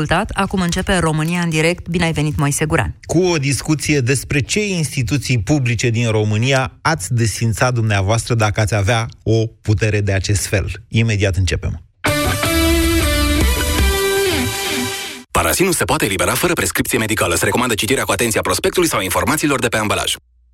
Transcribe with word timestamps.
ascultat. 0.00 0.30
Acum 0.34 0.60
începe 0.60 0.96
România 0.98 1.40
în 1.40 1.48
direct. 1.48 1.88
Bine 1.88 2.04
ai 2.04 2.12
venit, 2.12 2.36
Moise 2.36 2.64
Guran. 2.64 2.96
Cu 3.02 3.22
o 3.22 3.36
discuție 3.36 4.00
despre 4.00 4.40
ce 4.40 4.66
instituții 4.66 5.42
publice 5.42 5.88
din 5.90 6.10
România 6.10 6.78
ați 6.82 7.14
desințat 7.14 7.74
dumneavoastră 7.74 8.34
dacă 8.34 8.60
ați 8.60 8.74
avea 8.74 9.08
o 9.22 9.46
putere 9.46 10.00
de 10.00 10.12
acest 10.12 10.46
fel. 10.46 10.70
Imediat 10.88 11.36
începem. 11.36 11.82
Parasinul 15.30 15.72
se 15.72 15.84
poate 15.84 16.04
elibera 16.04 16.34
fără 16.34 16.52
prescripție 16.52 16.98
medicală. 16.98 17.34
Se 17.34 17.44
recomandă 17.44 17.74
citirea 17.74 18.04
cu 18.04 18.12
atenție 18.12 18.38
a 18.38 18.42
prospectului 18.42 18.88
sau 18.88 19.00
informațiilor 19.00 19.58
de 19.58 19.68
pe 19.68 19.76
ambalaj. 19.76 20.14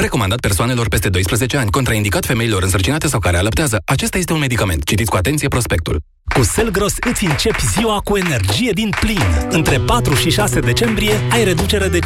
Recomandat 0.00 0.40
persoanelor 0.40 0.88
peste 0.88 1.08
12 1.08 1.56
ani, 1.56 1.70
contraindicat 1.70 2.24
femeilor 2.24 2.62
însărcinate 2.62 3.06
sau 3.06 3.20
care 3.20 3.36
alăptează. 3.36 3.82
Acesta 3.84 4.18
este 4.18 4.32
un 4.32 4.38
medicament. 4.38 4.84
Citiți 4.84 5.10
cu 5.10 5.16
atenție 5.16 5.48
prospectul. 5.48 6.00
Cu 6.34 6.42
Selgros 6.42 6.94
îți 7.10 7.24
începi 7.24 7.66
ziua 7.66 7.98
cu 8.04 8.16
energie 8.16 8.70
din 8.72 8.90
plin. 9.00 9.22
Între 9.50 9.78
4 9.78 10.14
și 10.14 10.30
6 10.30 10.60
decembrie 10.60 11.12
ai 11.30 11.44
reducere 11.44 11.88
de 11.88 11.98
5% 11.98 12.02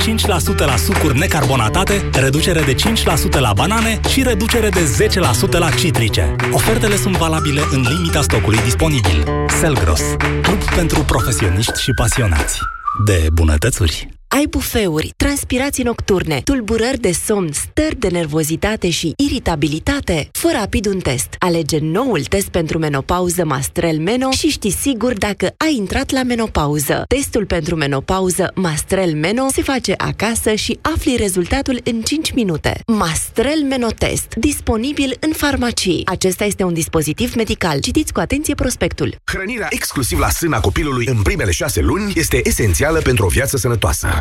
la 0.56 0.76
sucuri 0.76 1.18
necarbonatate, 1.18 2.10
reducere 2.12 2.62
de 2.62 2.74
5% 2.74 3.38
la 3.38 3.52
banane 3.52 4.00
și 4.08 4.22
reducere 4.22 4.68
de 4.68 5.08
10% 5.48 5.50
la 5.50 5.70
citrice. 5.70 6.36
Ofertele 6.52 6.96
sunt 6.96 7.16
valabile 7.16 7.60
în 7.70 7.80
limita 7.80 8.22
stocului 8.22 8.58
disponibil. 8.58 9.24
Selgros, 9.60 10.02
club 10.42 10.64
pentru 10.74 11.04
profesioniști 11.04 11.82
și 11.82 11.90
pasionați 11.92 12.58
de 13.04 13.26
bunătățuri. 13.32 14.19
Ai 14.32 14.46
bufeuri, 14.46 15.12
transpirații 15.16 15.82
nocturne, 15.82 16.40
tulburări 16.44 17.00
de 17.00 17.12
somn, 17.12 17.52
stări 17.52 17.98
de 17.98 18.08
nervozitate 18.08 18.90
și 18.90 19.12
iritabilitate? 19.16 20.28
Fă 20.32 20.50
rapid 20.52 20.86
un 20.86 20.98
test. 20.98 21.28
Alege 21.38 21.78
noul 21.80 22.24
test 22.24 22.48
pentru 22.48 22.78
menopauză 22.78 23.44
Mastrel 23.44 23.98
Meno 23.98 24.30
și 24.30 24.48
știi 24.48 24.70
sigur 24.70 25.12
dacă 25.12 25.54
ai 25.56 25.74
intrat 25.76 26.10
la 26.10 26.22
menopauză. 26.22 27.04
Testul 27.08 27.46
pentru 27.46 27.76
menopauză 27.76 28.52
Mastrel 28.54 29.14
Meno 29.14 29.46
se 29.52 29.62
face 29.62 29.94
acasă 29.96 30.54
și 30.54 30.78
afli 30.80 31.16
rezultatul 31.16 31.80
în 31.84 32.00
5 32.00 32.32
minute. 32.32 32.80
Mastrel 32.86 33.62
Meno 33.68 33.88
Test, 33.88 34.34
disponibil 34.34 35.16
în 35.20 35.32
farmacii. 35.32 36.02
Acesta 36.06 36.44
este 36.44 36.62
un 36.62 36.72
dispozitiv 36.72 37.34
medical. 37.34 37.80
Citiți 37.80 38.12
cu 38.12 38.20
atenție 38.20 38.54
prospectul. 38.54 39.16
Hrănirea 39.24 39.68
exclusiv 39.70 40.18
la 40.18 40.28
sâna 40.28 40.60
copilului 40.60 41.06
în 41.06 41.22
primele 41.22 41.50
șase 41.50 41.80
luni 41.80 42.12
este 42.16 42.40
esențială 42.44 43.00
pentru 43.00 43.24
o 43.24 43.28
viață 43.28 43.56
sănătoasă. 43.56 44.19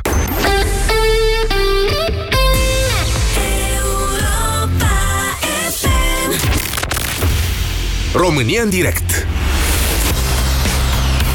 România 8.13 8.61
în 8.61 8.69
direct. 8.69 9.27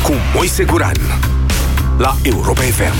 Cu 0.02 0.12
Moise 0.34 0.64
Guran. 0.64 0.96
La 1.98 2.16
Europa 2.22 2.60
FM. 2.60 2.94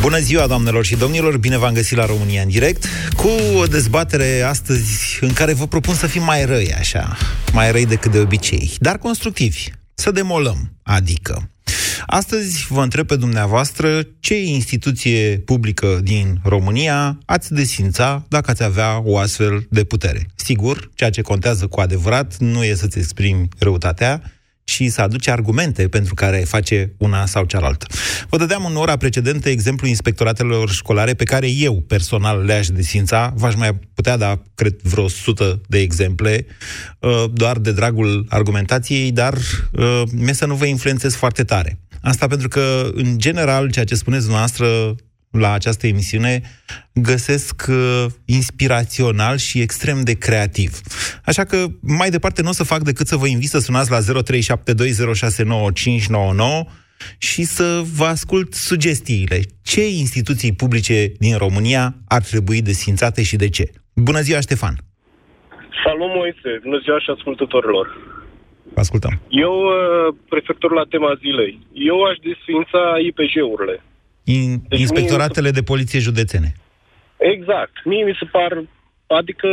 Bună 0.00 0.18
ziua, 0.18 0.46
doamnelor 0.46 0.84
și 0.84 0.96
domnilor! 0.96 1.36
Bine 1.36 1.58
v-am 1.58 1.72
găsit 1.72 1.96
la 1.96 2.06
România 2.06 2.42
în 2.42 2.48
direct. 2.48 2.84
Cu 3.16 3.28
o 3.58 3.66
dezbatere 3.66 4.40
astăzi 4.40 5.18
în 5.20 5.32
care 5.32 5.52
vă 5.52 5.66
propun 5.66 5.94
să 5.94 6.06
fim 6.06 6.22
mai 6.22 6.44
răi, 6.44 6.74
așa, 6.78 7.16
mai 7.52 7.72
răi 7.72 7.86
decât 7.86 8.12
de 8.12 8.18
obicei, 8.18 8.70
dar 8.78 8.98
constructivi 8.98 9.70
să 9.94 10.10
demolăm, 10.10 10.72
adică. 10.82 11.48
Astăzi 12.06 12.66
vă 12.68 12.82
întreb 12.82 13.06
pe 13.06 13.16
dumneavoastră 13.16 14.06
ce 14.20 14.42
instituție 14.42 15.38
publică 15.38 16.00
din 16.02 16.40
România 16.42 17.18
ați 17.24 17.52
desința 17.52 18.24
dacă 18.28 18.50
ați 18.50 18.62
avea 18.62 19.02
o 19.04 19.18
astfel 19.18 19.66
de 19.70 19.84
putere. 19.84 20.26
Sigur, 20.34 20.90
ceea 20.94 21.10
ce 21.10 21.22
contează 21.22 21.66
cu 21.66 21.80
adevărat 21.80 22.36
nu 22.38 22.64
e 22.64 22.74
să-ți 22.74 22.98
exprimi 22.98 23.48
răutatea, 23.58 24.22
și 24.64 24.88
să 24.88 25.00
aduce 25.00 25.30
argumente 25.30 25.88
pentru 25.88 26.14
care 26.14 26.36
face 26.36 26.94
una 26.98 27.26
sau 27.26 27.44
cealaltă. 27.44 27.86
Vă 28.28 28.36
dădeam 28.36 28.64
în 28.64 28.76
ora 28.76 28.96
precedentă 28.96 29.48
exemplu 29.48 29.86
inspectoratelor 29.86 30.70
școlare 30.70 31.14
pe 31.14 31.24
care 31.24 31.50
eu 31.50 31.80
personal 31.80 32.44
le-aș 32.44 32.68
desința. 32.68 33.32
V-aș 33.36 33.54
mai 33.54 33.74
putea 33.94 34.16
da, 34.16 34.42
cred, 34.54 34.80
vreo 34.82 35.08
sută 35.08 35.60
de 35.66 35.78
exemple, 35.78 36.46
uh, 36.98 37.24
doar 37.32 37.58
de 37.58 37.72
dragul 37.72 38.26
argumentației, 38.28 39.12
dar 39.12 39.34
uh, 39.72 40.02
mi 40.12 40.34
să 40.34 40.46
nu 40.46 40.54
vă 40.54 40.64
influențez 40.64 41.14
foarte 41.14 41.44
tare. 41.44 41.78
Asta 42.02 42.26
pentru 42.26 42.48
că, 42.48 42.90
în 42.94 43.18
general, 43.18 43.70
ceea 43.70 43.84
ce 43.84 43.94
spuneți 43.94 44.22
dumneavoastră 44.22 44.94
la 45.38 45.52
această 45.52 45.86
emisiune 45.86 46.40
găsesc 46.94 47.66
uh, 47.68 48.04
inspirațional 48.24 49.36
și 49.36 49.60
extrem 49.60 50.00
de 50.02 50.18
creativ. 50.18 50.70
Așa 51.24 51.44
că 51.44 51.66
mai 51.82 52.10
departe 52.10 52.42
nu 52.42 52.48
o 52.48 52.52
să 52.52 52.64
fac 52.64 52.82
decât 52.82 53.06
să 53.06 53.16
vă 53.16 53.26
invit 53.26 53.48
să 53.48 53.58
sunați 53.58 53.90
la 53.90 53.98
0372069599 53.98 54.04
și 57.18 57.42
să 57.42 57.82
vă 57.98 58.04
ascult 58.04 58.52
sugestiile. 58.52 59.40
Ce 59.62 59.88
instituții 59.88 60.52
publice 60.54 61.12
din 61.18 61.36
România 61.36 61.94
ar 62.08 62.22
trebui 62.22 62.62
desfințate 62.62 63.22
și 63.22 63.36
de 63.36 63.48
ce? 63.48 63.64
Bună 63.94 64.20
ziua, 64.20 64.40
Ștefan! 64.40 64.74
Salut, 65.84 66.10
Moise! 66.14 66.60
Bună 66.62 66.78
ziua 66.84 66.98
și 66.98 67.10
ascultătorilor! 67.16 67.86
Vă 68.74 68.80
ascultăm. 68.80 69.20
Eu, 69.28 69.54
uh, 69.54 70.14
referitor 70.30 70.72
la 70.72 70.84
tema 70.88 71.14
zilei, 71.22 71.58
eu 71.72 72.02
aș 72.02 72.16
desfința 72.28 72.80
IPJ-urile 73.08 73.82
in, 74.24 74.62
deci 74.68 74.80
inspectoratele 74.80 75.48
mie, 75.50 75.60
de 75.60 75.62
poliție 75.62 75.98
județene. 75.98 76.52
Exact. 77.16 77.84
Mie 77.84 78.04
mi 78.04 78.16
se 78.18 78.24
par, 78.24 78.62
adică 79.06 79.48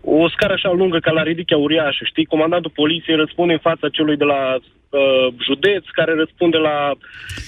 o 0.00 0.28
scară 0.28 0.52
așa 0.52 0.70
lungă 0.70 0.98
ca 0.98 1.10
la 1.10 1.22
ridichea 1.22 1.56
uriașă, 1.56 2.04
știi? 2.04 2.24
Comandantul 2.24 2.70
poliției 2.74 3.16
răspunde 3.16 3.52
în 3.52 3.58
fața 3.58 3.88
celui 3.88 4.16
de 4.16 4.24
la 4.24 4.58
uh, 4.90 5.34
județ, 5.44 5.84
care 5.92 6.14
răspunde 6.14 6.56
la 6.56 6.92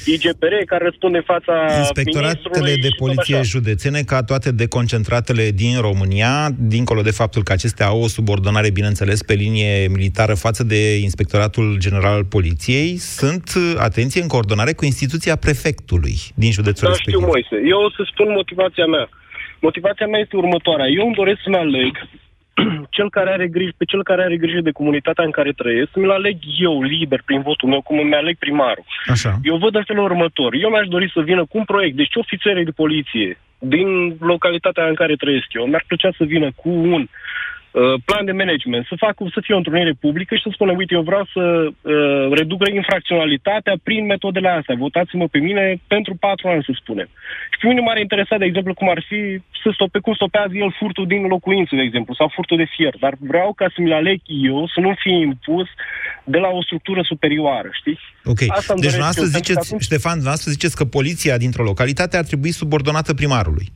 IGPR, 0.06 0.54
care 0.66 0.84
răspunde 0.84 1.16
în 1.16 1.22
fața 1.22 1.78
Inspectoratele 1.78 2.74
de 2.74 2.88
poliție 2.98 3.42
județene, 3.42 4.02
ca 4.02 4.22
toate 4.22 4.52
deconcentratele 4.52 5.50
din 5.50 5.80
România, 5.80 6.48
dincolo 6.58 7.00
de 7.02 7.10
faptul 7.10 7.42
că 7.42 7.52
acestea 7.52 7.86
au 7.86 8.02
o 8.02 8.08
subordonare, 8.08 8.70
bineînțeles, 8.70 9.22
pe 9.22 9.34
linie 9.34 9.88
militară 9.88 10.34
față 10.34 10.64
de 10.64 10.96
Inspectoratul 10.96 11.76
General 11.78 12.12
al 12.12 12.24
Poliției, 12.24 12.96
sunt, 12.96 13.52
atenție, 13.78 14.22
în 14.22 14.28
coordonare 14.28 14.72
cu 14.72 14.84
instituția 14.84 15.36
prefectului 15.36 16.16
din 16.34 16.50
județul 16.52 16.86
da, 16.86 16.92
respectiv. 16.92 17.20
știu, 17.20 17.26
Moise. 17.26 17.68
Eu 17.68 17.78
o 17.82 17.90
să 17.90 18.02
spun 18.12 18.32
motivația 18.32 18.86
mea. 18.86 19.08
Motivația 19.60 20.06
mea 20.06 20.20
este 20.20 20.36
următoarea. 20.36 20.86
Eu 20.86 21.06
îmi 21.06 21.14
doresc 21.14 21.40
să-mi 21.42 21.56
aleg 21.56 21.92
cel 22.96 23.10
care 23.10 23.30
are 23.30 23.46
grijă, 23.46 23.72
pe 23.76 23.84
cel 23.84 24.02
care 24.02 24.22
are 24.22 24.36
grijă 24.36 24.60
de 24.60 24.70
comunitatea 24.70 25.24
în 25.24 25.30
care 25.30 25.52
trăiesc, 25.52 25.90
mi-l 25.94 26.10
aleg 26.10 26.36
eu 26.58 26.82
liber 26.82 27.22
prin 27.24 27.40
votul 27.42 27.68
meu, 27.68 27.80
cum 27.82 27.98
îmi 27.98 28.14
aleg 28.14 28.36
primarul. 28.38 28.84
Așa. 29.06 29.38
Eu 29.42 29.56
văd 29.56 29.74
în 29.74 29.84
felul 29.84 30.04
următor. 30.04 30.54
Eu 30.54 30.70
mi-aș 30.70 30.86
dori 30.86 31.10
să 31.14 31.20
vină 31.20 31.44
cu 31.44 31.58
un 31.58 31.64
proiect, 31.64 31.96
deci 31.96 32.14
ofițerii 32.14 32.64
de 32.64 32.70
poliție 32.70 33.38
din 33.58 34.16
localitatea 34.20 34.88
în 34.88 34.94
care 34.94 35.14
trăiesc 35.14 35.46
eu, 35.52 35.66
mi-ar 35.66 35.84
plăcea 35.86 36.10
să 36.16 36.24
vină 36.24 36.48
cu 36.56 36.68
un 36.68 37.02
Uh, 37.02 37.59
plan 38.04 38.24
de 38.24 38.32
management, 38.32 38.86
să 38.86 38.94
fac 39.04 39.14
să 39.34 39.40
fie 39.42 39.54
o 39.54 39.56
întrunire 39.62 39.92
publică 40.04 40.34
și 40.34 40.42
să 40.42 40.50
spună, 40.52 40.72
uite, 40.72 40.94
eu 40.94 41.02
vreau 41.02 41.24
să 41.34 41.42
uh, 41.42 42.32
reduc 42.38 42.60
infracționalitatea 42.68 43.74
prin 43.82 44.06
metodele 44.06 44.48
astea. 44.48 44.74
Votați-mă 44.86 45.26
pe 45.26 45.38
mine 45.38 45.80
pentru 45.86 46.14
patru 46.26 46.48
ani, 46.48 46.64
să 46.66 46.72
spunem. 46.74 47.08
Și 47.52 47.58
pe 47.60 47.66
mine 47.66 47.80
m-ar 47.80 47.98
interesa, 47.98 48.36
de 48.36 48.44
exemplu, 48.44 48.74
cum 48.74 48.88
ar 48.88 49.04
fi 49.08 49.20
să 49.62 49.70
stope, 49.72 49.98
cum 49.98 50.14
stopează 50.14 50.52
el 50.54 50.74
furtul 50.78 51.06
din 51.06 51.22
locuință, 51.26 51.74
de 51.74 51.82
exemplu, 51.82 52.14
sau 52.14 52.32
furtul 52.34 52.56
de 52.56 52.66
fier. 52.76 52.94
Dar 53.00 53.14
vreau 53.18 53.52
ca 53.52 53.66
să 53.74 53.78
mi-l 53.80 53.92
aleg 53.92 54.20
eu, 54.24 54.66
să 54.74 54.80
nu 54.80 54.94
fie 55.02 55.16
impus 55.18 55.68
de 56.24 56.38
la 56.38 56.48
o 56.48 56.62
structură 56.62 57.02
superioară, 57.02 57.68
știi? 57.72 57.98
Ok. 58.24 58.40
Asta 58.48 58.74
deci, 58.74 58.82
dumneavoastră 58.82 59.24
ziceți, 59.24 59.66
atunci... 59.66 59.82
Ștefan, 59.82 60.12
dumneavoastră 60.12 60.50
ziceți 60.50 60.76
că 60.76 60.84
poliția 60.84 61.36
dintr-o 61.36 61.62
localitate 61.62 62.16
ar 62.16 62.24
trebui 62.24 62.50
subordonată 62.50 63.14
primarului. 63.14 63.66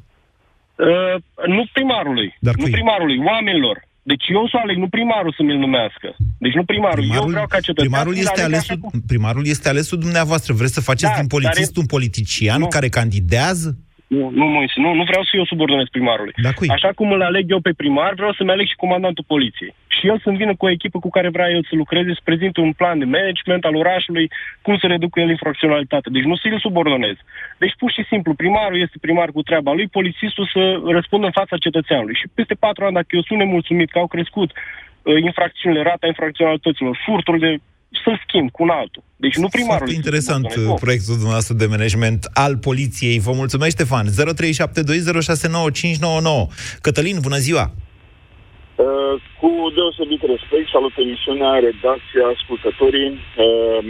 Uh, 0.77 1.15
nu 1.47 1.63
primarului. 1.73 2.37
Dar 2.41 2.55
nu 2.55 2.65
primarului, 2.65 3.19
oamenilor. 3.19 3.77
Deci 4.03 4.25
eu 4.29 4.49
să 4.49 4.57
aleg, 4.63 4.77
nu 4.77 4.89
primarul 4.89 5.33
să 5.37 5.43
mi-l 5.43 5.57
numească. 5.57 6.17
Deci 6.39 6.53
nu 6.53 6.65
primarul. 6.65 7.03
primarul 7.05 7.25
eu 7.25 7.31
vreau 7.31 7.47
ca 7.47 7.61
cetățean 7.61 7.89
primarul 7.89 8.17
este, 8.17 8.43
alesul, 8.43 8.79
primarul 9.07 9.47
este 9.47 9.69
alesul 9.69 9.99
dumneavoastră. 9.99 10.55
Vreți 10.55 10.73
să 10.73 10.81
faceți 10.81 11.13
da, 11.13 11.19
din 11.19 11.27
polițist 11.27 11.77
un 11.77 11.87
politician 11.87 12.61
nu. 12.61 12.69
care 12.69 12.89
candidează? 12.89 13.79
Nu, 14.15 14.31
nu, 14.31 14.47
Moise, 14.47 14.81
nu, 14.85 14.95
nu 14.95 15.05
vreau 15.11 15.23
să 15.23 15.33
eu 15.37 15.45
subordonez 15.45 15.89
primarului. 15.91 16.35
Da, 16.43 16.53
cui? 16.53 16.69
Așa 16.69 16.91
cum 16.99 17.13
îl 17.13 17.23
aleg 17.23 17.51
eu 17.51 17.61
pe 17.61 17.73
primar, 17.77 18.13
vreau 18.15 18.33
să-mi 18.33 18.51
aleg 18.51 18.67
și 18.67 18.83
comandantul 18.85 19.25
poliției. 19.27 19.75
Și 19.87 20.07
el 20.07 20.19
să-mi 20.25 20.37
vină 20.37 20.55
cu 20.57 20.65
o 20.67 20.71
echipă 20.71 20.99
cu 20.99 21.11
care 21.11 21.29
vrea 21.29 21.49
el 21.51 21.63
să 21.69 21.75
lucreze, 21.77 22.11
să 22.13 22.21
prezinte 22.25 22.61
un 22.61 22.73
plan 22.73 22.99
de 22.99 23.05
management 23.05 23.65
al 23.65 23.75
orașului, 23.75 24.31
cum 24.63 24.77
să 24.79 24.87
reducă 24.87 25.21
el 25.21 25.29
infracționalitatea. 25.29 26.13
Deci 26.13 26.29
nu 26.31 26.37
să-l 26.37 26.59
subordonez. 26.59 27.17
Deci 27.59 27.75
pur 27.79 27.91
și 27.93 28.05
simplu, 28.11 28.35
primarul 28.35 28.81
este 28.81 28.99
primar 29.01 29.29
cu 29.31 29.43
treaba 29.43 29.73
lui, 29.73 29.89
polițistul 29.89 30.51
să 30.53 30.81
răspundă 30.97 31.27
în 31.27 31.39
fața 31.41 31.57
cetățeanului. 31.57 32.15
Și 32.15 32.27
peste 32.35 32.55
patru 32.55 32.85
ani, 32.85 32.95
dacă 32.95 33.11
eu 33.11 33.23
sunt 33.23 33.39
nemulțumit 33.39 33.91
că 33.91 33.99
au 33.99 34.07
crescut 34.07 34.51
uh, 34.53 35.17
infracțiunile, 35.23 35.83
rata 35.83 36.07
infracționalităților, 36.07 37.03
furtul 37.07 37.39
de 37.39 37.59
să-l 38.05 38.23
schimb 38.29 38.51
cu 38.51 38.63
un 38.63 38.69
altul. 38.69 39.03
Deci 39.17 39.37
nu 39.37 39.49
primarul. 39.49 39.77
Foarte 39.77 39.95
interesant 39.95 40.55
uh, 40.55 40.75
proiectul 40.81 41.15
dumneavoastră 41.15 41.55
de 41.55 41.67
management 41.67 42.31
al 42.33 42.57
poliției. 42.57 43.19
Vă 43.19 43.33
mulțumesc, 43.33 43.71
Ștefan. 43.71 44.07
0372069599. 44.09 44.13
Cătălin, 46.81 47.19
bună 47.21 47.37
ziua! 47.37 47.75
Uh, 48.77 49.15
cu 49.41 49.51
deosebit 49.77 50.23
respect, 50.35 50.67
salut 50.77 50.95
emisiunea, 51.05 51.53
redacția, 51.69 52.25
ascultătorii. 52.35 53.11
Uh, 53.45 53.81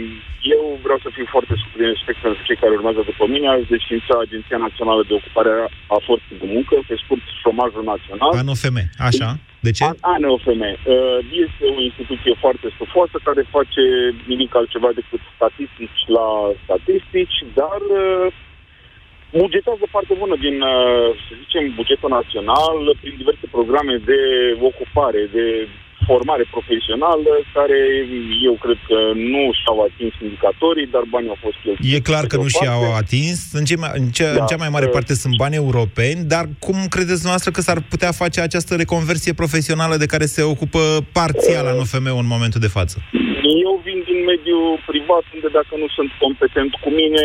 eu 0.53 0.61
vreau 0.85 0.99
să 1.05 1.09
fiu 1.15 1.27
foarte 1.35 1.53
scurt 1.59 1.77
din 1.81 1.91
respect 1.93 2.19
pentru 2.25 2.41
cei 2.47 2.61
care 2.61 2.77
urmează 2.77 3.01
după 3.11 3.25
mine. 3.33 3.47
Azi 3.47 3.73
desfința 3.75 4.13
Agenția 4.19 4.57
Națională 4.67 5.01
de 5.07 5.13
Ocupare 5.19 5.53
a 5.95 5.97
Forței 6.07 6.41
de 6.41 6.47
Muncă, 6.55 6.75
pe 6.87 6.95
scurt 7.03 7.25
șomajul 7.43 7.83
național. 7.93 8.31
ANOFM, 8.41 8.77
așa. 9.09 9.29
De 9.67 9.71
ce? 9.77 9.85
ANOFM. 10.15 10.63
Uh, 10.69 11.19
este 11.45 11.63
o 11.77 11.81
instituție 11.89 12.33
foarte 12.43 12.67
stufoasă 12.77 13.15
care 13.27 13.53
face 13.57 13.83
nimic 14.31 14.51
altceva 14.55 14.89
decât 14.99 15.21
statistici 15.35 16.01
la 16.17 16.27
statistici, 16.65 17.37
dar 17.59 17.81
uh, 18.01 18.25
bugetează 19.43 19.85
foarte 19.95 20.13
bună 20.21 20.35
din, 20.45 20.57
uh, 20.61 21.07
să 21.25 21.31
zicem, 21.41 21.63
bugetul 21.79 22.09
național 22.19 22.77
prin 23.01 23.15
diverse 23.21 23.45
programe 23.55 23.95
de 24.09 24.19
ocupare, 24.69 25.21
de 25.37 25.45
formare 26.07 26.45
profesională, 26.55 27.31
care 27.57 27.79
eu 28.49 28.55
cred 28.63 28.79
că 28.89 28.97
nu 29.33 29.43
și-au 29.59 29.77
atins 29.87 30.13
indicatorii, 30.25 30.87
dar 30.95 31.03
banii 31.13 31.33
au 31.33 31.39
fost 31.45 31.57
cheltuiți. 31.63 31.95
E 31.95 32.07
clar 32.09 32.25
că 32.31 32.35
nu 32.43 32.47
și-au 32.47 32.83
atins. 33.03 33.39
În, 33.59 33.63
ce, 33.69 33.75
în, 33.99 34.05
cea, 34.17 34.33
da, 34.33 34.39
în 34.39 34.45
cea 34.51 34.63
mai 34.63 34.73
mare 34.75 34.87
parte 34.95 35.13
sunt 35.13 35.35
bani 35.43 35.55
europeni, 35.63 36.21
dar 36.33 36.45
cum 36.65 36.77
credeți 36.95 37.25
noastră 37.29 37.49
că 37.51 37.61
s-ar 37.61 37.79
putea 37.93 38.11
face 38.21 38.39
această 38.41 38.71
reconversie 38.75 39.33
profesională 39.41 39.95
de 40.03 40.11
care 40.13 40.25
se 40.35 40.43
ocupă 40.53 40.81
parțial 41.19 41.65
în 41.71 41.79
UFM 41.83 42.05
în 42.23 42.29
momentul 42.35 42.61
de 42.65 42.75
față? 42.77 42.95
Eu 43.65 43.73
vin 43.87 43.99
din 44.09 44.19
mediul 44.31 44.69
privat, 44.91 45.23
unde 45.35 45.49
dacă 45.59 45.73
nu 45.81 45.87
sunt 45.97 46.09
competent 46.23 46.71
cu 46.83 46.89
mine, 46.99 47.23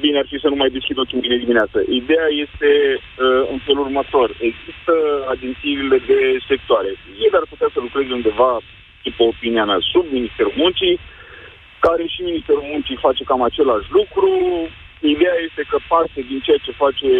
bine 0.00 0.18
ar 0.18 0.26
fi 0.28 0.38
să 0.38 0.48
nu 0.48 0.56
mai 0.56 0.70
deschid 0.76 0.98
ochii 0.98 1.18
mâine 1.20 1.36
dimineață. 1.36 1.78
Ideea 2.02 2.28
este 2.44 2.70
uh, 2.98 3.42
în 3.52 3.58
felul 3.66 3.84
următor. 3.88 4.28
Există 4.50 4.94
agențiile 5.34 5.98
de 6.10 6.20
sectoare. 6.48 6.90
Ele 7.24 7.36
ar 7.40 7.46
putea 7.52 7.68
să 7.72 7.78
lucreze 7.80 8.12
undeva, 8.12 8.52
după 9.02 9.22
opinia 9.22 9.64
mea, 9.64 9.78
sub 9.92 10.04
Ministerul 10.10 10.52
Muncii, 10.56 10.98
care 11.78 12.04
și 12.06 12.20
Ministerul 12.22 12.64
Muncii 12.72 13.04
face 13.06 13.22
cam 13.24 13.42
același 13.42 13.88
lucru. 13.98 14.30
Ideea 15.00 15.36
este 15.48 15.62
că 15.70 15.78
parte 15.92 16.18
din 16.30 16.40
ceea 16.46 16.60
ce 16.64 16.80
face 16.84 17.10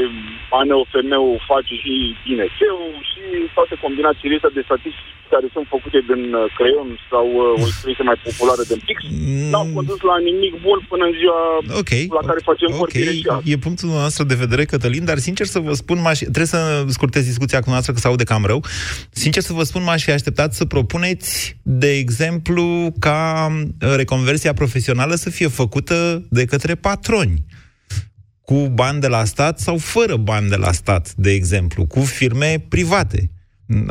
ANOFM-ul 0.61 1.45
face 1.53 1.75
și 1.83 1.95
INS-ul 2.31 2.85
și 3.11 3.23
toate 3.57 3.75
combinațiile 3.85 4.37
astea 4.39 4.57
de 4.57 4.67
statistici 4.69 5.15
care 5.35 5.47
sunt 5.55 5.67
făcute 5.75 5.99
din 6.11 6.23
uh, 6.35 6.45
creion 6.57 6.89
sau 7.11 7.27
uh, 7.35 7.63
o 7.63 7.67
expresie 7.71 8.05
mai 8.11 8.19
populară 8.27 8.63
din 8.71 8.81
pix, 8.87 8.99
mm. 9.05 9.49
n-au 9.53 9.67
condus 9.77 10.01
la 10.11 10.17
nimic 10.29 10.55
bun 10.67 10.79
până 10.91 11.05
în 11.09 11.15
ziua 11.21 11.41
okay. 11.81 12.05
la 12.19 12.23
care 12.29 12.41
facem 12.51 12.71
okay. 12.85 13.23
E 13.53 13.65
punctul 13.67 13.89
nostru 13.89 14.25
de 14.33 14.41
vedere, 14.45 14.65
Cătălin, 14.65 15.05
dar 15.11 15.19
sincer 15.29 15.47
să 15.55 15.59
vă 15.59 15.73
spun, 15.83 15.99
m-aș... 16.01 16.19
trebuie 16.19 16.55
să 16.57 16.85
scurtez 16.97 17.23
discuția 17.33 17.61
cu 17.61 17.71
noastră, 17.71 17.93
că 17.93 17.99
se 17.99 18.07
aude 18.07 18.25
cam 18.25 18.45
rău. 18.45 18.61
Sincer 19.11 19.43
să 19.43 19.53
vă 19.53 19.63
spun, 19.63 19.83
m-aș 19.83 20.03
fi 20.05 20.11
așteptat 20.11 20.53
să 20.53 20.65
propuneți, 20.65 21.59
de 21.63 21.91
exemplu, 22.03 22.93
ca 22.99 23.21
uh, 23.53 23.95
reconversia 23.97 24.53
profesională 24.53 25.15
să 25.15 25.31
fie 25.31 25.49
făcută 25.49 26.27
de 26.31 26.45
către 26.45 26.75
patroni 26.75 27.45
cu 28.49 28.59
bani 28.81 29.01
de 29.01 29.11
la 29.17 29.25
stat 29.25 29.59
sau 29.59 29.77
fără 29.95 30.17
bani 30.31 30.49
de 30.49 30.59
la 30.65 30.73
stat, 30.81 31.05
de 31.25 31.31
exemplu, 31.31 31.83
cu 31.95 32.01
firme 32.19 32.51
private. 32.75 33.21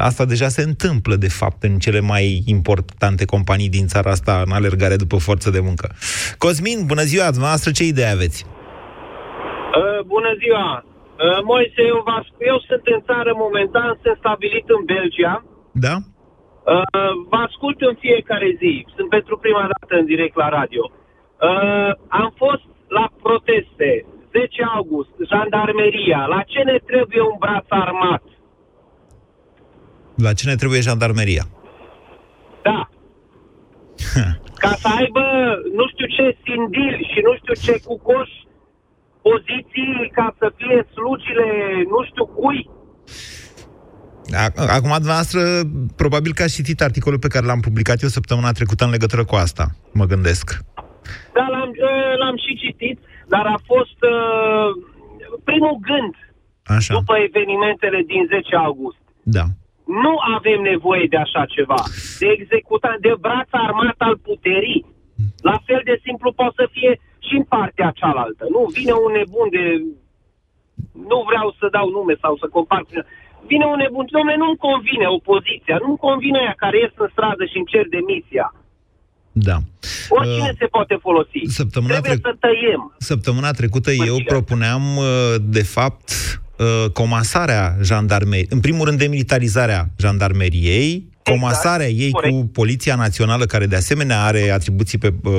Asta 0.10 0.26
deja 0.26 0.48
se 0.58 0.64
întâmplă, 0.72 1.16
de 1.26 1.32
fapt, 1.40 1.64
în 1.64 1.76
cele 1.86 2.02
mai 2.14 2.26
importante 2.56 3.26
companii 3.26 3.76
din 3.78 3.88
țara 3.88 4.10
asta, 4.12 4.44
în 4.46 4.52
alergare 4.60 4.96
după 4.96 5.18
forță 5.28 5.50
de 5.56 5.62
muncă. 5.68 5.88
Cosmin, 6.38 6.80
bună 6.92 7.06
ziua, 7.12 7.28
dumneavoastră, 7.36 7.72
ce 7.72 7.84
idee 7.84 8.12
aveți? 8.18 8.40
Uh, 8.46 10.00
bună 10.14 10.32
ziua! 10.42 10.70
Uh, 10.86 11.40
Moise, 11.52 11.82
eu, 11.92 12.00
eu 12.52 12.58
sunt 12.68 12.84
în 12.96 13.02
țară 13.10 13.32
momentan, 13.46 13.90
sunt 14.04 14.18
stabilit 14.24 14.66
în 14.78 14.82
Belgia. 14.94 15.36
Da? 15.86 15.96
Uh, 16.74 17.12
vă 17.30 17.40
ascult 17.48 17.78
în 17.90 17.96
fiecare 18.06 18.50
zi. 18.62 18.74
Sunt 18.96 19.10
pentru 19.18 19.36
prima 19.38 19.66
dată 19.74 19.94
în 20.02 20.06
direct 20.14 20.36
la 20.44 20.50
radio. 20.60 20.84
Uh, 20.92 21.92
am 22.22 22.30
fost 22.44 22.66
la 22.98 23.06
proteste, 23.26 23.92
10 24.36 24.64
august, 24.78 25.14
jandarmeria. 25.32 26.22
La 26.34 26.42
ce 26.52 26.62
ne 26.70 26.78
trebuie 26.90 27.22
un 27.32 27.36
braț 27.40 27.66
armat? 27.70 28.24
La 30.26 30.34
ce 30.34 30.48
ne 30.48 30.56
trebuie 30.56 30.82
jandarmeria? 30.88 31.46
Da. 32.68 32.90
Ca 34.64 34.72
să 34.82 34.88
aibă 35.00 35.24
nu 35.78 35.86
știu 35.92 36.08
ce 36.16 36.38
sindil 36.44 36.96
și 37.12 37.20
nu 37.28 37.34
știu 37.40 37.54
ce 37.66 37.82
cucoș 37.88 38.30
poziții 39.28 40.12
ca 40.18 40.36
să 40.40 40.48
fie 40.58 40.88
slugile 40.94 41.48
nu 41.94 42.00
știu 42.10 42.26
cui. 42.26 42.70
Acum, 44.78 44.92
dumneavoastră, 45.06 45.42
probabil 45.96 46.34
că 46.34 46.44
ați 46.44 46.56
citit 46.56 46.82
articolul 46.82 47.20
pe 47.20 47.28
care 47.28 47.46
l-am 47.46 47.60
publicat 47.60 48.02
eu 48.02 48.10
săptămâna 48.10 48.52
trecută 48.52 48.84
în 48.84 48.90
legătură 48.90 49.24
cu 49.26 49.36
asta, 49.36 49.66
mă 49.94 50.06
gândesc. 50.06 50.46
Da, 51.38 51.46
l-am, 51.54 51.70
ă, 51.90 51.92
l-am 52.22 52.38
și 52.46 52.52
citit, 52.64 53.00
dar 53.28 53.46
a 53.46 53.60
fost 53.66 54.00
uh, 54.14 54.70
primul 55.44 55.78
gând 55.82 56.16
Așa. 56.66 56.94
după 56.94 57.14
evenimentele 57.18 58.02
din 58.02 58.26
10 58.26 58.56
august. 58.56 58.98
Da. 59.24 59.46
Nu 59.86 60.14
avem 60.36 60.62
nevoie 60.62 61.06
de 61.10 61.18
așa 61.18 61.46
ceva. 61.46 61.80
De 62.20 62.28
executant, 62.28 63.00
de 63.02 63.14
braț 63.20 63.48
armat 63.52 63.96
al 63.98 64.18
puterii. 64.18 64.86
La 65.42 65.58
fel 65.66 65.82
de 65.84 66.00
simplu 66.04 66.32
poate 66.32 66.54
să 66.56 66.68
fie 66.72 67.00
și 67.28 67.36
în 67.36 67.44
partea 67.44 67.92
cealaltă. 67.96 68.46
Nu 68.50 68.62
vine 68.74 68.92
un 68.92 69.12
nebun 69.12 69.48
de... 69.50 69.64
Nu 71.10 71.20
vreau 71.30 71.56
să 71.60 71.68
dau 71.72 71.90
nume 71.90 72.16
sau 72.22 72.38
să 72.38 72.48
compar. 72.48 72.82
Vine 73.48 73.66
un 73.66 73.78
nebun, 73.78 74.06
domnule, 74.12 74.38
nu-mi 74.38 74.64
convine 74.68 75.08
opoziția, 75.08 75.78
nu-mi 75.84 76.04
convine 76.08 76.38
aia 76.40 76.54
care 76.58 76.78
ies 76.78 76.94
în 76.96 77.10
stradă 77.12 77.46
și 77.46 77.58
îmi 77.58 77.72
cer 77.74 77.86
demisia. 77.88 78.48
Da. 79.38 79.58
Oricine 80.10 80.50
uh, 80.52 80.58
se 80.60 80.66
poate 80.66 80.98
folosi. 81.02 81.42
Săptămâna 81.48 81.94
Trebuie 81.94 82.18
tre- 82.18 82.32
să 82.32 82.38
tăiem. 82.40 82.96
Săptămâna 82.98 83.52
trecută 83.52 83.92
eu 83.92 84.18
propuneam, 84.26 84.98
uh, 84.98 85.06
de 85.42 85.64
fapt, 85.64 86.10
uh, 86.58 86.90
comasarea 86.92 87.78
jandarmeriei, 87.84 88.48
în 88.50 88.60
primul 88.60 88.86
rând 88.86 88.98
demilitarizarea 88.98 89.90
jandarmeriei, 89.98 91.10
exact, 91.26 91.52
comasarea 91.52 91.88
ei 91.88 92.12
corect. 92.12 92.34
cu 92.34 92.46
Poliția 92.46 92.96
Națională, 92.96 93.46
care 93.46 93.66
de 93.66 93.76
asemenea 93.76 94.24
are 94.24 94.52
atribuții 94.52 94.98
pe 94.98 95.14
uh, 95.24 95.32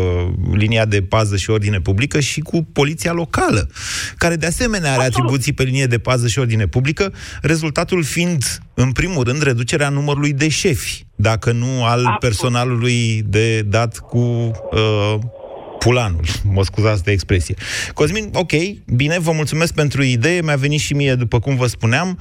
linia 0.53 0.85
de 0.85 1.03
pază 1.03 1.37
și 1.37 1.51
ordine 1.51 1.81
publică, 1.81 2.21
și 2.21 2.41
cu 2.41 2.63
Poliția 2.73 3.13
Locală, 3.13 3.69
care 4.17 4.37
de 4.37 4.47
asemenea 4.47 4.93
are 4.93 5.05
Absolut. 5.05 5.17
atribuții 5.17 5.53
pe 5.53 5.63
linie 5.63 5.87
de 5.87 5.99
pază 5.99 6.27
și 6.29 6.39
ordine 6.39 6.67
publică, 6.67 7.13
rezultatul 7.43 8.03
fiind, 8.03 8.45
în 8.75 8.93
primul 8.93 9.25
rând, 9.25 9.43
reducerea 9.43 9.89
numărului 9.89 10.33
de 10.33 10.49
șefi, 10.49 11.07
dacă 11.15 11.53
nu 11.53 11.85
al 11.85 11.99
Absolut. 11.99 12.19
personalului 12.19 13.23
de 13.27 13.63
dat 13.63 13.99
cu 13.99 14.19
uh, 14.19 15.19
pulanul, 15.87 16.25
mă 16.45 16.65
scuzați 16.65 17.03
de 17.03 17.11
expresie. 17.11 17.55
Cosmin, 17.95 18.31
ok, 18.33 18.53
bine, 18.87 19.19
vă 19.19 19.33
mulțumesc 19.33 19.75
pentru 19.75 20.03
idee, 20.03 20.43
mi-a 20.43 20.57
venit 20.57 20.81
și 20.81 20.95
mie, 20.95 21.15
după 21.15 21.41
cum 21.41 21.57
vă 21.57 21.67
spuneam. 21.67 22.21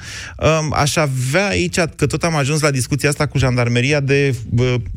Aș 0.72 0.96
avea 0.96 1.48
aici, 1.48 1.76
că 1.76 2.06
tot 2.06 2.24
am 2.24 2.36
ajuns 2.36 2.62
la 2.62 2.72
discuția 2.72 3.10
asta 3.10 3.26
cu 3.26 3.38
jandarmeria, 3.38 4.00
de 4.00 4.36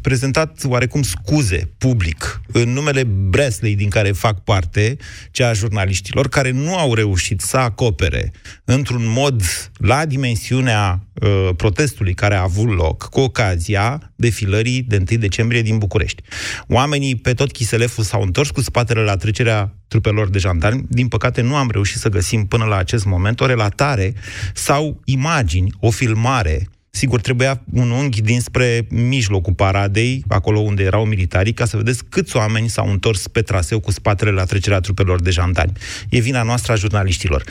prezentat 0.00 0.60
oarecum 0.64 1.02
scuze 1.02 1.70
public 1.78 2.40
în 2.52 2.72
numele 2.72 3.04
Bresley, 3.04 3.74
din 3.74 3.88
care 3.88 4.12
fac 4.12 4.44
parte, 4.44 4.96
cea 5.30 5.48
a 5.48 5.52
jurnaliștilor, 5.52 6.28
care 6.28 6.50
nu 6.50 6.76
au 6.76 6.94
reușit 6.94 7.40
să 7.40 7.56
acopere 7.56 8.32
într-un 8.64 9.04
mod 9.06 9.42
la 9.76 10.06
dimensiunea 10.06 11.02
uh, 11.14 11.48
protestului 11.56 12.14
care 12.14 12.34
a 12.34 12.42
avut 12.42 12.76
loc 12.76 13.08
cu 13.08 13.20
ocazia 13.20 14.12
defilării 14.16 14.82
de 14.82 15.04
1 15.10 15.18
decembrie 15.18 15.62
din 15.62 15.78
București. 15.78 16.22
Oamenii 16.68 17.16
pe 17.16 17.34
tot 17.34 17.52
Chiseleful 17.52 18.04
s-au 18.04 18.22
întors 18.22 18.50
cu 18.50 18.57
spatele 18.62 19.02
la 19.02 19.16
trecerea 19.16 19.74
trupelor 19.88 20.28
de 20.28 20.38
jandarmi. 20.38 20.84
Din 20.88 21.08
păcate, 21.08 21.40
nu 21.40 21.56
am 21.56 21.70
reușit 21.70 21.98
să 21.98 22.08
găsim 22.08 22.46
până 22.46 22.64
la 22.64 22.76
acest 22.76 23.04
moment 23.04 23.40
o 23.40 23.46
relatare 23.46 24.14
sau 24.54 25.00
imagini, 25.04 25.72
o 25.80 25.90
filmare 25.90 26.68
Sigur, 26.90 27.20
trebuia 27.20 27.62
un 27.72 27.90
unghi 27.90 28.22
dinspre 28.22 28.86
mijlocul 28.90 29.54
paradei, 29.54 30.24
acolo 30.28 30.58
unde 30.58 30.82
erau 30.82 31.04
militarii, 31.04 31.52
ca 31.52 31.64
să 31.64 31.76
vedeți 31.76 32.04
câți 32.08 32.36
oameni 32.36 32.68
s-au 32.68 32.90
întors 32.90 33.28
pe 33.28 33.42
traseu 33.42 33.80
cu 33.80 33.90
spatele 33.90 34.30
la 34.30 34.44
trecerea 34.44 34.80
trupelor 34.80 35.22
de 35.22 35.30
jandarmi. 35.30 35.72
E 36.10 36.20
vina 36.20 36.42
noastră 36.42 36.72
a 36.72 36.76
jurnaliștilor. 36.76 37.42
0372069599 37.42 37.46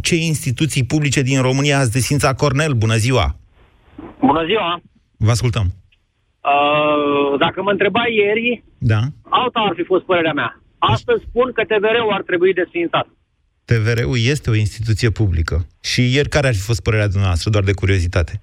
Ce 0.00 0.14
instituții 0.14 0.84
publice 0.84 1.22
din 1.22 1.40
România 1.40 1.78
ați 1.78 1.92
desfințat? 1.92 2.36
Cornel, 2.36 2.72
bună 2.72 2.96
ziua! 2.96 3.36
Bună 4.20 4.44
ziua! 4.46 4.82
Vă 5.16 5.30
ascultăm. 5.30 5.81
Uh, 6.50 7.38
dacă 7.38 7.62
mă 7.62 7.70
întrebai 7.70 8.14
ieri, 8.14 8.62
Da? 8.78 9.00
alta 9.22 9.60
ar 9.60 9.72
fi 9.76 9.82
fost 9.82 10.04
părerea 10.04 10.32
mea. 10.32 10.60
Astăzi 10.78 11.24
spun 11.28 11.52
că 11.52 11.62
TVR-ul 11.64 12.12
ar 12.12 12.22
trebui 12.22 12.52
desfințat. 12.52 13.06
TVR-ul 13.64 14.16
este 14.34 14.50
o 14.50 14.54
instituție 14.54 15.10
publică. 15.10 15.66
Și 15.80 16.14
ieri 16.14 16.28
care 16.28 16.46
ar 16.46 16.52
fi 16.52 16.60
fost 16.60 16.82
părerea 16.82 17.06
dumneavoastră, 17.08 17.50
doar 17.50 17.64
de 17.64 17.72
curiozitate? 17.72 18.42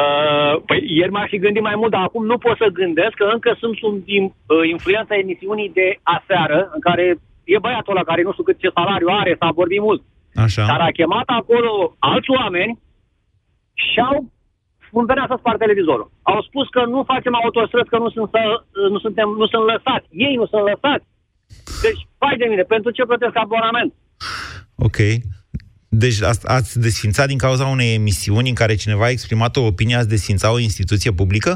Uh, 0.00 0.62
păi 0.66 0.80
ieri 0.86 1.10
m-aș 1.10 1.28
fi 1.28 1.38
gândit 1.38 1.62
mai 1.62 1.74
mult, 1.76 1.90
dar 1.90 2.02
acum 2.02 2.24
nu 2.26 2.38
pot 2.38 2.56
să 2.56 2.66
gândesc 2.72 3.14
că 3.14 3.24
încă 3.32 3.56
sunt 3.58 3.76
sub 3.76 3.94
in- 4.06 4.34
uh, 4.46 4.68
influența 4.70 5.14
emisiunii 5.16 5.70
de 5.74 5.98
aseară, 6.02 6.70
în 6.74 6.80
care 6.80 7.04
e 7.44 7.58
băiatul 7.58 7.92
ăla 7.96 8.04
care 8.04 8.22
nu 8.22 8.32
știu 8.32 8.44
cât 8.44 8.58
ce 8.58 8.70
salariu 8.74 9.08
are, 9.10 9.36
s-a 9.38 9.50
vorbit 9.60 9.80
mult. 9.80 10.02
Așa. 10.34 10.66
Dar 10.66 10.80
a 10.80 10.90
chemat 10.98 11.28
acolo 11.40 11.96
alți 11.98 12.30
oameni 12.30 12.78
și 13.74 14.00
au 14.00 14.30
spun 14.90 15.04
venea 15.10 15.26
să 15.28 15.36
spar 15.38 15.56
televizorul. 15.64 16.08
Au 16.32 16.40
spus 16.48 16.66
că 16.76 16.82
nu 16.94 17.00
facem 17.12 17.34
autostrăzi, 17.34 17.92
că 17.92 17.98
nu, 18.04 18.10
sunt 18.14 18.28
să, 18.34 18.42
nu, 18.94 18.98
suntem, 19.04 19.28
nu 19.40 19.46
sunt 19.52 19.64
lăsați. 19.72 20.06
Ei 20.26 20.34
nu 20.40 20.46
sunt 20.52 20.62
lăsați. 20.70 21.06
Deci, 21.84 22.00
vai 22.22 22.36
de 22.42 22.46
mine, 22.50 22.64
pentru 22.74 22.90
ce 22.96 23.08
plătesc 23.10 23.36
abonament? 23.36 23.92
Ok. 24.86 24.98
Deci 26.02 26.22
ați, 26.30 26.42
ați 26.56 26.80
desfințat 26.86 27.26
din 27.26 27.38
cauza 27.38 27.66
unei 27.66 27.94
emisiuni 27.94 28.48
în 28.48 28.54
care 28.54 28.74
cineva 28.74 29.04
a 29.04 29.14
exprimat 29.16 29.56
o 29.56 29.66
opinie, 29.72 29.96
ați 29.96 30.14
desfințat 30.16 30.52
o 30.52 30.64
instituție 30.68 31.12
publică? 31.12 31.50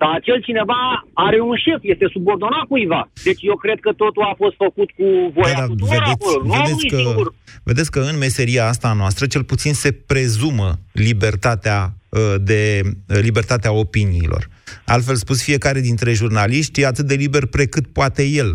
Dar 0.00 0.10
acel 0.14 0.42
cineva 0.42 0.80
are 1.12 1.40
un 1.40 1.56
șef, 1.64 1.80
este 1.82 2.06
subordonat 2.12 2.64
cuiva. 2.68 3.10
Deci 3.24 3.42
eu 3.42 3.56
cred 3.56 3.78
că 3.80 3.92
totul 3.92 4.22
a 4.22 4.34
fost 4.36 4.56
făcut 4.56 4.90
cu 4.90 5.06
voia 5.34 5.54
Da, 5.54 5.60
da, 5.60 5.66
tuturor 5.66 5.90
vedeți, 5.90 6.10
acolo. 6.10 6.44
Nu 6.46 6.52
am 6.52 6.58
vedeți, 6.62 6.74
unii 6.74 6.90
că, 6.90 6.96
singuri. 6.96 7.34
vedeți 7.62 7.90
că 7.90 8.00
în 8.00 8.18
meseria 8.18 8.66
asta 8.66 8.88
a 8.88 8.92
noastră 8.92 9.26
cel 9.26 9.44
puțin 9.44 9.74
se 9.74 9.92
prezumă 9.92 10.78
libertatea 10.92 11.92
uh, 12.08 12.34
de 12.40 12.80
uh, 12.84 13.18
libertatea 13.20 13.72
opiniilor. 13.72 14.48
Altfel 14.86 15.14
spus, 15.14 15.42
fiecare 15.42 15.80
dintre 15.80 16.12
jurnaliști 16.12 16.80
e 16.80 16.86
atât 16.86 17.06
de 17.06 17.14
liber 17.14 17.46
precât 17.46 17.86
poate 17.86 18.22
el. 18.26 18.52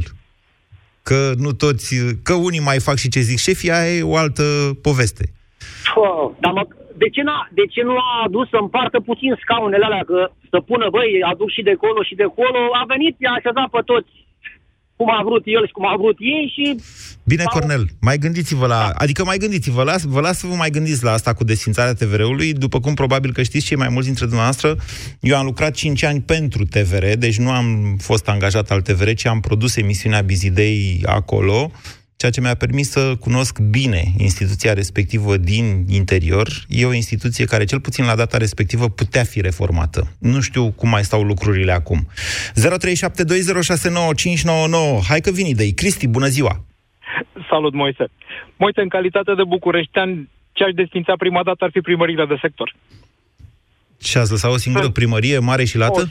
Că 1.02 1.32
nu 1.38 1.52
toți, 1.54 1.96
că 2.24 2.34
unii 2.34 2.60
mai 2.60 2.80
fac 2.80 2.96
și 2.98 3.10
ce 3.10 3.20
zic 3.20 3.38
șefii, 3.38 3.72
aia 3.72 3.96
e 3.96 4.04
o 4.04 4.16
altă 4.16 4.44
poveste. 4.82 5.34
Pă, 5.94 6.32
Dar 6.40 6.52
mă, 6.52 6.68
de, 7.02 7.08
ce 7.16 7.22
n-a, 7.28 7.40
de 7.60 7.66
ce 7.74 7.82
nu 7.90 7.96
a 7.98 8.24
adus 8.28 8.46
să 8.50 8.58
împartă 8.62 8.98
puțin 9.10 9.32
scaunele 9.44 9.86
alea, 9.86 10.04
că 10.12 10.20
să 10.52 10.60
pună, 10.70 10.86
băi, 10.96 11.10
aduc 11.32 11.50
și 11.56 11.62
de 11.70 11.76
colo 11.84 12.02
și 12.10 12.16
de 12.22 12.28
colo, 12.40 12.62
a 12.82 12.84
venit, 12.94 13.16
i-a 13.20 13.34
așezat 13.38 13.70
pe 13.76 13.82
toți 13.92 14.12
cum 14.96 15.10
a 15.10 15.22
vrut 15.24 15.44
el 15.46 15.66
și 15.66 15.72
cum 15.72 15.86
a 15.88 15.96
vrut 15.98 16.18
ei 16.20 16.52
și... 16.56 16.66
Bine, 17.26 17.42
Sau- 17.42 17.52
Cornel, 17.54 17.86
mai 18.02 18.18
gândiți-vă 18.18 18.68
la... 18.68 18.92
Adică 18.96 19.24
mai 19.24 19.38
gândiți-vă, 19.38 19.84
las, 19.84 20.04
vă 20.04 20.20
las 20.20 20.40
să 20.40 20.48
vă 20.48 20.56
mai 20.56 20.70
gândiți 20.70 21.04
la 21.04 21.12
asta 21.12 21.34
cu 21.34 21.44
desfințarea 21.44 21.94
TVR-ului. 21.94 22.54
După 22.54 22.80
cum 22.80 22.94
probabil 22.94 23.32
că 23.34 23.44
știți 23.44 23.66
cei 23.66 23.78
mai 23.78 23.88
mulți 23.90 24.08
dintre 24.08 24.26
dumneavoastră, 24.26 24.76
eu 25.20 25.38
am 25.38 25.46
lucrat 25.46 25.74
5 25.74 26.04
ani 26.04 26.22
pentru 26.22 26.66
TVR, 26.66 27.06
deci 27.18 27.38
nu 27.38 27.50
am 27.52 27.98
fost 28.00 28.28
angajat 28.28 28.70
al 28.72 28.82
TVR, 28.82 29.10
ci 29.14 29.26
am 29.26 29.40
produs 29.40 29.76
emisiunea 29.76 30.22
Bizidei 30.22 31.04
acolo, 31.06 31.72
ceea 32.24 32.36
ce 32.36 32.42
mi-a 32.42 32.64
permis 32.66 32.90
să 32.90 33.16
cunosc 33.20 33.60
bine 33.60 34.04
instituția 34.18 34.74
respectivă 34.74 35.38
din 35.38 35.86
interior. 35.90 36.48
E 36.68 36.86
o 36.86 36.94
instituție 36.94 37.46
care, 37.46 37.64
cel 37.64 37.80
puțin 37.80 38.06
la 38.06 38.16
data 38.16 38.38
respectivă, 38.38 38.90
putea 38.90 39.24
fi 39.24 39.42
reformată. 39.42 40.02
Nu 40.20 40.42
știu 40.42 40.72
cum 40.72 40.90
mai 40.90 41.04
stau 41.04 41.22
lucrurile 41.24 41.72
acum. 41.72 42.08
0372069599. 42.08 42.12
Hai 45.08 45.20
că 45.20 45.32
vin 45.32 45.46
idei. 45.46 45.74
Cristi, 45.74 46.08
bună 46.08 46.28
ziua! 46.28 46.66
Salut, 47.50 47.74
Moise. 47.74 48.06
Moise, 48.56 48.82
în 48.82 48.90
calitate 48.90 49.34
de 49.36 49.44
bucureștean, 49.48 50.30
ce 50.52 50.64
aș 50.64 50.72
desfința 50.74 51.14
prima 51.18 51.44
dată 51.44 51.64
ar 51.64 51.70
fi 51.74 51.80
primările 51.80 52.26
de 52.26 52.38
sector. 52.42 52.76
Și 54.02 54.18
ați 54.18 54.32
lăsat 54.32 54.52
o 54.52 54.58
singură 54.58 54.90
primărie 54.90 55.40
mare 55.40 55.64
și 55.66 55.78
lată? 55.78 56.02
O, 56.02 56.04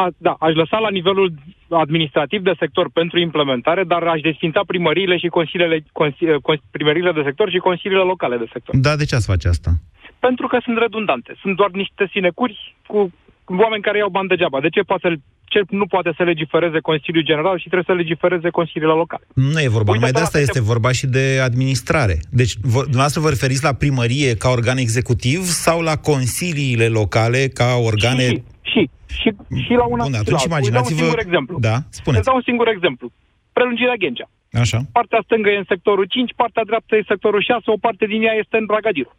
a, 0.00 0.08
da, 0.26 0.36
aș 0.46 0.54
lăsa 0.54 0.78
la 0.78 0.90
nivelul 0.90 1.32
administrativ 1.68 2.40
de 2.42 2.54
sector 2.58 2.90
pentru 2.92 3.18
implementare, 3.18 3.84
dar 3.84 4.02
aș 4.02 4.20
desfința 4.20 4.60
primăriile 4.66 5.16
și 5.16 5.26
consiliile, 5.26 5.84
consi, 5.92 6.24
cons, 6.42 6.60
primăriile 6.70 7.12
de 7.12 7.22
sector 7.24 7.50
și 7.50 7.66
consiliile 7.68 8.02
locale 8.02 8.36
de 8.36 8.48
sector. 8.52 8.76
Da, 8.76 8.96
de 8.96 9.04
ce 9.04 9.14
ați 9.14 9.30
face 9.32 9.48
asta? 9.48 9.70
Pentru 10.18 10.46
că 10.46 10.58
sunt 10.62 10.78
redundante. 10.78 11.36
Sunt 11.40 11.56
doar 11.56 11.70
niște 11.70 12.08
sinecuri 12.12 12.76
cu 12.86 13.12
oameni 13.46 13.82
care 13.82 13.98
iau 13.98 14.08
bani 14.08 14.28
degeaba. 14.28 14.60
De 14.60 14.68
ce, 14.68 14.80
poate 14.80 15.08
să, 15.08 15.14
ce 15.52 15.60
nu 15.80 15.86
poate 15.94 16.10
să 16.16 16.22
legifereze 16.22 16.78
Consiliul 16.90 17.24
General 17.30 17.56
și 17.58 17.68
trebuie 17.70 17.90
să 17.96 18.02
legifereze 18.02 18.48
consiliile 18.58 18.92
locale? 19.02 19.24
Nu 19.34 19.58
e 19.60 19.68
vorba 19.78 19.90
Uite, 19.92 19.98
numai 19.98 20.10
de 20.10 20.18
la 20.18 20.24
asta, 20.24 20.38
câte- 20.38 20.50
este 20.50 20.62
vorba 20.72 20.90
și 20.92 21.06
de 21.06 21.24
administrare. 21.48 22.16
Deci, 22.40 22.52
vă, 22.72 22.80
dumneavoastră 22.80 23.20
vă 23.20 23.28
referiți 23.28 23.64
la 23.68 23.74
primărie 23.82 24.30
ca 24.42 24.48
organ 24.48 24.76
executiv 24.86 25.40
sau 25.66 25.80
la 25.90 25.96
consiliile 25.96 26.86
locale 27.00 27.40
ca 27.48 27.68
organe... 27.90 28.26
Și, 28.28 28.42
și, 28.72 28.82
și, 29.20 29.28
și 29.66 29.72
la 29.82 29.86
una 29.94 30.02
Bun, 30.04 30.12
și 30.12 30.18
atunci 30.20 30.20
la 30.20 30.20
alta. 30.20 30.20
Îți 30.20 30.30
dau 30.30 30.44
un 30.44 30.50
imaginați-vă- 30.50 31.00
singur 31.02 31.18
exemplu. 31.26 31.54
Da, 31.68 31.76
spuneți. 32.00 32.20
Îți 32.20 32.28
dau 32.30 32.36
un 32.40 32.46
singur 32.50 32.68
exemplu. 32.68 33.06
Prelungirea 33.52 33.94
Ghencea. 34.02 34.28
Așa, 34.64 34.78
Partea 34.92 35.20
stângă 35.24 35.48
e 35.50 35.56
în 35.64 35.68
sectorul 35.68 36.04
5, 36.04 36.32
partea 36.42 36.64
dreaptă 36.70 36.94
e 36.94 36.98
în 37.04 37.08
sectorul 37.12 37.42
6, 37.42 37.62
o 37.64 37.76
parte 37.86 38.04
din 38.12 38.20
ea 38.22 38.34
este 38.42 38.56
în 38.60 38.66
Bragadiru. 38.72 39.12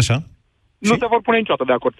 așa. 0.00 0.16
Nu 0.78 0.94
se 1.02 1.06
vor 1.12 1.20
pune 1.26 1.38
niciodată 1.38 1.64
de 1.66 1.72
acord. 1.78 1.96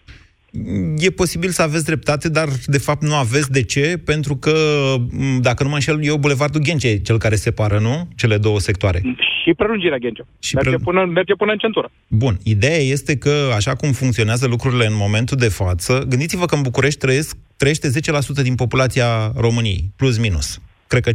E 0.98 1.10
posibil 1.10 1.50
să 1.50 1.62
aveți 1.62 1.84
dreptate, 1.84 2.28
dar 2.28 2.48
de 2.66 2.78
fapt 2.78 3.02
nu 3.02 3.14
aveți. 3.14 3.50
De 3.50 3.62
ce? 3.62 4.00
Pentru 4.04 4.36
că, 4.36 4.54
m, 5.10 5.40
dacă 5.40 5.62
nu 5.62 5.68
mă 5.68 5.74
înșel, 5.74 6.04
eu 6.04 6.16
Bulevardul 6.16 6.60
Ghencea 6.60 6.88
e 6.88 6.98
cel 6.98 7.18
care 7.18 7.34
separă, 7.34 7.78
nu? 7.78 8.08
Cele 8.16 8.38
două 8.38 8.60
sectoare. 8.60 9.02
Și 9.44 9.54
prelungirea 9.54 9.96
Ghencea. 9.96 10.26
Și 10.38 10.54
merge, 10.54 10.70
pre- 10.70 10.78
până, 10.84 11.04
merge 11.04 11.34
până 11.34 11.52
în 11.52 11.58
centură. 11.58 11.90
Bun, 12.08 12.38
ideea 12.42 12.78
este 12.78 13.16
că, 13.16 13.52
așa 13.54 13.74
cum 13.74 13.92
funcționează 13.92 14.46
lucrurile 14.46 14.86
în 14.86 14.94
momentul 14.96 15.36
de 15.36 15.48
față, 15.48 16.04
gândiți-vă 16.08 16.46
că 16.46 16.54
în 16.54 16.62
București 16.62 16.98
trăiesc, 16.98 17.36
trăiește 17.56 17.88
10% 17.88 18.42
din 18.42 18.54
populația 18.54 19.32
României, 19.36 19.90
plus 19.96 20.18
minus. 20.18 20.60
Cred 20.86 21.02
că 21.02 21.10
15%. 21.10 21.14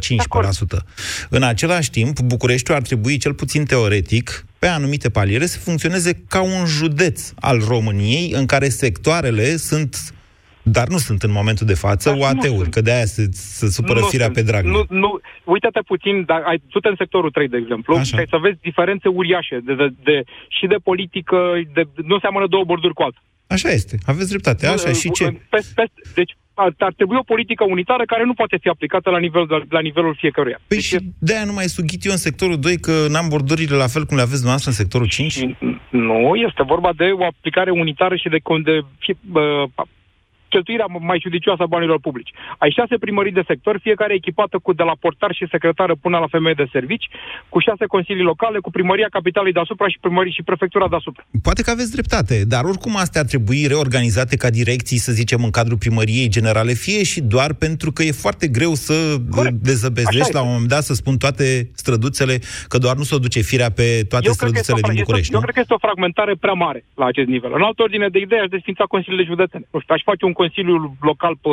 În 1.30 1.44
același 1.44 1.90
timp, 1.90 2.20
Bucureștiul 2.20 2.76
ar 2.76 2.82
trebui, 2.82 3.18
cel 3.18 3.34
puțin 3.34 3.66
teoretic, 3.66 4.46
pe 4.64 4.70
anumite 4.70 5.10
paliere, 5.10 5.46
să 5.46 5.60
funcționeze 5.60 6.12
ca 6.28 6.42
un 6.42 6.66
județ 6.66 7.32
al 7.40 7.58
României, 7.68 8.32
în 8.40 8.46
care 8.46 8.68
sectoarele 8.70 9.44
sunt, 9.44 9.96
dar 10.64 10.88
nu 10.88 10.98
sunt 10.98 11.22
în 11.24 11.32
momentul 11.32 11.66
de 11.68 11.74
față, 11.74 12.10
Dar 12.10 12.18
nu 12.18 12.24
UAT-uri, 12.24 12.62
sunt. 12.68 12.74
că 12.74 12.82
de-aia 12.82 13.06
se, 13.06 13.24
se 13.32 13.68
supără 13.70 14.00
Nu 14.00 14.06
firea 14.06 14.26
sunt. 14.26 14.38
pe 14.38 14.44
drag. 14.52 14.64
Nu, 14.66 14.84
nu, 14.90 15.20
uite-te 15.44 15.80
puțin, 15.92 16.24
dar 16.26 16.42
ai, 16.46 16.62
du-te 16.72 16.88
în 16.88 16.96
sectorul 16.98 17.32
3, 17.32 17.48
de 17.48 17.58
exemplu, 17.58 17.96
Așa. 17.96 18.04
și 18.04 18.16
ai 18.16 18.26
să 18.30 18.38
vezi 18.42 18.58
diferențe 18.62 19.08
uriașe 19.08 19.60
de, 19.66 19.74
de, 19.76 19.88
de, 20.04 20.24
și 20.48 20.66
de 20.68 20.76
politică, 20.84 21.38
de, 21.74 21.84
nu 21.96 22.20
seamănă 22.20 22.48
două 22.48 22.64
borduri 22.64 22.94
cu 22.94 23.02
alta. 23.02 23.22
Așa 23.56 23.70
este, 23.70 23.96
aveți 24.06 24.30
dreptate. 24.30 24.68
Așa, 24.68 24.88
Nu, 24.88 24.94
și 24.94 25.08
uh, 25.08 25.14
ce? 25.18 25.26
Pe, 25.50 25.60
pe, 25.76 25.84
deci 26.14 26.34
ar, 26.54 26.74
ar 26.78 26.94
trebui 26.94 27.18
o 27.20 27.30
politică 27.34 27.64
unitară 27.64 28.04
care 28.06 28.24
nu 28.24 28.34
poate 28.34 28.58
fi 28.62 28.68
aplicată 28.70 29.10
la, 29.10 29.20
nivel, 29.20 29.46
la, 29.50 29.60
la 29.70 29.80
nivelul 29.80 30.16
fiecăruia. 30.20 30.60
Păi 30.68 30.78
Deci 30.78 30.86
și 30.86 30.98
de-aia 31.20 31.46
nu 31.46 31.54
mai 31.54 31.66
sughit 31.78 32.06
eu 32.06 32.12
în 32.12 32.18
sectorul 32.18 32.60
2, 32.60 32.78
că 32.78 32.92
n-am 33.10 33.28
bordurile 33.30 33.76
la 33.76 33.88
fel 33.88 34.06
cum 34.06 34.16
le 34.16 34.28
aveți 34.28 34.44
dumneavoastră 34.44 34.72
în 34.72 34.82
sectorul 34.82 35.08
5? 35.08 35.34
Nu, 35.90 36.36
este 36.48 36.64
vorba 36.64 36.92
de 36.96 37.08
o 37.22 37.26
aplicare 37.26 37.72
unitară 37.72 38.16
și 38.16 38.30
de, 38.30 38.38
con- 38.38 38.64
de 38.64 38.80
fie, 39.00 39.16
uh, 39.34 39.70
cheltuirea 40.54 40.88
mai 41.12 41.20
judicioasă 41.26 41.62
a 41.64 41.74
banilor 41.76 42.00
publici. 42.08 42.32
Ai 42.64 42.72
șase 42.78 42.96
primării 43.06 43.38
de 43.40 43.44
sector, 43.52 43.74
fiecare 43.88 44.14
echipată 44.14 44.56
cu 44.66 44.72
de 44.80 44.84
la 44.90 44.96
portar 45.04 45.32
și 45.38 45.52
secretară 45.54 45.94
până 46.06 46.18
la 46.24 46.28
femeie 46.36 46.56
de 46.62 46.68
servici, 46.76 47.08
cu 47.54 47.60
șase 47.68 47.86
consilii 47.96 48.30
locale, 48.32 48.58
cu 48.66 48.72
primăria 48.78 49.08
capitalei 49.18 49.52
deasupra 49.58 49.88
și 49.94 49.98
primării 50.06 50.32
și 50.38 50.44
prefectura 50.50 50.88
deasupra. 50.94 51.24
Poate 51.48 51.62
că 51.64 51.70
aveți 51.72 51.92
dreptate, 51.98 52.36
dar 52.54 52.64
oricum 52.72 52.94
astea 53.04 53.22
ar 53.22 53.28
trebui 53.34 53.62
reorganizate 53.74 54.36
ca 54.44 54.50
direcții, 54.50 54.98
să 55.08 55.12
zicem, 55.12 55.40
în 55.44 55.54
cadrul 55.60 55.78
primăriei 55.78 56.30
generale, 56.38 56.74
fie 56.86 57.04
și 57.12 57.20
doar 57.22 57.52
pentru 57.66 57.90
că 57.92 58.02
e 58.04 58.12
foarte 58.26 58.48
greu 58.58 58.74
să 58.88 58.96
Corect. 59.38 59.56
dezăbezești 59.72 60.32
Așa 60.36 60.38
la 60.40 60.42
un 60.46 60.52
moment 60.54 60.70
dat, 60.76 60.84
să 60.90 60.94
spun 60.94 61.16
toate 61.18 61.46
străduțele, 61.82 62.36
că 62.68 62.78
doar 62.78 62.96
nu 62.96 63.04
se 63.04 63.16
o 63.16 63.24
duce 63.26 63.40
firea 63.52 63.72
pe 63.80 63.88
toate 64.12 64.26
Eu 64.30 64.34
cred, 64.34 64.52
că 64.52 64.58
este 64.62 64.72
o, 64.72 64.76
străduțele 64.78 64.82
din 64.82 64.84
fra- 64.84 64.94
este, 64.94 65.04
București, 65.04 65.34
eu 65.34 65.40
nu? 65.40 65.44
cred 65.46 65.56
că 65.56 65.62
este 65.64 65.74
o 65.78 65.84
fragmentare 65.88 66.34
prea 66.46 66.58
mare 66.66 66.80
la 67.02 67.06
acest 67.12 67.28
nivel. 67.36 67.52
În 67.60 67.62
altă 67.70 67.82
ordine 67.82 68.08
de 68.16 68.20
idei, 68.26 68.40
aș 68.44 68.50
desfința 68.58 68.84
consiliile 68.94 69.26
județene. 69.32 69.66
Nu 69.74 69.80
știu, 69.80 69.94
aș 69.96 70.02
face 70.12 70.24
un 70.30 70.34
consiliu 70.44 70.98
local 71.10 71.34
pe 71.44 71.50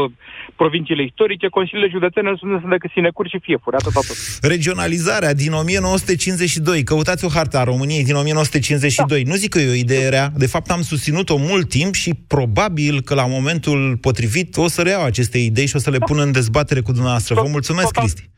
provinciile 0.56 1.02
istorice, 1.11 1.47
consiliile 1.59 1.90
județene 1.97 2.28
nu 2.30 2.37
sunt 2.37 2.70
decât 2.76 2.90
sinecuri 2.99 3.28
și 3.32 3.38
fiefuri, 3.47 3.76
atât 3.76 3.92
tot. 3.92 4.06
Regionalizarea 4.54 5.32
din 5.42 5.52
1952, 5.52 6.82
căutați 6.82 7.25
o 7.25 7.28
hartă 7.37 7.56
a 7.59 7.64
României 7.73 8.04
din 8.04 8.14
1952. 8.14 9.23
Da. 9.23 9.30
Nu 9.30 9.37
zic 9.37 9.50
că 9.54 9.59
e 9.59 9.76
o 9.76 9.82
idee 9.87 10.09
rea, 10.09 10.26
de 10.44 10.47
fapt 10.47 10.70
am 10.70 10.82
susținut-o 10.82 11.37
mult 11.37 11.68
timp 11.68 11.94
și 11.94 12.11
probabil 12.35 12.94
că 13.02 13.14
la 13.14 13.26
momentul 13.26 13.97
potrivit 14.00 14.56
o 14.56 14.68
să 14.68 14.82
reiau 14.82 15.04
aceste 15.04 15.38
idei 15.38 15.66
și 15.66 15.76
o 15.76 15.78
să 15.78 15.90
le 15.90 15.99
pun 15.99 16.18
în 16.18 16.32
dezbatere 16.32 16.80
cu 16.80 16.92
dumneavoastră. 16.92 17.35
Vă 17.35 17.49
mulțumesc, 17.56 17.87
Total. 17.87 18.02
Cristi. 18.02 18.30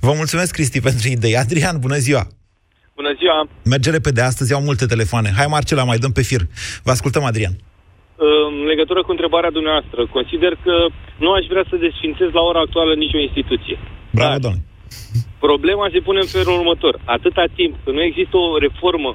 Vă 0.00 0.12
mulțumesc, 0.16 0.52
Cristi, 0.52 0.80
pentru 0.80 1.08
idei. 1.08 1.36
Adrian, 1.36 1.76
bună 1.78 1.96
ziua! 1.96 2.26
Bună 2.94 3.12
ziua! 3.18 3.48
Merge 3.64 3.90
repede, 3.90 4.20
astăzi 4.20 4.52
au 4.52 4.62
multe 4.62 4.86
telefoane. 4.86 5.32
Hai, 5.36 5.46
Marcela, 5.46 5.84
mai 5.84 5.98
dăm 5.98 6.12
pe 6.12 6.22
fir. 6.22 6.40
Vă 6.82 6.90
ascultăm, 6.90 7.24
Adrian. 7.24 7.56
În 8.48 8.64
legătură 8.64 9.02
cu 9.02 9.10
întrebarea 9.10 9.50
dumneavoastră, 9.50 10.06
consider 10.06 10.52
că 10.64 10.86
nu 11.18 11.32
aș 11.32 11.46
vrea 11.46 11.64
să 11.70 11.76
desfințez 11.76 12.28
la 12.32 12.40
ora 12.40 12.60
actuală 12.60 12.94
nicio 12.94 13.18
instituție. 13.18 13.78
Bravo, 14.10 14.30
Dar 14.30 14.38
domnule. 14.38 14.64
Problema 15.38 15.88
se 15.92 16.00
pune 16.00 16.18
în 16.22 16.26
felul 16.36 16.58
următor. 16.58 16.94
Atâta 17.04 17.44
timp 17.54 17.74
că 17.84 17.90
nu 17.90 18.02
există 18.02 18.36
o 18.36 18.58
reformă 18.58 19.14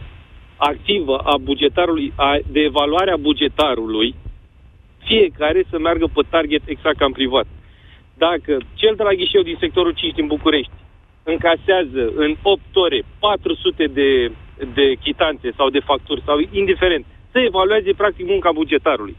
activă 0.58 1.18
a 1.18 1.38
bugetarului, 1.38 2.14
a, 2.16 2.38
de 2.48 2.60
evaluare 2.60 3.12
a 3.12 3.24
bugetarului, 3.28 4.16
fiecare 5.04 5.66
să 5.70 5.80
meargă 5.80 6.06
pe 6.14 6.22
target 6.30 6.62
exact 6.66 6.98
ca 6.98 7.06
în 7.06 7.12
privat. 7.12 7.48
Dacă 8.26 8.58
cel 8.74 8.94
de 8.98 9.04
la 9.04 9.14
ghișeu 9.14 9.42
din 9.42 9.58
sectorul 9.60 9.94
5 9.94 10.14
din 10.14 10.28
București 10.28 10.72
încasează 11.24 12.02
în 12.16 12.36
8 12.42 12.62
ore 12.74 13.04
400 13.20 13.86
de, 13.86 14.32
de 14.74 14.94
chitanțe 15.04 15.52
sau 15.58 15.70
de 15.70 15.80
facturi 15.80 16.22
sau 16.26 16.38
indiferent, 16.52 17.06
să 17.32 17.38
evalueze 17.50 17.92
practic 18.02 18.26
munca 18.34 18.52
bugetarului. 18.62 19.16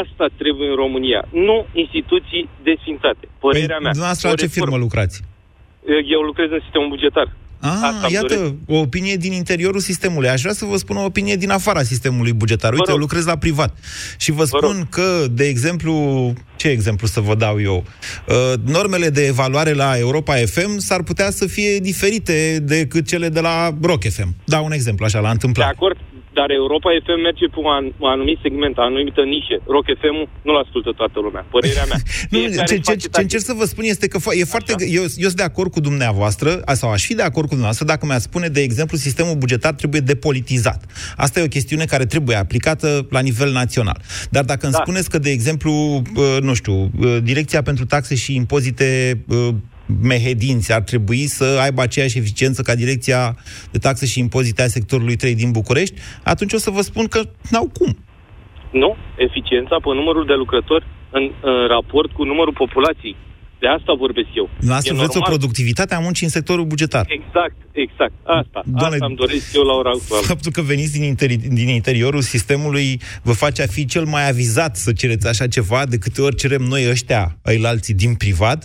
Asta 0.00 0.26
trebuie 0.40 0.68
în 0.72 0.76
România, 0.84 1.20
nu 1.46 1.56
instituții 1.72 2.48
desfințate. 2.68 3.24
Părerea 3.44 3.76
păi, 3.76 3.82
mea. 3.84 3.92
Dumneavoastră 3.96 4.28
O 4.28 4.30
la 4.30 4.36
ce 4.36 4.44
reformă- 4.44 4.58
firmă 4.58 4.76
lucrați? 4.86 5.16
Eu 6.14 6.20
lucrez 6.20 6.48
în 6.50 6.60
sistemul 6.62 6.88
bugetar. 6.88 7.28
Asta 7.62 7.86
Ah, 7.86 8.02
îmi 8.04 8.12
iată, 8.12 8.34
doresc. 8.34 8.54
o 8.68 8.76
opinie 8.78 9.16
din 9.16 9.32
interiorul 9.32 9.80
sistemului. 9.80 10.28
Aș 10.28 10.40
vrea 10.40 10.52
să 10.52 10.64
vă 10.64 10.76
spun 10.76 10.96
o 10.96 11.04
opinie 11.04 11.36
din 11.36 11.50
afara 11.50 11.82
sistemului 11.82 12.32
bugetar. 12.32 12.72
Uite, 12.72 12.90
eu 12.90 12.96
lucrez 12.96 13.24
la 13.26 13.36
privat. 13.38 13.76
Și 14.18 14.30
vă 14.32 14.44
spun 14.44 14.86
că, 14.90 15.24
de 15.30 15.44
exemplu, 15.46 15.92
ce 16.56 16.68
exemplu 16.68 17.06
să 17.06 17.20
vă 17.20 17.34
dau 17.34 17.60
eu? 17.60 17.84
Uh, 18.28 18.52
normele 18.66 19.08
de 19.10 19.26
evaluare 19.26 19.72
la 19.72 19.98
Europa 19.98 20.34
FM 20.34 20.78
s-ar 20.78 21.02
putea 21.02 21.30
să 21.30 21.46
fie 21.46 21.78
diferite 21.78 22.58
decât 22.62 23.06
cele 23.06 23.28
de 23.28 23.40
la 23.40 23.70
Rock 23.82 24.02
FM. 24.08 24.34
Dau 24.44 24.64
un 24.64 24.72
exemplu, 24.72 25.04
așa, 25.04 25.20
la 25.20 25.30
întâmplat. 25.30 25.66
De 25.66 25.72
acord, 25.76 25.96
dar 26.38 26.48
Europa 26.62 26.88
FM 27.04 27.20
merge 27.28 27.46
pe 27.54 27.58
un, 27.64 27.70
an, 27.78 27.84
un 28.04 28.08
anumit 28.16 28.38
segment, 28.44 28.74
o 28.78 28.82
anumită 28.90 29.22
nișe. 29.34 29.56
Rock 29.74 29.86
FM 30.00 30.16
nu-l 30.46 30.58
ascultă 30.64 30.90
toată 31.00 31.18
lumea. 31.26 31.42
Părerea 31.54 31.84
mea. 31.90 32.00
Nu, 32.32 32.38
Fiecare 32.38 32.66
ce, 32.70 32.74
își 32.74 32.82
ce, 32.82 32.90
face 32.90 33.08
ce 33.16 33.20
încerc 33.26 33.42
să 33.50 33.54
vă 33.60 33.64
spun 33.72 33.84
este 33.94 34.06
că 34.12 34.18
fo- 34.24 34.34
e 34.40 34.44
foarte... 34.54 34.72
Eu, 34.98 35.04
eu 35.24 35.28
sunt 35.30 35.40
de 35.42 35.48
acord 35.50 35.70
cu 35.76 35.80
dumneavoastră, 35.88 36.48
a- 36.70 36.74
sau 36.80 36.88
aș 36.96 37.02
fi 37.08 37.14
de 37.14 37.22
acord 37.30 37.46
cu 37.50 37.54
dumneavoastră 37.58 37.86
dacă 37.92 38.06
mi-ați 38.06 38.28
spune, 38.30 38.48
de 38.48 38.60
exemplu, 38.60 38.96
sistemul 38.96 39.34
bugetar 39.34 39.72
trebuie 39.80 40.00
depolitizat. 40.00 40.80
Asta 41.16 41.40
e 41.40 41.48
o 41.50 41.56
chestiune 41.56 41.84
care 41.84 42.04
trebuie 42.06 42.36
aplicată 42.36 43.06
la 43.10 43.20
nivel 43.20 43.50
național. 43.52 43.98
Dar 44.30 44.44
dacă 44.44 44.66
îmi 44.66 44.74
spuneți 44.74 45.10
că, 45.10 45.18
de 45.18 45.30
exemplu, 45.30 45.72
uh, 45.72 46.36
nu 46.40 46.54
știu, 46.54 46.90
uh, 47.00 47.16
Direcția 47.22 47.62
pentru 47.62 47.84
Taxe 47.84 48.14
și 48.14 48.34
Impozite 48.34 49.20
uh, 49.28 49.48
mehedinți 50.02 50.72
ar 50.72 50.82
trebui 50.82 51.26
să 51.26 51.58
aibă 51.62 51.82
aceeași 51.82 52.18
eficiență 52.18 52.62
ca 52.62 52.74
Direcția 52.74 53.36
de 53.70 53.78
Taxe 53.78 54.06
și 54.06 54.18
Impozite 54.18 54.62
a 54.62 54.66
sectorului 54.66 55.16
3 55.16 55.34
din 55.34 55.50
București, 55.50 56.00
atunci 56.24 56.52
o 56.52 56.56
să 56.56 56.70
vă 56.70 56.80
spun 56.80 57.06
că 57.06 57.20
n-au 57.50 57.70
cum. 57.78 57.96
Nu, 58.70 58.96
eficiența 59.16 59.76
pe 59.76 59.88
numărul 59.94 60.26
de 60.26 60.34
lucrători 60.34 60.86
în, 61.10 61.30
în 61.40 61.66
raport 61.66 62.10
cu 62.12 62.24
numărul 62.24 62.52
populației. 62.52 63.16
De 63.60 63.66
asta 63.76 63.92
vorbesc 64.04 64.28
eu. 64.40 64.46
Dumneavoastră 64.58 64.92
E 64.92 64.96
vreți 64.96 65.16
o 65.16 65.18
normal. 65.18 65.36
productivitate 65.38 65.94
a 65.94 65.98
muncii 65.98 66.26
în 66.26 66.32
sectorul 66.38 66.64
bugetar. 66.64 67.04
Exact, 67.08 67.56
exact. 67.72 68.12
Asta. 68.40 68.60
Doamne, 68.64 68.94
asta 68.94 69.06
îmi 69.06 69.16
doresc 69.16 69.54
eu 69.54 69.62
la 69.62 69.72
ora 69.72 69.90
actuală. 69.90 70.24
Faptul 70.26 70.52
că 70.52 70.60
veniți 70.60 70.92
din, 70.92 71.02
interi- 71.14 71.48
din 71.60 71.68
interiorul 71.68 72.20
sistemului 72.22 73.00
vă 73.22 73.32
face 73.32 73.62
a 73.62 73.66
fi 73.66 73.84
cel 73.84 74.04
mai 74.04 74.28
avizat 74.28 74.76
să 74.76 74.92
cereți 74.92 75.26
așa 75.28 75.46
ceva 75.46 75.86
de 75.86 75.98
câte 75.98 76.22
ori 76.22 76.36
cerem 76.36 76.62
noi 76.62 76.88
ăștia, 76.90 77.38
ai 77.42 77.62
alții 77.64 77.94
din 77.94 78.14
privat, 78.14 78.64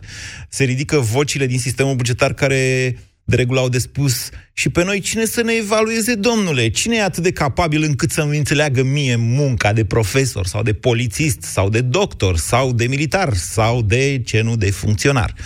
se 0.50 0.64
ridică 0.64 0.98
vocile 1.00 1.46
din 1.46 1.60
sistemul 1.60 1.96
bugetar 1.96 2.34
care 2.34 2.96
de 3.27 3.36
regulă 3.36 3.60
au 3.60 3.70
de 3.70 3.77
spus 3.77 4.29
și 4.53 4.70
pe 4.72 4.84
noi 4.84 5.00
cine 5.00 5.24
să 5.24 5.41
ne 5.44 5.53
evalueze, 5.53 6.15
domnule? 6.15 6.70
Cine 6.70 6.96
e 6.96 7.03
atât 7.03 7.24
de 7.24 7.32
capabil 7.32 7.84
încât 7.84 8.10
să-mi 8.10 8.38
înțeleagă 8.38 8.84
mie 8.84 9.15
munca 9.15 9.74
de 9.74 9.86
profesor 9.86 10.46
sau 10.46 10.62
de 10.63 10.74
polițist 10.74 11.41
sau 11.41 11.70
de 11.70 11.82
doctor 11.82 12.36
sau 12.36 12.72
de 12.72 12.86
militar 12.88 13.29
sau 13.34 13.82
de 13.82 14.22
ce 14.25 14.41
nu, 14.41 14.55
de 14.55 14.72
funcționar? 14.72 15.29
0372069599. 15.34 15.38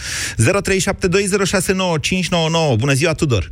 Bună 2.77 2.93
ziua, 2.93 3.13
Tudor! 3.13 3.43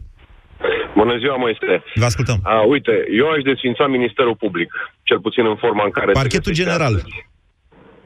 Bună 0.95 1.17
ziua, 1.17 1.35
Moise. 1.35 1.83
Vă 1.95 2.05
ascultăm. 2.05 2.39
A, 2.43 2.65
uite, 2.67 2.91
eu 3.21 3.29
aș 3.29 3.41
desfința 3.43 3.87
Ministerul 3.87 4.35
Public, 4.35 4.69
cel 5.03 5.19
puțin 5.19 5.45
în 5.45 5.55
forma 5.55 5.83
în 5.83 5.91
care... 5.91 6.11
Parchetul 6.11 6.53
general. 6.53 7.03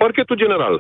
Parchetul 0.04 0.38
general. 0.44 0.76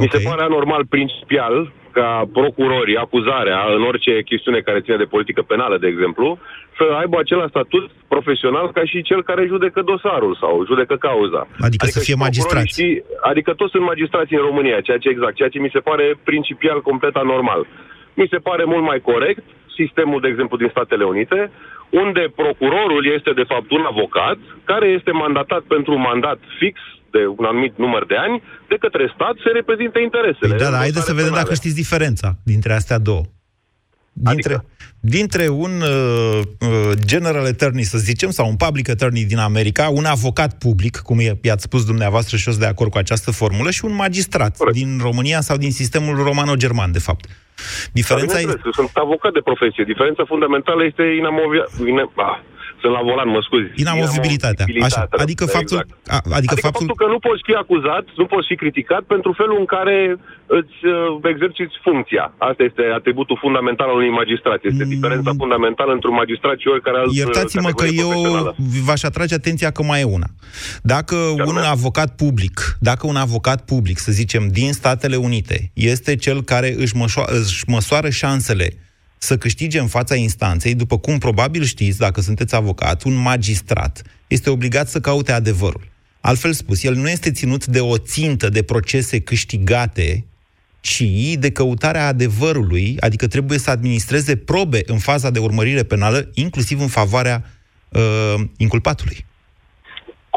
Mi 0.00 0.08
se 0.12 0.18
pare 0.28 0.42
anormal 0.42 0.82
principial 0.94 1.54
ca 1.98 2.10
procurorii, 2.38 3.02
acuzarea, 3.04 3.60
în 3.76 3.82
orice 3.90 4.12
chestiune 4.30 4.60
care 4.60 4.80
ține 4.84 4.96
de 5.02 5.12
politică 5.14 5.42
penală, 5.42 5.76
de 5.78 5.88
exemplu, 5.94 6.38
să 6.78 6.84
aibă 7.00 7.16
același 7.18 7.54
statut 7.54 7.84
profesional 8.14 8.66
ca 8.76 8.84
și 8.90 9.02
cel 9.02 9.22
care 9.22 9.52
judecă 9.52 9.80
dosarul 9.92 10.34
sau 10.42 10.64
judecă 10.70 10.94
cauza. 11.08 11.40
Adică 11.66 11.86
să 11.86 11.98
și 11.98 12.06
fie 12.06 12.14
procurorii 12.14 12.24
magistrați. 12.26 12.74
Știi, 12.76 13.02
adică 13.30 13.50
toți 13.60 13.74
sunt 13.74 13.84
magistrați 13.92 14.34
în 14.34 14.44
România, 14.48 14.80
ceea 14.86 14.98
ce 15.02 15.08
exact, 15.08 15.34
ceea 15.36 15.52
ce 15.54 15.58
mi 15.58 15.74
se 15.76 15.86
pare 15.88 16.06
principial 16.30 16.78
complet 16.88 17.14
anormal. 17.16 17.62
Mi 18.20 18.30
se 18.32 18.38
pare 18.48 18.64
mult 18.72 18.84
mai 18.90 19.00
corect 19.10 19.44
sistemul, 19.80 20.20
de 20.20 20.28
exemplu, 20.28 20.56
din 20.56 20.70
Statele 20.74 21.04
Unite, 21.04 21.50
unde 21.90 22.24
procurorul 22.42 23.04
este, 23.16 23.30
de 23.40 23.48
fapt, 23.52 23.70
un 23.70 23.84
avocat 23.92 24.38
care 24.64 24.86
este 24.98 25.10
mandatat 25.10 25.62
pentru 25.74 25.92
un 25.96 26.00
mandat 26.10 26.38
fix 26.58 26.76
de 27.16 27.20
un 27.38 27.44
anumit 27.52 27.74
număr 27.84 28.02
de 28.12 28.16
ani 28.26 28.36
de 28.68 28.76
către 28.84 29.04
stat 29.14 29.34
să 29.44 29.48
reprezinte 29.58 29.98
interesele. 30.08 30.54
Păi 30.54 30.58
da, 30.62 30.64
dar 30.64 30.72
în 30.72 30.78
haideți 30.86 31.06
să 31.10 31.12
dosare 31.12 31.20
vedem 31.20 31.34
dacă 31.40 31.50
penale. 31.52 31.60
știți 31.62 31.80
diferența 31.84 32.28
dintre 32.52 32.72
astea 32.80 32.98
două. 33.10 33.24
Dintre, 34.12 34.54
adică? 34.54 34.64
dintre 35.00 35.48
un 35.48 35.74
uh, 35.80 36.40
uh, 36.60 36.90
general 37.12 37.44
attorney, 37.44 37.82
să 37.82 37.98
zicem, 37.98 38.30
sau 38.30 38.48
un 38.48 38.56
public 38.56 38.88
attorney 38.88 39.24
din 39.24 39.38
America, 39.38 39.88
un 40.00 40.04
avocat 40.04 40.58
public, 40.58 40.96
cum 40.96 41.20
i- 41.20 41.38
i-ați 41.42 41.62
spus 41.62 41.84
dumneavoastră 41.86 42.36
și 42.36 42.46
eu 42.46 42.52
sunt 42.52 42.64
de 42.64 42.70
acord 42.70 42.90
cu 42.90 42.98
această 42.98 43.30
formulă, 43.30 43.70
și 43.70 43.84
un 43.84 43.94
magistrat 43.94 44.56
Corect. 44.56 44.76
din 44.76 44.90
România 45.02 45.40
sau 45.40 45.56
din 45.56 45.72
sistemul 45.72 46.16
romano-german, 46.28 46.92
de 46.92 46.98
fapt. 46.98 47.24
Diferența 47.92 48.32
Dar, 48.32 48.42
e... 48.42 48.44
bineînțeles, 48.44 48.74
Sunt 48.74 48.90
avocat 48.94 49.32
de 49.32 49.40
profesie. 49.50 49.84
Diferența 49.84 50.24
fundamentală 50.32 50.84
este 50.84 51.02
inamovia... 51.02 51.64
Ine... 51.92 52.04
Ah, 52.14 52.36
sunt 52.84 52.96
la 52.98 53.02
volan, 53.08 53.28
mă 53.36 53.40
scuzi. 53.48 53.68
Inamovibilitatea. 53.84 54.64
Așa. 54.88 55.02
Adică 55.24 55.44
faptul, 55.56 55.78
a, 56.16 56.16
adică, 56.16 56.36
Adică 56.38 56.54
faptul 56.66 56.86
faptul 56.86 56.96
că 57.02 57.06
nu 57.14 57.18
poți 57.28 57.42
fi 57.48 57.54
acuzat, 57.64 58.04
nu 58.20 58.26
poți 58.32 58.46
fi 58.50 58.56
criticat 58.62 59.02
pentru 59.14 59.30
felul 59.40 59.56
în 59.62 59.68
care 59.76 59.96
îți 60.58 60.76
uh, 60.86 61.30
exerciți 61.32 61.74
funcția. 61.86 62.24
Asta 62.50 62.62
este 62.68 62.82
atributul 62.98 63.36
fundamental 63.44 63.88
al 63.90 63.98
unui 64.00 64.14
magistrat. 64.22 64.60
Este 64.70 64.84
diferența 64.94 65.32
fundamentală 65.42 65.90
între 65.96 66.08
un 66.12 66.18
magistrat 66.22 66.56
și 66.62 66.68
oricare 66.74 66.98
alt 67.02 67.10
uh, 67.10 67.16
Iertați-mă 67.22 67.70
că 67.70 67.84
categorie 67.84 68.00
eu 68.04 68.10
profesională. 68.10 68.50
v-aș 68.86 69.02
atrage 69.10 69.34
atenția 69.40 69.70
că 69.76 69.82
mai 69.90 70.00
e 70.00 70.14
una. 70.18 70.28
Dacă 70.94 71.16
un 71.50 71.56
avocat 71.76 72.10
public, 72.22 72.56
dacă 72.90 73.02
un 73.12 73.18
avocat 73.26 73.60
public, 73.72 73.98
să 74.06 74.10
zicem, 74.20 74.42
din 74.48 74.70
Statele 74.80 75.16
Unite, 75.28 75.56
este 75.74 76.16
cel 76.16 76.38
care 76.52 76.74
își, 76.82 76.94
mășo- 77.02 77.30
își 77.40 77.64
măsoară 77.66 78.08
șansele 78.22 78.68
să 79.24 79.38
câștige 79.38 79.78
în 79.78 79.86
fața 79.86 80.14
instanței, 80.14 80.74
după 80.74 80.98
cum 80.98 81.18
probabil 81.18 81.64
știți, 81.64 81.98
dacă 81.98 82.20
sunteți 82.20 82.54
avocat, 82.54 83.02
un 83.02 83.14
magistrat 83.14 84.02
este 84.26 84.50
obligat 84.50 84.88
să 84.88 85.00
caute 85.00 85.32
adevărul. 85.32 85.88
Altfel 86.20 86.52
spus, 86.52 86.82
el 86.82 86.94
nu 86.94 87.08
este 87.08 87.30
ținut 87.30 87.66
de 87.66 87.80
o 87.80 87.98
țintă 87.98 88.48
de 88.48 88.62
procese 88.62 89.20
câștigate, 89.20 90.24
ci 90.80 91.02
de 91.38 91.50
căutarea 91.50 92.06
adevărului, 92.06 92.96
adică 93.00 93.26
trebuie 93.26 93.58
să 93.58 93.70
administreze 93.70 94.36
probe 94.36 94.82
în 94.86 94.98
faza 94.98 95.30
de 95.30 95.38
urmărire 95.38 95.82
penală, 95.82 96.30
inclusiv 96.34 96.80
în 96.80 96.88
favoarea 96.88 97.44
uh, 97.88 98.34
inculpatului. 98.56 99.24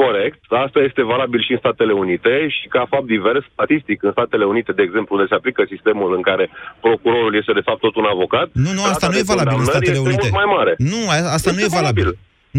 Corect, 0.02 0.42
asta 0.66 0.80
este 0.90 1.02
valabil 1.14 1.42
și 1.46 1.52
în 1.56 1.62
Statele 1.64 1.94
Unite 2.04 2.34
și 2.58 2.66
ca 2.76 2.82
fapt 2.94 3.08
divers, 3.16 3.44
statistic, 3.56 3.98
în 4.08 4.12
Statele 4.18 4.46
Unite, 4.54 4.72
de 4.80 4.84
exemplu, 4.88 5.12
unde 5.16 5.28
se 5.30 5.36
aplică 5.40 5.62
sistemul 5.74 6.10
în 6.18 6.24
care 6.30 6.46
procurorul 6.86 7.36
este 7.36 7.54
de 7.60 7.66
fapt 7.70 7.80
tot 7.86 7.96
un 8.02 8.08
avocat. 8.16 8.48
Nu, 8.66 8.72
nu, 8.78 8.84
asta 8.92 9.06
rata 9.06 9.08
nu 9.12 9.18
e 9.18 9.26
de 9.26 9.32
valabil 9.34 9.54
în 9.58 9.58
condamnări 9.58 9.86
Statele 9.86 9.98
este 10.00 10.10
Unite. 10.10 10.28
mult 10.30 10.38
mai 10.42 10.50
mare. 10.58 10.74
Nu, 10.92 11.00
a- 11.14 11.32
asta 11.38 11.50
nu 11.56 11.60
Este 11.62 11.70
e 11.76 11.78
valabil. 11.80 12.08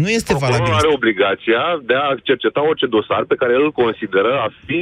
Nu 0.03 0.09
este 0.17 0.33
valabil. 0.33 0.49
Procurorul 0.63 0.81
are 0.83 0.91
obligația 0.99 1.61
de 1.89 1.95
a 2.05 2.07
cerceta 2.29 2.61
orice 2.69 2.87
dosar 2.95 3.23
pe 3.31 3.39
care 3.41 3.53
îl 3.63 3.69
consideră 3.81 4.31
a 4.45 4.47
fi 4.65 4.79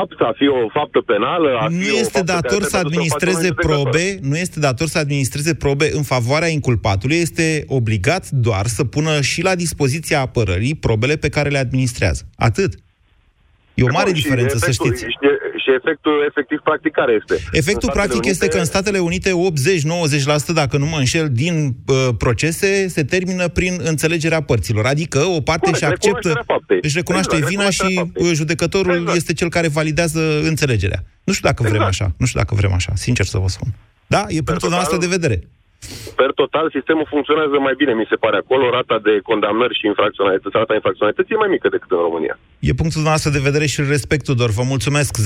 apt, 0.00 0.20
a 0.20 0.32
fi 0.36 0.46
o 0.48 0.68
faptă 0.72 1.00
penală, 1.00 1.48
a 1.60 1.66
Nu 1.68 1.80
fi 1.80 1.90
o 1.90 1.98
este 1.98 2.18
faptă 2.18 2.32
care 2.32 2.40
dator 2.40 2.62
să 2.62 2.76
trebuie 2.78 2.98
adusă 2.98 3.06
în 3.06 3.10
fața 3.10 3.26
administreze 3.26 3.36
unui 3.36 3.48
judecător. 3.48 3.82
probe, 3.90 4.18
nu 4.28 4.36
este 4.44 4.60
dator 4.60 4.86
să 4.88 4.98
administreze 4.98 5.54
probe 5.54 5.86
în 5.92 6.02
favoarea 6.02 6.48
inculpatului, 6.48 7.16
este 7.16 7.64
obligat 7.68 8.28
doar 8.30 8.66
să 8.66 8.84
pună 8.84 9.20
și 9.20 9.42
la 9.42 9.54
dispoziția 9.54 10.20
apărării 10.20 10.74
probele 10.74 11.16
pe 11.16 11.28
care 11.28 11.48
le 11.48 11.58
administrează. 11.58 12.22
Atât. 12.36 12.72
E 13.74 13.82
o 13.82 13.92
mare 13.92 14.10
Bun, 14.10 14.14
și 14.14 14.22
diferență, 14.22 14.56
să 14.58 14.64
efectul- 14.68 14.86
știți. 14.86 15.02
Și, 15.10 15.16
și 15.66 15.72
efectul 15.80 16.14
efectiv 16.30 16.58
practic 16.68 16.92
care 17.00 17.12
este? 17.20 17.34
Efectul 17.60 17.88
În 17.88 17.94
Statele 17.94 17.98
practic 17.98 18.22
este 18.32 18.46
că 18.48 18.58
în 18.58 18.68
Statele 18.72 18.98
Unite 18.98 19.30
80-90%, 20.50 20.54
dacă 20.62 20.76
nu 20.82 20.86
mă 20.86 20.98
înșel, 20.98 21.26
din 21.44 21.54
uh, 21.86 22.08
procese 22.18 22.88
se 22.88 23.02
termină 23.04 23.48
prin 23.48 23.74
înțelegerea 23.92 24.40
părților. 24.50 24.84
Adică 24.94 25.18
o 25.18 25.40
parte 25.40 25.64
Corect, 25.70 25.76
își 25.82 25.84
acceptă, 25.84 26.06
recunoașterea 26.06 26.44
faptei. 26.54 26.78
își 26.82 26.96
recunoaște 27.00 27.34
Exact, 27.36 27.52
vina 27.52 27.70
și 27.70 27.82
recunoașterea 27.82 28.30
uh, 28.30 28.36
judecătorul 28.40 29.10
este 29.14 29.32
cel 29.32 29.48
care 29.48 29.68
validează 29.68 30.20
înțelegerea. 30.42 31.00
Nu 31.24 31.32
știu 31.32 31.48
dacă 31.48 31.62
vrem 31.68 31.82
așa, 31.82 32.06
nu 32.16 32.26
știu 32.26 32.40
dacă 32.40 32.54
vrem 32.54 32.72
așa, 32.72 32.92
sincer 32.94 33.26
să 33.26 33.38
vă 33.38 33.48
spun. 33.48 33.68
Da, 34.06 34.20
e 34.28 34.40
punctul 34.48 34.54
total- 34.54 34.70
noastră 34.70 34.96
de 34.98 35.06
vedere. 35.06 35.36
Per 36.20 36.30
total, 36.40 36.66
sistemul 36.76 37.06
funcționează 37.14 37.56
mai 37.66 37.74
bine, 37.80 37.92
mi 38.00 38.10
se 38.10 38.16
pare. 38.24 38.36
Acolo 38.36 38.64
rata 38.78 38.96
de 39.06 39.12
condamnări 39.30 39.78
și 39.78 39.84
infracționalități, 39.92 40.58
rata 40.60 40.74
infracționalității 40.74 41.34
e 41.34 41.42
mai 41.44 41.54
mică 41.56 41.66
decât 41.74 41.90
în 41.96 42.02
România. 42.08 42.34
E 42.68 42.80
punctul 42.82 43.02
noastră 43.08 43.30
de 43.36 43.46
vedere 43.48 43.66
și 43.72 43.80
îl 43.80 43.88
respect, 43.96 44.24
Tudor. 44.24 44.50
Vă 44.58 44.64
mulțumesc. 44.72 45.10
0372069599. 45.18 45.22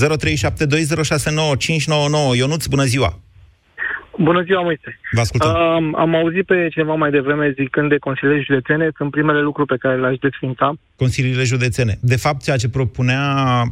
Ionuț, 2.41 2.63
bună 2.65 2.85
ziua! 2.93 3.11
Bună 4.23 4.41
ziua, 4.41 4.61
Moise. 4.61 4.99
Vă 5.11 5.19
ascultăm. 5.19 5.49
Um, 5.49 5.95
am 5.95 6.15
auzit 6.15 6.45
pe 6.45 6.67
cineva 6.71 6.93
mai 6.93 7.11
devreme 7.11 7.53
zicând 7.57 7.89
de 7.89 7.97
consiliile 7.97 8.41
județene, 8.41 8.89
sunt 8.95 9.11
primele 9.11 9.41
lucruri 9.41 9.67
pe 9.67 9.77
care 9.79 9.99
le-aș 9.99 10.17
desfința. 10.17 10.73
Consiliile 10.95 11.43
județene. 11.43 11.97
De 12.01 12.15
fapt, 12.15 12.43
ceea 12.43 12.57
ce 12.57 12.69
propunea 12.69 13.23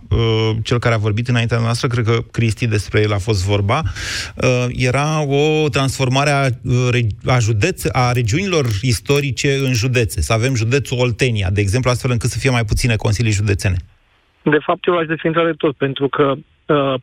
uh, 0.10 0.52
cel 0.64 0.80
care 0.80 0.96
a 0.96 0.98
vorbit 0.98 1.28
înaintea 1.28 1.60
noastră, 1.60 1.88
cred 1.88 2.06
că 2.06 2.18
Cristi 2.32 2.68
despre 2.68 3.02
el 3.02 3.14
a 3.14 3.18
fost 3.18 3.46
vorba, 3.46 3.82
uh, 3.82 4.66
era 4.76 5.24
o 5.28 5.70
transformare 5.70 6.30
a, 6.30 6.46
uh, 6.64 7.34
a, 7.36 7.40
județ, 7.40 7.86
a 7.92 8.12
regiunilor 8.12 8.66
istorice 8.82 9.50
în 9.66 9.74
județe. 9.74 10.22
Să 10.22 10.34
avem 10.34 10.56
județul 10.56 11.00
Oltenia, 11.00 11.50
de 11.50 11.62
exemplu, 11.62 11.90
astfel 11.90 12.12
încât 12.12 12.30
să 12.30 12.40
fie 12.40 12.50
mai 12.50 12.64
puține 12.64 12.96
consilii 12.96 13.32
județene. 13.32 13.76
De 14.42 14.58
fapt, 14.62 14.88
eu 14.88 14.94
l-aș 14.94 15.06
desfința 15.08 15.44
de 15.44 15.54
tot, 15.58 15.76
pentru 15.76 16.08
că 16.08 16.24
Uh, 16.24 16.38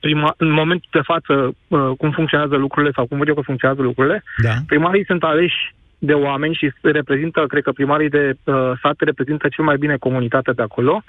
prima, 0.00 0.35
în 0.37 0.50
momentul 0.50 0.88
de 0.92 1.00
față 1.02 1.33
uh, 1.68 1.90
cum 1.98 2.11
funcționează 2.11 2.57
lucrurile 2.57 2.92
sau 2.94 3.07
cum 3.07 3.18
văd 3.18 3.29
eu 3.29 3.35
că 3.35 3.40
funcționează 3.40 3.83
lucrurile, 3.83 4.22
da. 4.42 4.55
primarii 4.66 5.05
sunt 5.05 5.22
aleși 5.22 5.74
de 5.98 6.12
oameni 6.12 6.55
și 6.55 6.72
reprezintă, 6.81 7.44
cred 7.48 7.62
că 7.62 7.72
primarii 7.72 8.09
de 8.09 8.37
uh, 8.44 8.72
sate 8.83 9.05
reprezintă 9.05 9.48
cel 9.48 9.64
mai 9.64 9.76
bine 9.76 9.96
comunitatea 9.96 10.52
de 10.52 10.62
acolo, 10.62 11.02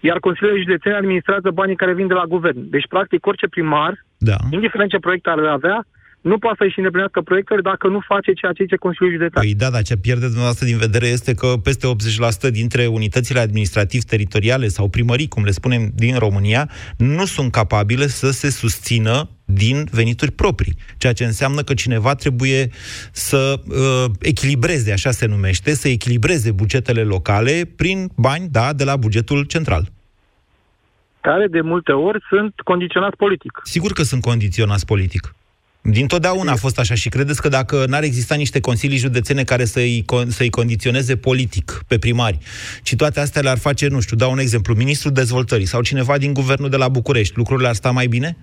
iar 0.00 0.18
Consiliul 0.18 0.58
Județene 0.58 0.94
administrează 0.94 1.50
banii 1.50 1.76
care 1.76 1.94
vin 1.94 2.06
de 2.06 2.14
la 2.14 2.24
guvern. 2.24 2.70
Deci, 2.70 2.88
practic, 2.88 3.26
orice 3.26 3.48
primar, 3.48 4.04
da. 4.18 4.36
indiferent 4.50 4.90
ce 4.90 4.98
proiect 4.98 5.26
ar 5.26 5.38
avea, 5.38 5.86
nu 6.30 6.38
poate 6.38 6.56
să-și 6.60 6.78
îndeplinească 6.78 7.20
proiectele 7.20 7.60
dacă 7.60 7.88
nu 7.88 8.00
face 8.00 8.32
ceea 8.32 8.52
ce 8.52 8.62
zice 8.62 8.76
Consiliul 8.76 9.12
Județean. 9.12 9.44
Păi 9.44 9.54
da, 9.54 9.70
dar 9.70 9.82
ce 9.82 9.96
pierde 9.96 10.24
dumneavoastră 10.24 10.66
din 10.66 10.78
vedere 10.78 11.06
este 11.06 11.34
că 11.34 11.46
peste 11.62 11.86
80% 12.48 12.50
dintre 12.50 12.86
unitățile 12.86 13.40
administrativ-teritoriale 13.40 14.68
sau 14.68 14.88
primării, 14.88 15.28
cum 15.28 15.44
le 15.44 15.50
spunem 15.50 15.90
din 15.94 16.14
România, 16.18 16.70
nu 16.96 17.24
sunt 17.24 17.52
capabile 17.52 18.06
să 18.06 18.30
se 18.30 18.50
susțină 18.50 19.28
din 19.44 19.86
venituri 19.90 20.30
proprii. 20.30 20.76
Ceea 20.96 21.12
ce 21.12 21.24
înseamnă 21.24 21.62
că 21.62 21.74
cineva 21.74 22.14
trebuie 22.14 22.68
să 23.12 23.60
uh, 23.68 24.10
echilibreze, 24.20 24.92
așa 24.92 25.10
se 25.10 25.26
numește, 25.26 25.70
să 25.70 25.88
echilibreze 25.88 26.52
bugetele 26.52 27.02
locale 27.02 27.70
prin 27.76 28.10
bani, 28.16 28.48
da, 28.50 28.72
de 28.72 28.84
la 28.84 28.96
bugetul 28.96 29.44
central 29.44 29.94
care 31.20 31.46
de 31.46 31.60
multe 31.60 31.92
ori 31.92 32.24
sunt 32.28 32.52
condiționați 32.64 33.16
politic. 33.16 33.60
Sigur 33.62 33.92
că 33.92 34.02
sunt 34.02 34.22
condiționați 34.22 34.86
politic. 34.86 35.34
Din 35.90 36.06
totdeauna 36.06 36.52
a 36.52 36.56
fost 36.56 36.78
așa 36.78 36.94
și 36.94 37.08
credeți 37.08 37.42
că 37.42 37.48
dacă 37.48 37.84
n-ar 37.88 38.02
exista 38.02 38.34
niște 38.34 38.60
consilii 38.60 38.96
județene 38.96 39.42
care 39.42 39.64
să-i, 39.64 40.04
să-i 40.26 40.50
condiționeze 40.50 41.16
politic 41.16 41.82
pe 41.88 41.98
primari, 41.98 42.38
ci 42.82 42.96
toate 42.96 43.20
astea 43.20 43.42
le-ar 43.42 43.58
face, 43.58 43.88
nu 43.88 44.00
știu, 44.00 44.16
dau 44.16 44.30
un 44.30 44.38
exemplu, 44.38 44.74
ministrul 44.74 45.12
dezvoltării 45.12 45.66
sau 45.66 45.82
cineva 45.82 46.18
din 46.18 46.32
guvernul 46.32 46.68
de 46.68 46.76
la 46.76 46.88
București, 46.88 47.36
lucrurile 47.36 47.68
ar 47.68 47.74
sta 47.74 47.90
mai 47.90 48.06
bine? 48.06 48.36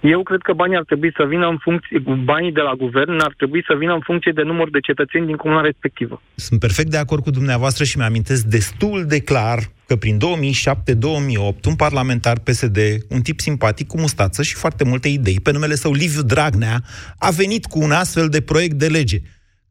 Eu 0.00 0.22
cred 0.22 0.40
că 0.40 0.52
banii 0.52 0.76
ar 0.76 0.84
trebui 0.84 1.12
să 1.16 1.24
vină 1.24 1.46
în 1.46 1.58
funcție, 1.58 1.98
banii 2.24 2.52
de 2.52 2.60
la 2.60 2.74
guvern 2.74 3.20
ar 3.20 3.34
trebui 3.36 3.64
să 3.66 3.74
vină 3.78 3.92
în 3.92 4.00
funcție 4.00 4.32
de 4.34 4.42
număr 4.42 4.70
de 4.70 4.80
cetățeni 4.80 5.26
din 5.26 5.36
comuna 5.36 5.60
respectivă. 5.60 6.22
Sunt 6.34 6.60
perfect 6.60 6.90
de 6.90 6.96
acord 6.96 7.22
cu 7.22 7.30
dumneavoastră 7.30 7.84
și 7.84 7.98
mi-amintesc 7.98 8.44
destul 8.44 9.04
de 9.06 9.20
clar 9.20 9.58
că 9.86 9.96
prin 9.96 10.18
2007-2008 10.18 11.64
un 11.64 11.74
parlamentar 11.76 12.38
PSD, 12.38 12.78
un 13.08 13.22
tip 13.22 13.40
simpatic 13.40 13.86
cu 13.86 14.00
mustață 14.00 14.42
și 14.42 14.54
foarte 14.54 14.84
multe 14.84 15.08
idei, 15.08 15.40
pe 15.40 15.52
numele 15.52 15.74
său 15.74 15.92
Liviu 15.92 16.22
Dragnea, 16.22 16.84
a 17.18 17.30
venit 17.30 17.66
cu 17.66 17.82
un 17.82 17.90
astfel 17.90 18.28
de 18.28 18.40
proiect 18.40 18.74
de 18.74 18.88
lege 18.88 19.20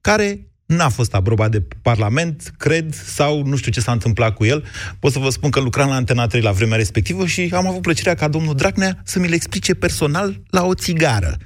care 0.01 0.47
n-a 0.75 0.89
fost 0.89 1.13
aprobat 1.13 1.51
de 1.51 1.63
Parlament, 1.81 2.53
cred, 2.57 2.93
sau 2.93 3.45
nu 3.45 3.55
știu 3.55 3.71
ce 3.71 3.79
s-a 3.79 3.91
întâmplat 3.91 4.33
cu 4.33 4.45
el. 4.45 4.65
Pot 4.99 5.11
să 5.11 5.19
vă 5.19 5.29
spun 5.29 5.49
că 5.49 5.59
lucram 5.59 5.89
la 5.89 5.95
Antena 5.95 6.27
3 6.27 6.41
la 6.41 6.51
vremea 6.51 6.77
respectivă 6.77 7.25
și 7.25 7.51
am 7.53 7.67
avut 7.67 7.81
plăcerea 7.81 8.13
ca 8.13 8.27
domnul 8.27 8.55
Dragnea 8.55 8.97
să 9.03 9.19
mi 9.19 9.27
le 9.27 9.35
explice 9.35 9.73
personal 9.73 10.39
la 10.49 10.65
o 10.65 10.73
țigară. 10.73 11.37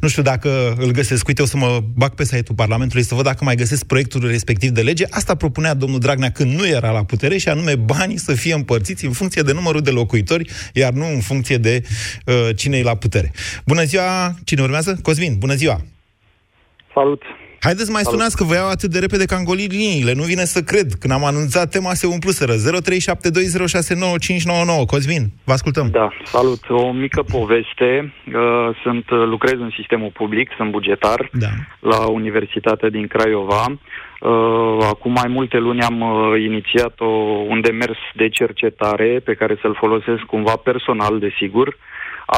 Nu 0.00 0.08
știu 0.08 0.22
dacă 0.22 0.74
îl 0.78 0.90
găsesc. 0.90 1.28
Uite, 1.28 1.42
o 1.42 1.44
să 1.44 1.56
mă 1.56 1.80
bag 1.94 2.14
pe 2.14 2.24
site-ul 2.24 2.56
Parlamentului 2.56 3.04
să 3.04 3.14
văd 3.14 3.24
dacă 3.24 3.44
mai 3.44 3.54
găsesc 3.54 3.86
proiectul 3.86 4.26
respectiv 4.26 4.70
de 4.70 4.82
lege. 4.82 5.04
Asta 5.10 5.34
propunea 5.34 5.74
domnul 5.74 5.98
Dragnea 5.98 6.30
când 6.30 6.52
nu 6.58 6.66
era 6.66 6.90
la 6.90 7.04
putere 7.04 7.36
și 7.36 7.48
anume 7.48 7.76
banii 7.76 8.18
să 8.18 8.34
fie 8.34 8.54
împărțiți 8.54 9.04
în 9.04 9.12
funcție 9.12 9.42
de 9.42 9.52
numărul 9.52 9.80
de 9.80 9.90
locuitori, 9.90 10.50
iar 10.72 10.92
nu 10.92 11.06
în 11.06 11.20
funcție 11.20 11.56
de 11.56 11.82
uh, 12.26 12.48
cine 12.56 12.76
e 12.76 12.82
la 12.82 12.96
putere. 12.96 13.32
Bună 13.66 13.82
ziua! 13.82 14.34
Cine 14.44 14.62
urmează? 14.62 14.98
Cosmin, 15.02 15.38
bună 15.38 15.54
ziua! 15.54 15.80
Salut! 16.94 17.22
Haideți 17.66 17.90
mai 17.90 18.02
Salut. 18.02 18.18
sunați 18.18 18.36
că 18.36 18.44
vă 18.44 18.54
iau 18.54 18.68
atât 18.68 18.90
de 18.90 18.98
repede 18.98 19.24
ca 19.24 19.36
îngolit 19.36 19.70
liniile. 19.72 20.12
Nu 20.20 20.22
vine 20.22 20.44
să 20.54 20.60
cred. 20.70 20.88
Când 21.00 21.12
am 21.12 21.24
anunțat 21.24 21.70
tema 21.70 21.92
se 22.00 22.06
umpluseră. 22.06 22.52
0372069599. 22.52 22.58
Cosmin, 24.86 25.24
vă 25.44 25.52
ascultăm. 25.52 25.88
Da, 25.90 26.08
salut. 26.24 26.62
O 26.68 26.92
mică 26.92 27.22
poveste. 27.22 28.14
Uh, 28.26 28.68
sunt, 28.82 29.10
uh, 29.10 29.24
lucrez 29.34 29.58
în 29.66 29.72
sistemul 29.78 30.10
public, 30.20 30.50
sunt 30.56 30.70
bugetar 30.70 31.30
da. 31.32 31.48
la 31.80 32.06
Universitatea 32.06 32.88
din 32.88 33.06
Craiova. 33.06 33.64
Uh, 33.68 33.78
acum 34.92 35.12
mai 35.12 35.28
multe 35.28 35.58
luni 35.58 35.82
am 35.82 35.98
inițiat 36.50 37.00
o, 37.00 37.06
un 37.52 37.60
demers 37.60 37.98
de 38.14 38.28
cercetare 38.28 39.20
pe 39.24 39.34
care 39.34 39.58
să-l 39.60 39.74
folosesc 39.78 40.22
cumva 40.22 40.56
personal, 40.56 41.18
desigur, 41.18 41.76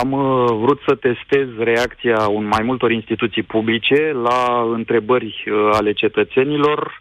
am 0.02 0.12
uh, 0.12 0.44
vrut 0.62 0.80
să 0.86 0.94
testez 0.94 1.48
reacția 1.58 2.28
un 2.28 2.44
mai 2.44 2.62
multor 2.62 2.90
instituții 2.90 3.42
publice 3.42 4.12
la 4.12 4.68
întrebări 4.72 5.44
uh, 5.46 5.68
ale 5.72 5.92
cetățenilor 5.92 7.00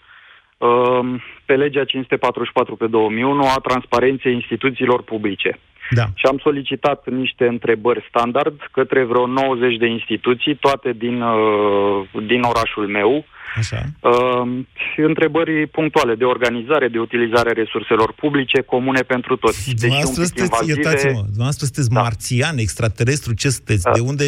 uh, 0.58 1.00
pe 1.46 1.56
legea 1.56 1.84
544 1.84 2.76
pe 2.76 2.88
2001 2.88 3.44
a 3.44 3.60
transparenței 3.60 4.34
instituțiilor 4.34 5.02
publice. 5.04 5.60
Da. 5.94 6.06
Și 6.14 6.26
am 6.26 6.40
solicitat 6.44 7.10
niște 7.10 7.46
întrebări 7.48 8.06
standard 8.10 8.58
către 8.72 9.04
vreo 9.04 9.26
90 9.28 9.78
de 9.78 9.88
instituții, 9.88 10.56
toate 10.56 10.94
din, 10.98 11.22
uh, 11.22 12.26
din 12.28 12.42
orașul 12.42 12.88
meu, 12.88 13.26
Așa. 13.56 13.86
Uh, 14.00 14.66
întrebări 14.98 15.68
punctuale 15.68 16.16
de 16.16 16.24
organizare, 16.24 16.88
de 16.88 17.00
utilizare 17.00 17.50
a 17.50 17.54
resurselor 17.54 18.14
publice 18.14 18.62
comune 18.62 19.00
pentru 19.00 19.36
toți. 19.36 19.66
Deci 19.66 19.80
dumneavoastră 19.80 20.24
sunteți, 20.24 20.50
invazive... 20.52 20.82
iertați-mă, 20.82 21.22
dumneavoastră 21.22 21.66
sunteți 21.66 21.90
da. 21.90 22.02
marțian, 22.02 22.58
extraterestru, 22.58 23.34
ce 23.34 23.50
sunteți? 23.50 23.84
Da. 23.84 23.92
De 23.92 24.00
unde, 24.00 24.26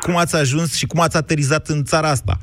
cum 0.00 0.16
ați 0.16 0.36
ajuns 0.36 0.76
și 0.76 0.86
cum 0.86 1.00
ați 1.00 1.16
aterizat 1.16 1.66
în 1.66 1.84
țara 1.84 2.08
asta? 2.08 2.38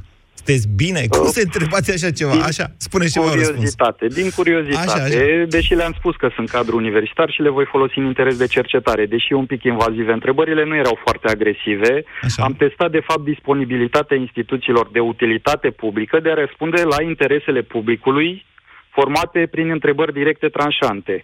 Sunteți 0.45 0.67
bine? 0.75 1.01
Cum 1.08 1.27
se 1.27 1.41
întrebați 1.41 1.91
așa 1.91 2.12
ceva? 2.12 2.31
Din 2.31 2.41
așa, 2.41 2.65
spune 2.77 3.05
ceva 3.08 3.29
curiozitate, 3.29 4.08
Din 4.08 4.29
curiozitate, 4.29 4.91
așa, 4.91 5.03
așa. 5.03 5.45
deși 5.47 5.73
le-am 5.73 5.93
spus 5.97 6.15
că 6.15 6.29
sunt 6.36 6.49
cadru 6.49 6.75
universitar 6.75 7.29
și 7.31 7.41
le 7.41 7.49
voi 7.49 7.65
folosi 7.65 7.97
în 7.97 8.05
interes 8.05 8.38
de 8.38 8.47
cercetare, 8.47 9.05
deși 9.05 9.34
un 9.34 9.45
pic 9.45 9.63
invazive, 9.63 10.12
întrebările 10.12 10.63
nu 10.65 10.75
erau 10.75 10.99
foarte 11.03 11.27
agresive. 11.27 12.03
Așa. 12.21 12.43
Am 12.43 12.53
testat, 12.53 12.91
de 12.91 13.03
fapt, 13.08 13.23
disponibilitatea 13.23 14.17
instituțiilor 14.17 14.89
de 14.91 14.99
utilitate 14.99 15.69
publică 15.69 16.19
de 16.19 16.31
a 16.31 16.34
răspunde 16.34 16.81
la 16.84 17.03
interesele 17.03 17.62
publicului 17.62 18.45
formate 18.89 19.47
prin 19.51 19.69
întrebări 19.69 20.13
directe 20.13 20.47
tranșante. 20.47 21.23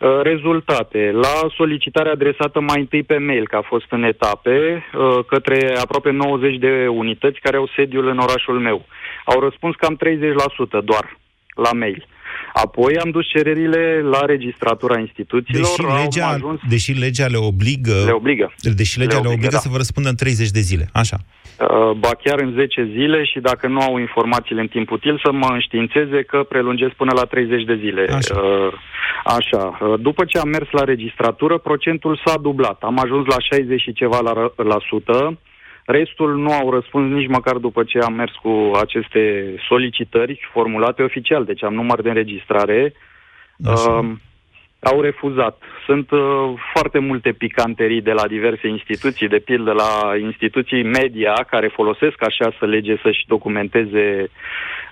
Uh, 0.00 0.20
rezultate. 0.22 1.10
La 1.10 1.48
solicitare 1.56 2.08
adresată 2.10 2.60
mai 2.60 2.80
întâi 2.80 3.02
pe 3.02 3.18
mail, 3.18 3.46
că 3.46 3.56
a 3.56 3.62
fost 3.62 3.86
în 3.90 4.02
etape, 4.02 4.84
uh, 4.94 5.18
către 5.26 5.76
aproape 5.78 6.10
90 6.10 6.56
de 6.58 6.86
unități 6.88 7.40
care 7.40 7.56
au 7.56 7.68
sediul 7.76 8.06
în 8.08 8.18
orașul 8.18 8.58
meu. 8.58 8.84
Au 9.24 9.40
răspuns 9.40 9.74
cam 9.76 9.96
30% 9.96 10.80
doar 10.80 11.18
la 11.54 11.72
mail. 11.72 12.06
Apoi 12.62 12.98
am 12.98 13.10
dus 13.10 13.26
cererile 13.26 14.00
la 14.02 14.20
registratura 14.26 14.98
instituțiilor. 14.98 15.66
Deși 15.66 16.02
legea, 16.02 16.28
ajuns... 16.28 16.60
deși 16.68 16.92
legea 16.92 17.26
le 17.26 17.36
obligă... 17.36 17.96
Le 18.06 18.10
obligă. 18.10 18.52
Deși 18.76 18.98
legea 18.98 19.10
le 19.10 19.16
obligă, 19.16 19.28
le 19.28 19.34
obligă 19.34 19.54
da. 19.56 19.58
să 19.58 19.68
vă 19.68 19.76
răspundă 19.76 20.08
în 20.08 20.16
30 20.16 20.50
de 20.50 20.60
zile. 20.60 20.88
Așa. 20.92 21.16
Uh, 21.58 21.90
ba 21.98 22.10
chiar 22.22 22.38
în 22.40 22.52
10 22.52 22.88
zile 22.92 23.24
și 23.24 23.38
dacă 23.40 23.66
nu 23.68 23.80
au 23.80 23.98
informațiile 23.98 24.60
în 24.60 24.66
timp 24.66 24.90
util 24.90 25.20
să 25.24 25.32
mă 25.32 25.48
înștiințeze 25.50 26.22
că 26.22 26.42
prelungesc 26.42 26.92
până 26.92 27.12
la 27.14 27.24
30 27.24 27.64
de 27.64 27.76
zile. 27.76 28.06
Așa. 28.10 28.40
Uh, 28.40 28.72
așa. 29.24 29.78
Uh, 29.80 30.00
după 30.00 30.24
ce 30.24 30.38
am 30.38 30.48
mers 30.48 30.68
la 30.70 30.84
registratură, 30.84 31.58
procentul 31.58 32.20
s-a 32.24 32.36
dublat. 32.38 32.78
Am 32.82 32.98
ajuns 32.98 33.26
la 33.26 33.36
60 33.38 33.80
și 33.80 33.92
ceva 33.92 34.20
la, 34.20 34.32
la 34.64 34.78
sută. 34.88 35.38
Restul 35.84 36.36
nu 36.36 36.52
au 36.52 36.70
răspuns 36.70 37.12
nici 37.12 37.28
măcar 37.28 37.56
după 37.56 37.84
ce 37.84 37.98
am 37.98 38.12
mers 38.12 38.32
cu 38.42 38.70
aceste 38.80 39.54
solicitări 39.68 40.48
formulate 40.52 41.02
oficial, 41.02 41.44
deci 41.44 41.64
am 41.64 41.74
număr 41.74 42.02
de 42.02 42.08
înregistrare. 42.08 42.92
Așa. 43.64 43.90
Uh, 43.90 44.12
au 44.84 45.00
refuzat. 45.00 45.62
Sunt 45.86 46.10
uh, 46.10 46.20
foarte 46.72 46.98
multe 46.98 47.32
picanterii 47.32 48.02
de 48.02 48.12
la 48.12 48.26
diverse 48.26 48.68
instituții, 48.68 49.28
de 49.28 49.38
pildă 49.38 49.72
la 49.72 49.92
instituții 50.20 50.82
media 50.82 51.46
care 51.50 51.68
folosesc 51.68 52.18
așa 52.24 52.52
lege 52.60 52.96
să-și 53.02 53.24
documenteze 53.26 54.30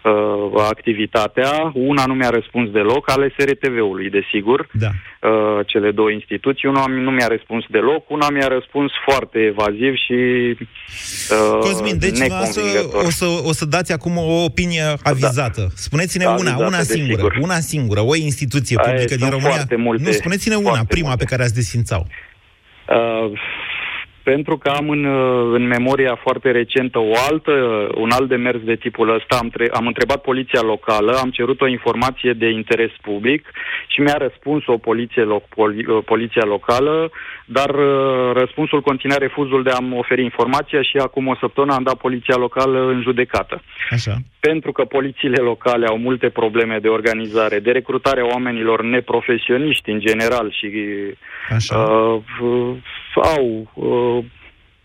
uh, 0.02 0.62
activitatea. 0.68 1.70
Una 1.74 2.04
nu 2.06 2.14
mi-a 2.14 2.28
răspuns 2.28 2.70
deloc, 2.70 3.10
ale 3.10 3.34
SRTV-ului, 3.38 4.10
desigur, 4.10 4.68
da. 4.72 4.88
uh, 4.88 5.66
cele 5.66 5.90
două 5.90 6.10
instituții. 6.10 6.68
Una 6.68 6.84
nu 6.86 7.10
mi-a 7.10 7.26
răspuns 7.26 7.64
deloc, 7.68 8.10
una 8.10 8.28
mi-a 8.30 8.48
răspuns 8.48 8.92
foarte 9.06 9.38
evaziv 9.38 9.94
și 9.94 10.20
uh, 11.30 11.58
Cosmin, 11.60 11.98
deci 11.98 12.18
o 13.06 13.10
să, 13.10 13.24
o 13.44 13.52
să 13.52 13.64
dați 13.64 13.92
acum 13.92 14.16
o 14.16 14.44
opinie 14.44 14.82
avizată. 15.02 15.60
Da. 15.60 15.66
Spuneți-ne 15.74 16.24
una, 16.24 16.34
avizată, 16.34 16.64
una 16.64 16.78
singură, 16.78 17.22
desigur. 17.22 17.38
una 17.40 17.54
singură, 17.54 18.00
o 18.00 18.14
instituție 18.16 18.76
publică 18.76 19.14
Aia, 19.14 19.16
din 19.16 19.30
România. 19.30 19.64
Multe, 19.82 20.02
nu, 20.02 20.12
spuneți-ne 20.12 20.54
una, 20.54 20.84
prima 20.88 21.08
multe. 21.08 21.24
pe 21.24 21.30
care 21.30 21.42
ați 21.42 21.54
desfințau. 21.54 22.06
Uh, 22.88 23.38
pentru 24.22 24.58
că 24.58 24.68
am 24.68 24.88
în, 24.88 25.04
în 25.52 25.66
memoria 25.66 26.14
foarte 26.22 26.50
recentă 26.50 26.98
o 26.98 27.12
altă, 27.30 27.52
un 27.94 28.10
alt 28.10 28.28
demers 28.28 28.60
de 28.60 28.74
tipul 28.74 29.14
ăsta. 29.14 29.36
Am, 29.40 29.48
tre- 29.48 29.70
am 29.72 29.86
întrebat 29.86 30.20
poliția 30.20 30.60
locală, 30.60 31.12
am 31.12 31.30
cerut 31.30 31.60
o 31.60 31.66
informație 31.66 32.32
de 32.32 32.48
interes 32.48 32.90
public 33.02 33.50
și 33.86 34.00
mi-a 34.00 34.16
răspuns 34.18 34.66
o 34.66 34.76
poliție 34.76 35.22
lo- 35.22 35.48
poli- 35.48 36.04
poliția 36.04 36.44
locală, 36.44 37.10
dar 37.44 37.70
uh, 37.70 38.32
răspunsul 38.32 38.80
conținea 38.80 39.16
refuzul 39.16 39.62
de 39.62 39.70
a-mi 39.70 39.98
oferi 39.98 40.22
informația 40.22 40.82
și 40.82 40.96
acum 40.96 41.26
o 41.26 41.36
săptămână 41.40 41.74
am 41.74 41.82
dat 41.82 41.96
poliția 41.96 42.36
locală 42.36 42.86
în 42.86 43.00
judecată. 43.02 43.62
Așa. 43.90 44.14
Pentru 44.40 44.72
că 44.72 44.84
polițiile 44.84 45.42
locale 45.42 45.86
au 45.86 45.98
multe 45.98 46.28
probleme 46.28 46.78
de 46.78 46.88
organizare, 46.88 47.58
de 47.58 47.70
recrutare 47.70 48.20
a 48.20 48.30
oamenilor 48.32 48.82
neprofesioniști 48.82 49.90
în 49.90 50.00
general 50.00 50.50
și 50.50 50.70
Așa. 51.54 51.78
Uh, 51.78 52.20
au 53.20 53.70
uh, 53.74 54.24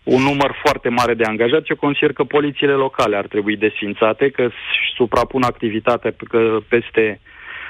un 0.02 0.22
număr 0.22 0.54
foarte 0.64 0.88
mare 0.88 1.14
de 1.14 1.24
angajați. 1.24 1.70
Eu 1.70 1.76
consider 1.76 2.12
că 2.12 2.24
polițiile 2.24 2.72
locale 2.72 3.16
ar 3.16 3.26
trebui 3.26 3.56
desfințate, 3.56 4.30
că 4.30 4.50
suprapun 4.96 5.42
activitatea 5.42 6.14
că 6.28 6.58
peste 6.68 7.20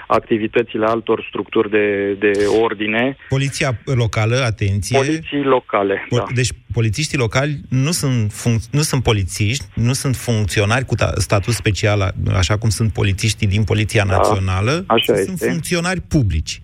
activitățile 0.07 0.87
altor 0.87 1.27
structuri 1.29 1.71
de, 1.71 2.13
de 2.13 2.33
ordine. 2.61 3.17
Poliția 3.29 3.71
locală, 3.85 4.37
atenție. 4.37 4.99
Poliții 4.99 5.43
locale, 5.43 6.07
po- 6.07 6.17
da. 6.17 6.25
Deci 6.35 6.49
polițiștii 6.73 7.19
locali 7.19 7.61
nu 7.69 7.91
sunt, 7.91 8.33
func- 8.33 8.71
nu 8.71 8.81
sunt 8.81 9.03
polițiști, 9.03 9.65
nu 9.75 9.93
sunt 9.93 10.17
funcționari 10.17 10.85
cu 10.85 10.95
ta- 10.95 11.13
statut 11.15 11.55
special, 11.55 12.15
așa 12.35 12.59
cum 12.59 12.69
sunt 12.69 12.93
polițiștii 12.93 13.47
din 13.47 13.65
Poliția 13.65 14.05
da, 14.05 14.17
Națională, 14.17 14.85
așa 14.87 15.15
sunt 15.15 15.29
este. 15.29 15.49
funcționari 15.49 16.01
publici. 16.01 16.63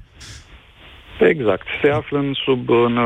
Exact. 1.29 1.67
Se 1.83 1.89
află 1.89 2.19
în 2.19 2.33
sub, 2.45 2.71
în, 2.71 2.99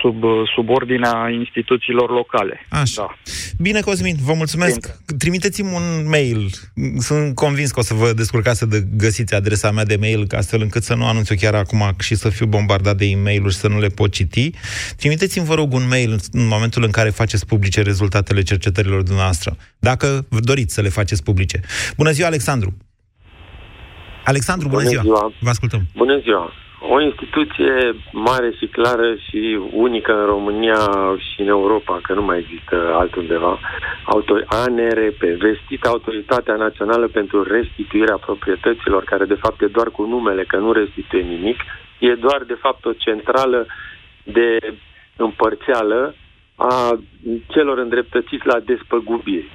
sub, 0.00 0.22
sub 0.54 0.68
ordinea 0.68 1.28
instituțiilor 1.38 2.10
locale. 2.10 2.66
Așa. 2.68 3.06
Da. 3.06 3.14
Bine, 3.58 3.80
Cosmin, 3.80 4.16
vă 4.24 4.32
mulțumesc. 4.36 4.80
Bine. 4.80 5.18
Trimiteți-mi 5.18 5.74
un 5.74 6.08
mail. 6.08 6.50
Sunt 6.98 7.34
convins 7.34 7.70
că 7.70 7.80
o 7.80 7.82
să 7.82 7.94
vă 7.94 8.12
descurcați 8.12 8.58
să 8.58 8.66
de 8.66 8.84
găsiți 8.96 9.34
adresa 9.34 9.70
mea 9.70 9.84
de 9.84 9.96
mail, 10.00 10.26
astfel 10.36 10.60
încât 10.60 10.82
să 10.82 10.94
nu 10.94 11.06
anunț 11.06 11.28
eu 11.28 11.36
chiar 11.40 11.54
acum 11.54 11.82
și 12.00 12.14
să 12.14 12.28
fiu 12.28 12.46
bombardat 12.46 12.96
de 12.96 13.04
e 13.04 13.16
mail 13.16 13.48
și 13.50 13.56
să 13.56 13.68
nu 13.68 13.78
le 13.78 13.88
pot 13.88 14.12
citi. 14.12 14.50
Trimiteți-mi, 14.96 15.46
vă 15.46 15.54
rog, 15.54 15.72
un 15.72 15.88
mail 15.88 16.10
în 16.32 16.46
momentul 16.46 16.82
în 16.82 16.90
care 16.90 17.10
faceți 17.10 17.46
publice 17.46 17.82
rezultatele 17.82 18.42
cercetărilor 18.42 19.02
dumneavoastră. 19.02 19.56
Dacă 19.78 20.26
doriți 20.28 20.74
să 20.74 20.80
le 20.80 20.88
faceți 20.88 21.22
publice. 21.22 21.60
Bună 21.96 22.10
ziua, 22.10 22.26
Alexandru! 22.26 22.76
Alexandru, 24.24 24.68
bună, 24.68 24.82
bună 24.82 24.90
ziua. 24.90 25.02
ziua! 25.02 25.32
Vă 25.40 25.48
ascultăm! 25.48 25.82
Bună 25.96 26.18
ziua! 26.18 26.52
O 26.88 27.00
instituție 27.00 27.94
mare 28.12 28.50
și 28.58 28.66
clară 28.66 29.14
și 29.14 29.60
unică 29.72 30.18
în 30.18 30.26
România 30.26 30.88
și 31.16 31.40
în 31.40 31.48
Europa, 31.48 32.00
că 32.02 32.14
nu 32.14 32.22
mai 32.22 32.38
există 32.38 32.92
altundeva, 32.94 33.58
ANRP, 34.46 35.20
vestită 35.20 35.88
Autoritatea 35.88 36.54
Națională 36.54 37.08
pentru 37.08 37.42
Restituirea 37.42 38.16
Proprietăților, 38.16 39.04
care 39.04 39.24
de 39.24 39.34
fapt 39.34 39.60
e 39.60 39.66
doar 39.66 39.88
cu 39.90 40.04
numele, 40.04 40.44
că 40.44 40.56
nu 40.56 40.72
restituie 40.72 41.22
nimic, 41.22 41.60
e 41.98 42.14
doar 42.14 42.42
de 42.46 42.58
fapt 42.60 42.84
o 42.84 42.92
centrală 42.92 43.66
de 44.22 44.58
împărțeală 45.16 46.14
a 46.56 46.98
celor 47.48 47.78
îndreptățiți 47.78 48.46
la 48.46 48.60
despăgubiri, 48.60 49.50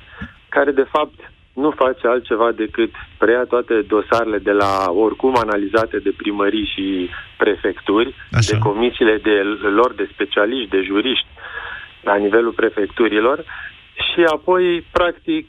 care 0.50 0.72
de 0.72 0.88
fapt 0.92 1.32
nu 1.64 1.70
face 1.72 2.08
altceva 2.08 2.50
decât 2.64 2.92
preia 3.18 3.44
toate 3.54 3.74
dosarele 3.94 4.38
de 4.38 4.52
la 4.52 4.92
oricum 5.06 5.34
analizate 5.38 5.98
de 6.00 6.14
primării 6.18 6.72
și 6.74 7.10
prefecturi, 7.38 8.16
Așa. 8.32 8.52
de 8.52 8.58
comisiile 8.58 9.18
de 9.18 9.36
lor 9.80 9.94
de 9.94 10.10
specialiști, 10.14 10.70
de 10.76 10.82
juriști 10.90 11.28
la 12.02 12.16
nivelul 12.16 12.52
prefecturilor 12.52 13.38
și 14.08 14.22
apoi, 14.36 14.86
practic, 14.92 15.46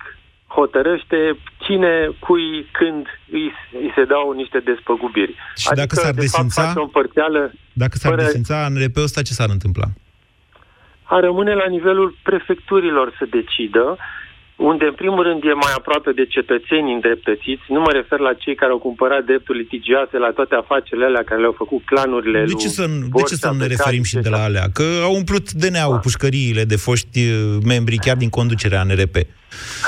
hotărăște 0.47 1.37
cine, 1.64 2.09
cui, 2.18 2.66
când 2.79 3.07
îi, 3.31 3.53
îi 3.83 3.92
se 3.94 4.05
dau 4.05 4.33
niște 4.33 4.59
despăgubiri. 4.59 5.35
Și 5.57 5.68
adică, 5.68 5.87
dacă 5.87 5.94
s-ar 5.94 6.14
de 6.14 6.21
desința, 6.21 6.62
fapt, 6.62 6.77
o 6.77 6.83
împărțeală 6.83 7.53
dacă 7.73 7.97
s-ar 7.97 8.11
fără... 8.11 8.23
desința 8.23 8.64
ANRP-ul 8.64 9.03
ăsta, 9.03 9.23
ce 9.23 9.33
s-ar 9.33 9.49
întâmpla? 9.51 9.87
A 11.03 11.21
rămâne 11.21 11.55
la 11.55 11.68
nivelul 11.68 12.16
prefecturilor 12.23 13.14
să 13.18 13.25
decidă 13.31 13.97
unde 14.59 14.85
în 14.85 14.97
primul 15.03 15.23
rând 15.29 15.40
e 15.44 15.62
mai 15.64 15.75
aproape 15.77 16.11
de 16.21 16.25
cetățeni 16.35 16.92
îndreptățiți. 16.92 17.64
Nu 17.68 17.81
mă 17.81 17.92
refer 17.92 18.18
la 18.18 18.33
cei 18.42 18.55
care 18.55 18.73
au 18.73 18.79
cumpărat 18.79 19.25
drepturi 19.25 19.59
litigioase 19.59 20.16
la 20.18 20.31
toate 20.38 20.55
afacerile 20.55 21.07
alea 21.07 21.25
care 21.25 21.40
le-au 21.40 21.57
făcut 21.62 21.81
clanurile 21.85 22.44
de 22.44 22.53
ce 22.53 22.68
să, 22.68 22.85
De 23.12 23.23
ce 23.29 23.35
să 23.35 23.49
nu 23.51 23.59
ne 23.59 23.66
referim 23.66 24.03
și 24.03 24.16
de 24.16 24.29
la 24.29 24.42
alea? 24.42 24.66
Că 24.73 24.87
au 25.03 25.14
umplut 25.14 25.53
DNA-ul, 25.53 25.99
da. 25.99 26.05
pușcăriile 26.07 26.64
de 26.64 26.77
foști 26.77 27.18
uh, 27.18 27.57
membri 27.64 27.97
chiar 27.97 28.16
din 28.16 28.29
conducerea 28.29 28.83
NRP. 28.83 29.16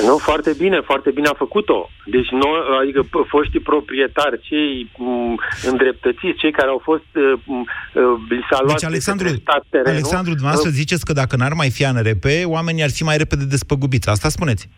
Nu, 0.07 0.19
foarte 0.19 0.53
bine, 0.59 0.81
foarte 0.81 1.11
bine 1.11 1.29
a 1.29 1.35
făcut-o. 1.45 1.91
Deci, 2.05 2.29
noi, 2.29 2.59
adică 2.81 3.03
foștii 3.27 3.61
proprietari, 3.61 4.41
cei 4.41 4.91
m- 4.95 5.67
îndreptățiți, 5.71 6.39
cei 6.39 6.53
care 6.53 6.69
au 6.69 6.81
fost, 6.85 7.11
uh, 7.15 7.33
uh, 7.47 8.03
li 8.29 8.47
s-a 8.51 8.59
luat 8.63 8.81
deci, 8.81 8.85
Alexandru, 8.85 9.29
de 9.29 9.39
stat 9.41 9.65
terenul, 9.71 9.93
Alexandru, 9.93 10.33
dumneavoastră 10.33 10.71
uh, 10.71 10.79
ziceți 10.81 11.05
că 11.05 11.13
dacă 11.13 11.37
n-ar 11.37 11.53
mai 11.53 11.71
fi 11.71 11.85
ANRP, 11.85 12.25
oamenii 12.45 12.83
ar 12.83 12.91
fi 12.91 13.03
mai 13.03 13.17
repede 13.17 13.45
despăgubiți. 13.45 14.09
Asta 14.09 14.29
spuneți? 14.29 14.69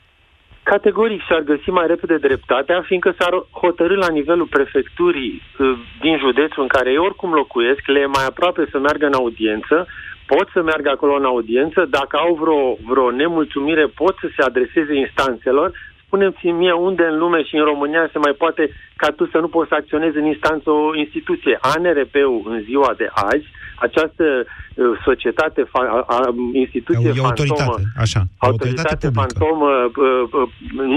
Categoric 0.62 1.22
și-ar 1.22 1.40
găsi 1.40 1.70
mai 1.70 1.86
repede 1.86 2.16
dreptatea, 2.16 2.82
fiindcă 2.86 3.14
s-ar 3.18 3.32
hotărâ 3.50 3.94
la 3.94 4.08
nivelul 4.08 4.46
prefecturii 4.46 5.42
uh, 5.58 5.78
din 6.00 6.18
județul 6.18 6.62
în 6.62 6.68
care 6.68 6.90
ei 6.90 7.04
oricum 7.08 7.32
locuiesc, 7.32 7.82
le 7.86 8.00
e 8.00 8.06
mai 8.06 8.24
aproape 8.26 8.68
să 8.70 8.78
meargă 8.78 9.06
în 9.06 9.12
audiență, 9.12 9.86
pot 10.34 10.48
să 10.52 10.60
meargă 10.62 10.90
acolo 10.90 11.14
în 11.14 11.24
audiență, 11.24 11.80
dacă 11.98 12.16
au 12.16 12.32
vreo, 12.42 12.62
vreo 12.90 13.10
nemulțumire, 13.10 13.84
pot 14.02 14.14
să 14.22 14.28
se 14.36 14.42
adreseze 14.42 14.94
instanțelor. 14.94 15.68
Spuneți-mi 16.04 16.60
mie 16.62 16.72
unde 16.72 17.04
în 17.10 17.18
lume 17.18 17.40
și 17.48 17.54
în 17.56 17.64
România 17.64 18.08
se 18.12 18.18
mai 18.18 18.34
poate 18.42 18.62
ca 18.96 19.08
tu 19.16 19.24
să 19.32 19.38
nu 19.38 19.48
poți 19.48 19.68
să 19.68 19.74
acționezi 19.74 20.16
în 20.16 20.26
instanță 20.34 20.70
o 20.70 20.96
instituție. 21.04 21.58
ANRP-ul 21.60 22.42
în 22.54 22.60
ziua 22.68 22.90
de 22.96 23.08
azi, 23.32 23.46
această 23.86 24.24
uh, 24.44 24.84
societate, 25.04 25.62
fa- 25.72 25.90
a, 25.90 26.04
a, 26.06 26.34
instituție 26.52 27.08
e 27.08 27.20
fantomă, 27.28 27.74
așa, 28.04 28.20
autoritate, 28.38 28.88
autoritate 28.88 29.08
fantomă, 29.20 29.70
uh, 29.96 30.28
uh, 30.32 30.48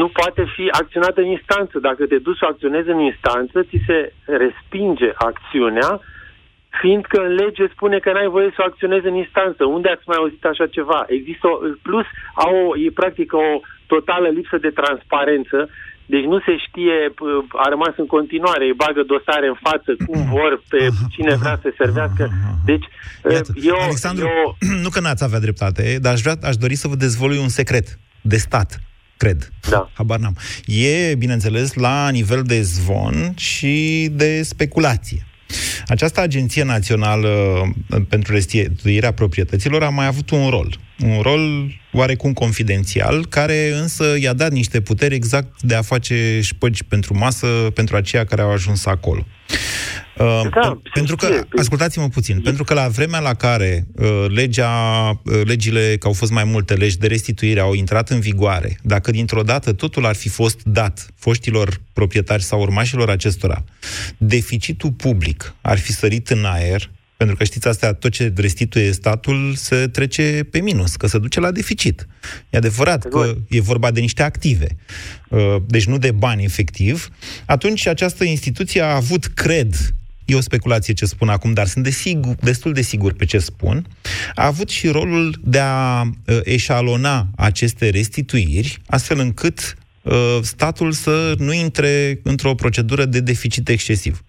nu 0.02 0.08
poate 0.19 0.43
fi 0.56 0.65
acționată 0.82 1.21
în 1.21 1.30
instanță. 1.38 1.80
Dacă 1.80 2.06
te 2.06 2.17
duci 2.17 2.41
să 2.41 2.45
acționezi 2.50 2.89
în 2.89 3.00
instanță, 3.00 3.58
ți 3.69 3.80
se 3.88 4.13
respinge 4.43 5.10
acțiunea 5.30 5.91
fiindcă 6.82 7.18
în 7.26 7.34
lege 7.42 7.66
spune 7.76 7.98
că 8.00 8.10
n-ai 8.12 8.34
voie 8.36 8.50
să 8.56 8.62
acționezi 8.66 9.06
în 9.12 9.16
instanță. 9.24 9.62
Unde 9.66 9.90
ați 9.90 10.08
mai 10.10 10.18
auzit 10.20 10.44
așa 10.46 10.68
ceva? 10.68 11.00
Există 11.18 11.46
o, 11.48 11.56
plus, 11.88 12.06
au 12.46 12.56
o, 12.56 12.78
e 12.78 13.00
practic 13.02 13.34
o 13.34 13.48
totală 13.94 14.28
lipsă 14.28 14.58
de 14.66 14.72
transparență, 14.80 15.70
deci 16.06 16.24
nu 16.24 16.40
se 16.40 16.54
știe, 16.68 16.98
a 17.66 17.70
rămas 17.70 17.94
în 17.98 18.06
continuare, 18.06 18.66
îi 18.66 18.80
bagă 18.84 19.02
dosare 19.04 19.48
în 19.48 19.58
față, 19.68 19.92
cum 20.06 20.20
vor, 20.38 20.52
pe 20.70 20.90
cine 21.14 21.36
vrea 21.36 21.60
să 21.62 21.74
servească. 21.78 22.30
Deci, 22.66 22.86
Iată, 23.32 23.52
eu... 23.64 23.76
Alexandru, 23.76 24.26
eu... 24.26 24.56
nu 24.84 24.90
că 24.90 25.00
n-ați 25.00 25.24
avea 25.24 25.40
dreptate, 25.40 25.98
dar 26.02 26.14
aș, 26.14 26.22
vrea, 26.22 26.36
aș 26.44 26.56
dori 26.56 26.76
să 26.76 26.88
vă 26.88 26.96
dezvolui 26.96 27.38
un 27.38 27.48
secret 27.48 28.00
de 28.22 28.38
stat 28.38 28.80
cred. 29.18 29.50
Da. 29.70 29.90
Habar 29.94 30.20
n-am. 30.20 30.38
E, 30.66 31.16
bineînțeles, 31.16 31.74
la 31.74 32.10
nivel 32.10 32.42
de 32.44 32.62
zvon 32.62 33.34
și 33.36 34.08
de 34.12 34.44
speculație. 34.44 35.26
Această 35.88 36.21
Agenție 36.21 36.63
Națională 36.63 37.28
uh, 37.28 38.02
pentru 38.10 38.34
Restituirea 38.34 39.12
Proprietăților 39.12 39.84
a 39.84 39.89
mai 39.89 40.06
avut 40.06 40.30
un 40.30 40.50
rol. 40.50 40.80
Un 41.04 41.20
rol 41.22 41.72
oarecum 41.92 42.34
confidențial, 42.34 43.26
care 43.26 43.72
însă 43.74 44.16
i-a 44.20 44.34
dat 44.34 44.52
niște 44.52 44.82
puteri 44.82 45.16
exact 45.16 45.62
de 45.62 45.76
a 45.76 45.82
face 45.82 46.40
șpăgi 46.42 46.84
pentru 46.84 47.18
masă 47.18 47.48
pentru 47.74 47.96
aceia 47.96 48.26
care 48.26 48.42
au 48.42 48.52
ajuns 48.52 48.86
acolo. 48.86 49.26
Uh, 50.18 50.42
Da, 50.62 50.80
pe- 50.84 50.90
pentru 50.94 51.16
că, 51.16 51.42
ascultați-mă 51.58 52.08
puțin, 52.10 52.42
pentru 52.42 52.64
că 52.64 52.74
la 52.74 52.88
vremea 52.88 53.20
la 53.20 53.34
care 53.34 53.88
uh, 53.96 54.26
legea, 54.28 54.72
uh, 55.24 55.42
legile, 55.44 55.96
că 56.00 56.08
au 56.08 56.14
fost 56.14 56.32
mai 56.32 56.44
multe 56.44 56.74
legi 56.74 56.98
de 56.98 57.08
restituire, 57.08 57.60
au 57.60 57.74
intrat 57.74 58.10
în 58.10 58.20
vigoare, 58.20 58.78
dacă 58.82 59.12
dintr-o 59.12 59.42
dată 59.42 59.74
totul 59.74 60.06
ar 60.06 60.16
fi 60.16 60.30
fost 60.30 60.62
dat 60.64 61.08
foștilor 61.16 61.82
proprietari 61.94 62.44
sau 62.44 62.62
urmașilor 62.62 63.10
acestora, 63.10 63.64
deficitul 64.18 64.92
public 64.92 65.54
ar 65.62 65.78
fi 65.78 65.92
sărit 65.92 66.30
în 66.30 66.46
aer, 66.46 66.90
pentru 67.17 67.36
că 67.36 67.43
știți 67.43 67.67
astea, 67.67 67.93
tot 67.93 68.12
ce 68.12 68.34
restituie 68.36 68.91
statul 68.91 69.54
se 69.56 69.88
trece 69.88 70.47
pe 70.51 70.60
minus, 70.60 70.95
că 70.95 71.08
se 71.08 71.17
duce 71.17 71.39
la 71.39 71.51
deficit. 71.51 72.08
E 72.49 72.58
adevărat 72.58 73.08
că 73.08 73.36
e 73.49 73.62
vorba 73.62 73.91
de 73.91 73.99
niște 73.99 74.23
active, 74.23 74.67
uh, 75.30 75.56
deci 75.67 75.86
nu 75.86 75.97
de 75.97 76.12
bani 76.12 76.43
efectiv. 76.43 77.10
Atunci 77.45 77.88
această 77.88 78.23
instituție 78.23 78.82
a 78.82 78.95
avut, 78.95 79.25
cred, 79.25 79.75
e 80.25 80.36
o 80.36 80.41
speculație 80.41 80.93
ce 80.93 81.06
spun 81.06 81.30
acum, 81.30 81.54
dar 81.54 81.67
sunt 81.67 81.84
desigur, 81.84 82.36
destul 82.41 82.73
de 82.73 82.82
sigur 82.82 83.13
pe 83.13 83.25
ce 83.25 83.38
spun, 83.38 83.88
a 84.36 84.45
avut 84.45 84.69
și 84.69 84.88
rolul 84.88 85.39
de 85.43 85.60
a 85.60 86.01
uh, 86.01 86.39
eșalona 86.43 87.28
aceste 87.36 87.89
restituiri, 87.89 88.82
astfel 88.86 89.19
încât 89.19 89.78
uh, 90.01 90.39
statul 90.41 90.91
să 90.91 91.36
nu 91.38 91.54
intre 91.54 92.19
într-o 92.23 92.56
procedură 92.56 93.06
de 93.06 93.19
deficit 93.19 93.69
excesiv. 93.69 94.23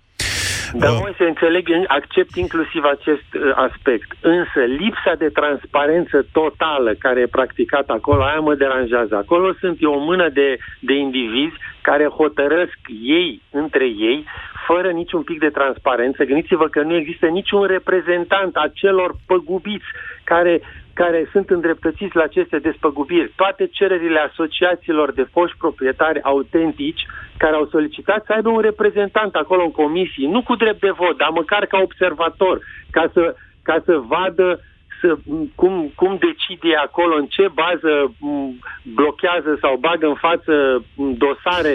Dar 0.73 0.91
mă 0.91 1.13
să 1.17 1.23
înțeleg, 1.23 1.69
accept 1.87 2.35
inclusiv 2.35 2.83
acest 2.85 3.35
uh, 3.35 3.53
aspect. 3.55 4.09
Însă 4.21 4.61
lipsa 4.79 5.15
de 5.19 5.29
transparență 5.29 6.27
totală 6.33 6.95
care 6.99 7.21
e 7.21 7.27
practicată 7.27 7.93
acolo, 7.93 8.23
aia 8.23 8.41
mă 8.41 8.55
deranjează. 8.55 9.17
Acolo 9.17 9.53
sunt 9.61 9.77
e 9.81 9.87
o 9.87 9.99
mână 9.99 10.29
de, 10.29 10.57
de 10.81 10.95
indivizi 10.95 11.57
care 11.83 12.07
hotărăsc 12.07 12.79
ei 13.03 13.43
între 13.51 13.85
ei, 13.85 14.25
fără 14.67 14.91
niciun 14.91 15.23
pic 15.23 15.39
de 15.39 15.49
transparență. 15.49 16.25
Gândiți-vă 16.25 16.67
că 16.69 16.83
nu 16.83 16.95
există 16.95 17.27
niciun 17.27 17.63
reprezentant 17.67 18.57
a 18.57 18.71
celor 18.75 19.17
păgubiți 19.27 19.91
care, 20.25 20.61
care 21.01 21.29
sunt 21.33 21.51
îndreptățiți 21.51 22.17
la 22.17 22.23
aceste 22.23 22.59
despăgubiri. 22.59 23.33
Toate 23.37 23.67
cererile 23.67 24.19
asociațiilor 24.19 25.13
de 25.13 25.27
foști 25.33 25.57
proprietari 25.57 26.23
autentici 26.23 27.07
care 27.37 27.55
au 27.55 27.67
solicitat 27.67 28.25
să 28.25 28.33
aibă 28.33 28.49
un 28.49 28.61
reprezentant 28.61 29.35
acolo 29.35 29.63
în 29.65 29.71
comisii, 29.71 30.27
nu 30.27 30.43
cu 30.43 30.55
drept 30.57 30.81
de 30.81 30.91
vot, 30.91 31.17
dar 31.17 31.31
măcar 31.41 31.67
ca 31.67 31.79
observator, 31.83 32.57
ca 32.91 33.11
să, 33.13 33.35
ca 33.63 33.77
să 33.85 33.95
vadă 34.13 34.61
să, 35.01 35.17
cum, 35.55 35.93
cum 35.95 36.19
decide 36.27 36.75
acolo, 36.87 37.15
în 37.17 37.27
ce 37.27 37.47
bază 37.55 37.93
m, 38.21 38.59
blochează 38.83 39.59
sau 39.61 39.77
bagă 39.77 40.07
în 40.07 40.15
față 40.15 40.85
m, 40.97 41.17
dosare. 41.25 41.75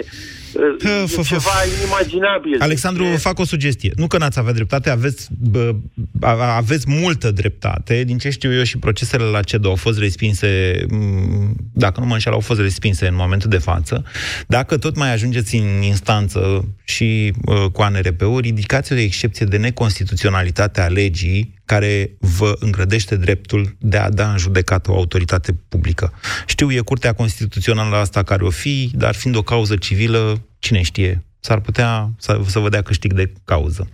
E 0.56 1.22
ceva 1.22 1.50
inimaginabil. 1.80 2.56
Alexandru, 2.58 3.04
E- 3.04 3.16
fac 3.16 3.38
o 3.38 3.44
sugestie. 3.44 3.92
Nu 3.96 4.06
că 4.06 4.18
n-ați 4.18 4.38
avea 4.38 4.52
dreptate, 4.52 4.90
aveți, 4.90 5.28
bă, 5.38 5.74
a- 6.20 6.56
aveți 6.56 6.84
multă 6.88 7.30
dreptate. 7.30 8.04
Din 8.04 8.18
ce 8.18 8.30
știu 8.30 8.52
eu 8.54 8.62
și 8.62 8.78
procesele 8.78 9.24
la 9.24 9.42
CEDO 9.42 9.68
au 9.68 9.74
fost 9.74 9.98
respinse, 9.98 10.74
m, 10.90 11.54
dacă 11.72 12.00
nu 12.00 12.06
mă 12.06 12.12
înșel, 12.12 12.32
au 12.32 12.40
fost 12.40 12.60
respinse 12.60 13.06
în 13.06 13.14
momentul 13.14 13.50
de 13.50 13.58
față. 13.58 14.04
Dacă 14.46 14.76
tot 14.78 14.96
mai 14.96 15.12
ajungeți 15.12 15.56
în 15.56 15.82
instanță 15.82 16.68
și 16.84 17.32
uh, 17.44 17.64
cu 17.72 17.82
ANRP-uri, 17.82 18.46
ridicați 18.46 18.92
o 18.92 18.96
excepție 18.96 19.46
de 19.46 19.56
neconstituționalitate 19.56 20.80
a 20.80 20.86
legii 20.86 21.60
care 21.64 22.10
vă 22.20 22.56
îngrădește 22.58 23.16
dreptul 23.16 23.76
de 23.78 23.96
a 23.96 24.10
da 24.10 24.30
în 24.30 24.38
judecată 24.38 24.90
o 24.90 24.94
autoritate 24.96 25.56
publică. 25.68 26.12
Știu, 26.46 26.72
e 26.72 26.78
Curtea 26.78 27.12
Constituțională 27.12 27.96
asta 27.96 28.22
care 28.22 28.44
o 28.44 28.50
fi, 28.50 28.90
dar 28.94 29.14
fiind 29.14 29.36
o 29.36 29.42
cauză 29.42 29.76
civilă, 29.76 30.41
cine 30.58 30.82
știe, 30.82 31.24
s-ar 31.40 31.60
putea 31.60 32.08
să, 32.18 32.40
să 32.42 32.58
vă 32.58 32.68
dea 32.68 32.82
câștig 32.82 33.12
de 33.12 33.32
cauză. 33.44 33.88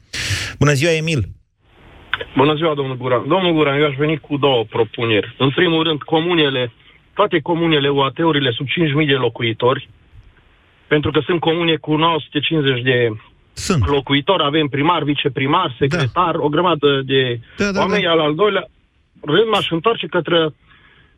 Bună 0.59 0.73
ziua, 0.73 0.93
Emil! 0.93 1.29
Bună 2.37 2.55
ziua, 2.55 2.75
domnul 2.75 2.97
Guran. 2.97 3.29
Domnul 3.29 3.53
Guran, 3.53 3.81
eu 3.81 3.87
aș 3.87 3.95
veni 3.97 4.19
cu 4.19 4.37
două 4.37 4.65
propuneri. 4.65 5.35
În 5.39 5.51
primul 5.51 5.83
rând, 5.83 6.03
comunele, 6.03 6.73
toate 7.15 7.41
comunele 7.41 7.89
UAT-urile 7.89 8.51
sub 8.51 8.67
5.000 8.67 9.07
de 9.07 9.13
locuitori, 9.13 9.89
pentru 10.87 11.11
că 11.11 11.21
sunt 11.25 11.41
comune 11.41 11.77
cu 11.77 11.97
950 11.97 12.83
de 12.83 13.13
sunt. 13.53 13.89
locuitori, 13.89 14.45
avem 14.45 14.67
primar, 14.67 15.03
viceprimar, 15.03 15.75
secretar, 15.79 16.35
da. 16.35 16.43
o 16.43 16.49
grămadă 16.49 17.03
de 17.05 17.41
da, 17.57 17.71
da, 17.71 17.81
oameni. 17.81 18.03
da. 18.03 18.11
Al 18.11 18.19
al 18.21 18.35
doilea 18.35 18.65
rând 19.21 19.49
m-aș 19.53 19.71
întoarce 19.71 20.07
către 20.07 20.55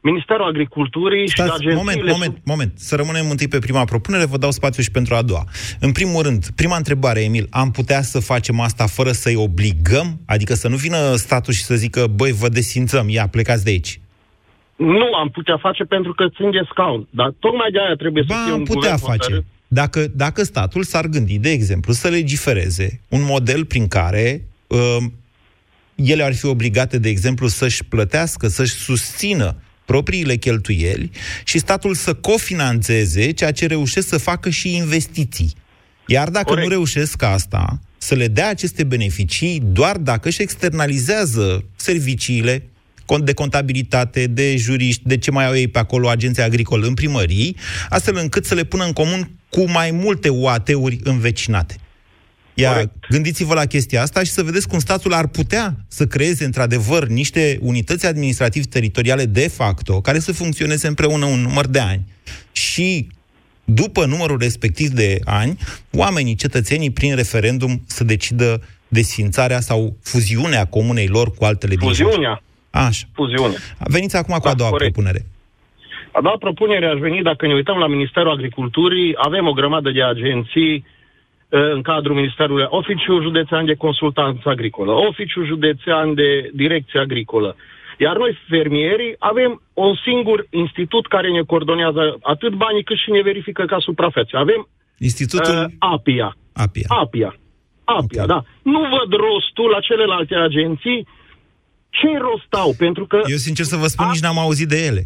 Ministerul 0.01 0.47
Agriculturii 0.47 1.27
și 1.29 1.35
Stați, 1.35 1.51
agențiile... 1.51 1.75
moment, 1.75 2.11
moment, 2.11 2.39
moment. 2.45 2.73
Să 2.77 2.97
rămânem 2.97 3.31
întâi 3.31 3.49
pe 3.49 3.59
prima 3.59 3.85
propunere, 3.85 4.25
vă 4.25 4.37
dau 4.37 4.51
spațiu 4.51 4.83
și 4.83 4.91
pentru 4.91 5.15
a 5.15 5.23
doua. 5.23 5.45
În 5.81 5.93
primul 5.93 6.23
rând, 6.23 6.47
prima 6.57 6.77
întrebare, 6.77 7.21
Emil, 7.21 7.47
am 7.51 7.71
putea 7.71 8.03
să 8.03 8.21
facem 8.21 8.61
asta 8.61 8.87
fără 8.87 9.13
să-i 9.13 9.37
obligăm? 9.37 10.21
Adică 10.27 10.55
să 10.55 10.69
nu 10.69 10.77
vină 10.77 11.15
statul 11.15 11.53
și 11.53 11.63
să 11.63 11.75
zică, 11.75 12.07
băi, 12.07 12.33
vă 12.33 12.49
desințăm, 12.49 13.09
ia, 13.09 13.27
plecați 13.27 13.65
de 13.65 13.71
aici. 13.71 14.01
Nu 14.77 15.15
am 15.15 15.29
putea 15.29 15.57
face 15.57 15.85
pentru 15.85 16.13
că 16.13 16.29
țin 16.37 16.51
de 16.51 16.61
scaun, 16.71 17.07
dar 17.11 17.35
tocmai 17.39 17.71
de 17.71 17.79
aia 17.79 17.95
trebuie 17.95 18.25
să 18.29 18.35
fie 18.45 18.53
Am 18.53 18.59
un 18.59 18.65
putea 18.65 18.95
guvern 18.95 19.01
hotărât. 19.01 19.23
face. 19.23 19.45
Dacă, 19.69 20.07
dacă 20.15 20.43
statul 20.45 20.83
s-ar 20.83 21.07
gândi, 21.07 21.39
de 21.39 21.51
exemplu, 21.51 21.93
să 21.93 22.09
legifereze 22.09 23.01
un 23.09 23.23
model 23.25 23.65
prin 23.65 23.89
care 23.89 24.45
uh, 24.67 24.79
ele 25.95 26.23
ar 26.23 26.35
fi 26.35 26.47
obligate, 26.47 26.99
de 26.99 27.09
exemplu, 27.09 27.47
să-și 27.47 27.85
plătească, 27.85 28.47
să-și 28.47 28.73
susțină 28.73 29.57
propriile 29.91 30.37
cheltuieli 30.37 31.11
și 31.45 31.59
statul 31.59 31.95
să 31.95 32.15
cofinanțeze 32.15 33.31
ceea 33.31 33.53
ce 33.53 33.67
reușesc 33.67 34.09
să 34.09 34.19
facă 34.19 34.51
și 34.51 34.77
investiții. 34.77 35.53
Iar 36.07 36.29
dacă 36.29 36.45
Corect. 36.45 36.67
nu 36.67 36.73
reușesc 36.73 37.23
asta, 37.23 37.81
să 37.99 38.15
le 38.15 38.29
dea 38.29 38.49
aceste 38.49 38.85
beneficii 38.85 39.63
doar 39.65 39.97
dacă 39.97 40.29
își 40.29 40.43
externalizează 40.43 41.65
serviciile 41.77 42.63
cont 43.07 43.25
de 43.25 43.33
contabilitate, 43.33 44.27
de 44.27 44.57
juriști, 44.57 45.03
de 45.05 45.19
ce 45.19 45.31
mai 45.31 45.47
au 45.47 45.55
ei 45.55 45.69
pe 45.69 45.79
acolo, 45.79 46.09
agenții 46.09 46.43
agricole 46.43 46.87
în 46.87 46.95
primării, 46.95 47.57
astfel 47.89 48.17
încât 48.17 48.45
să 48.45 48.55
le 48.55 48.65
pună 48.65 48.85
în 48.85 48.93
comun 48.93 49.31
cu 49.49 49.71
mai 49.71 49.91
multe 49.91 50.29
UAT-uri 50.29 50.99
învecinate. 51.03 51.77
Iar 52.61 52.73
Corect. 52.73 53.07
gândiți-vă 53.09 53.55
la 53.55 53.65
chestia 53.65 54.03
asta 54.03 54.21
și 54.21 54.31
să 54.31 54.43
vedeți 54.43 54.69
cum 54.69 54.79
statul 54.79 55.13
ar 55.13 55.27
putea 55.27 55.75
să 55.89 56.07
creeze 56.07 56.45
într-adevăr 56.45 57.07
niște 57.07 57.59
unități 57.61 58.07
administrativ-teritoriale 58.07 59.25
de 59.25 59.49
facto, 59.49 60.01
care 60.01 60.19
să 60.19 60.33
funcționeze 60.33 60.87
împreună 60.87 61.25
un 61.25 61.41
număr 61.41 61.67
de 61.67 61.79
ani. 61.79 62.03
Și 62.53 63.07
după 63.65 64.05
numărul 64.05 64.39
respectiv 64.39 64.89
de 64.89 65.19
ani, 65.25 65.59
oamenii, 65.93 66.35
cetățenii, 66.35 66.91
prin 66.91 67.15
referendum, 67.15 67.83
să 67.87 68.05
decidă 68.05 68.63
desfințarea 68.89 69.61
sau 69.61 69.97
fuziunea 70.03 70.65
comunei 70.67 71.07
lor 71.07 71.31
cu 71.35 71.45
altele 71.45 71.75
din 71.75 71.93
jur. 71.93 72.07
Fuziunea. 72.07 72.43
Așa. 72.71 73.05
Fuziune. 73.13 73.55
Veniți 73.79 74.17
acum 74.17 74.37
cu 74.39 74.49
a 74.49 74.55
doua 74.55 74.71
corect. 74.71 74.93
propunere. 74.93 75.27
A 76.13 76.21
doua 76.21 76.37
propunere 76.39 76.87
aș 76.87 76.99
veni, 76.99 77.23
dacă 77.23 77.47
ne 77.47 77.55
uităm 77.55 77.79
la 77.79 77.87
Ministerul 77.87 78.31
Agriculturii, 78.31 79.13
avem 79.17 79.47
o 79.47 79.53
grămadă 79.53 79.91
de 79.91 80.03
agenții 80.03 80.75
eh, 80.75 81.00
în 81.51 81.83
cadrul 81.83 82.15
Ministerului, 82.15 82.67
Oficiul 82.69 83.23
Județean 83.23 83.65
de 83.65 83.75
Consultanță 83.75 84.49
Agricolă, 84.49 84.93
Oficiul 84.93 85.47
Județean 85.47 86.15
de 86.15 86.51
Direcție 86.55 87.01
Agricolă. 87.01 87.57
Iar 87.99 88.17
noi, 88.17 88.39
fermierii, 88.49 89.15
avem 89.19 89.63
un 89.75 89.95
singur 90.07 90.47
institut 90.51 91.07
care 91.07 91.31
ne 91.31 91.43
coordonează 91.43 92.19
atât 92.23 92.53
banii 92.55 92.85
cât 92.85 92.97
și 92.97 93.11
ne 93.11 93.23
verifică 93.23 93.65
ca 93.65 93.79
suprafețe. 93.79 94.37
Avem 94.37 94.69
Institutul 94.99 95.55
uh, 95.55 95.65
APIA. 95.79 96.37
APIA. 96.53 96.87
APIA. 96.89 97.35
APIA, 97.85 98.23
okay. 98.23 98.27
da. 98.27 98.43
Nu 98.63 98.81
văd 98.81 99.11
rostul 99.27 99.69
la 99.71 99.81
celelalte 99.81 100.35
agenții. 100.35 101.07
Ce 101.91 102.19
rost 102.19 102.53
au? 102.65 102.75
Pentru 102.79 103.07
că... 103.07 103.21
Eu, 103.27 103.37
sincer 103.37 103.65
să 103.65 103.77
vă 103.77 103.87
spun, 103.87 104.07
nici 104.11 104.21
n-am 104.21 104.39
auzit 104.39 104.69
de 104.69 104.85
ele. 104.85 105.03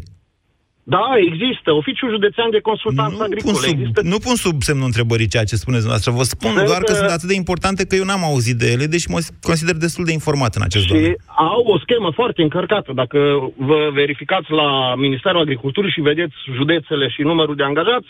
Da, 0.87 1.05
există. 1.29 1.71
Oficiul 1.71 2.09
Județean 2.09 2.49
de 2.51 2.59
Consultanță 2.69 3.15
Pun 3.15 3.25
Agricolă. 3.25 3.55
sub, 3.57 3.73
Există 3.79 4.01
nu 4.13 4.17
pun 4.17 4.35
sub 4.35 4.61
semnul 4.61 4.85
întrebării 4.85 5.27
ceea 5.33 5.43
ce 5.43 5.55
spuneți 5.63 5.83
dumneavoastră. 5.85 6.11
Vă 6.21 6.23
spun 6.35 6.53
Cred 6.53 6.65
doar 6.71 6.81
că 6.83 6.91
că- 6.91 6.97
sunt 6.97 7.09
atât 7.09 7.27
de 7.27 7.33
importante 7.43 7.85
că 7.85 7.95
eu 7.95 8.03
n-am 8.03 8.23
auzit 8.23 8.55
de 8.57 8.67
ele, 8.71 8.85
deși 8.85 9.09
mă 9.09 9.19
consider 9.41 9.75
destul 9.75 10.05
de 10.05 10.11
informat 10.11 10.55
în 10.55 10.61
acest 10.61 10.85
domeniu. 10.87 11.09
și 11.09 11.15
au 11.53 11.61
o 11.73 11.79
schemă 11.79 12.11
foarte 12.19 12.41
încărcată. 12.41 12.91
Dacă 13.01 13.19
vă 13.57 13.89
verificați 13.93 14.49
la 14.51 14.95
Ministerul 14.95 15.39
Agriculturii 15.41 15.91
și 15.91 16.01
vedeți 16.01 16.35
județele 16.55 17.09
și 17.09 17.21
numărul 17.21 17.55
de 17.55 17.63
angajați, 17.63 18.07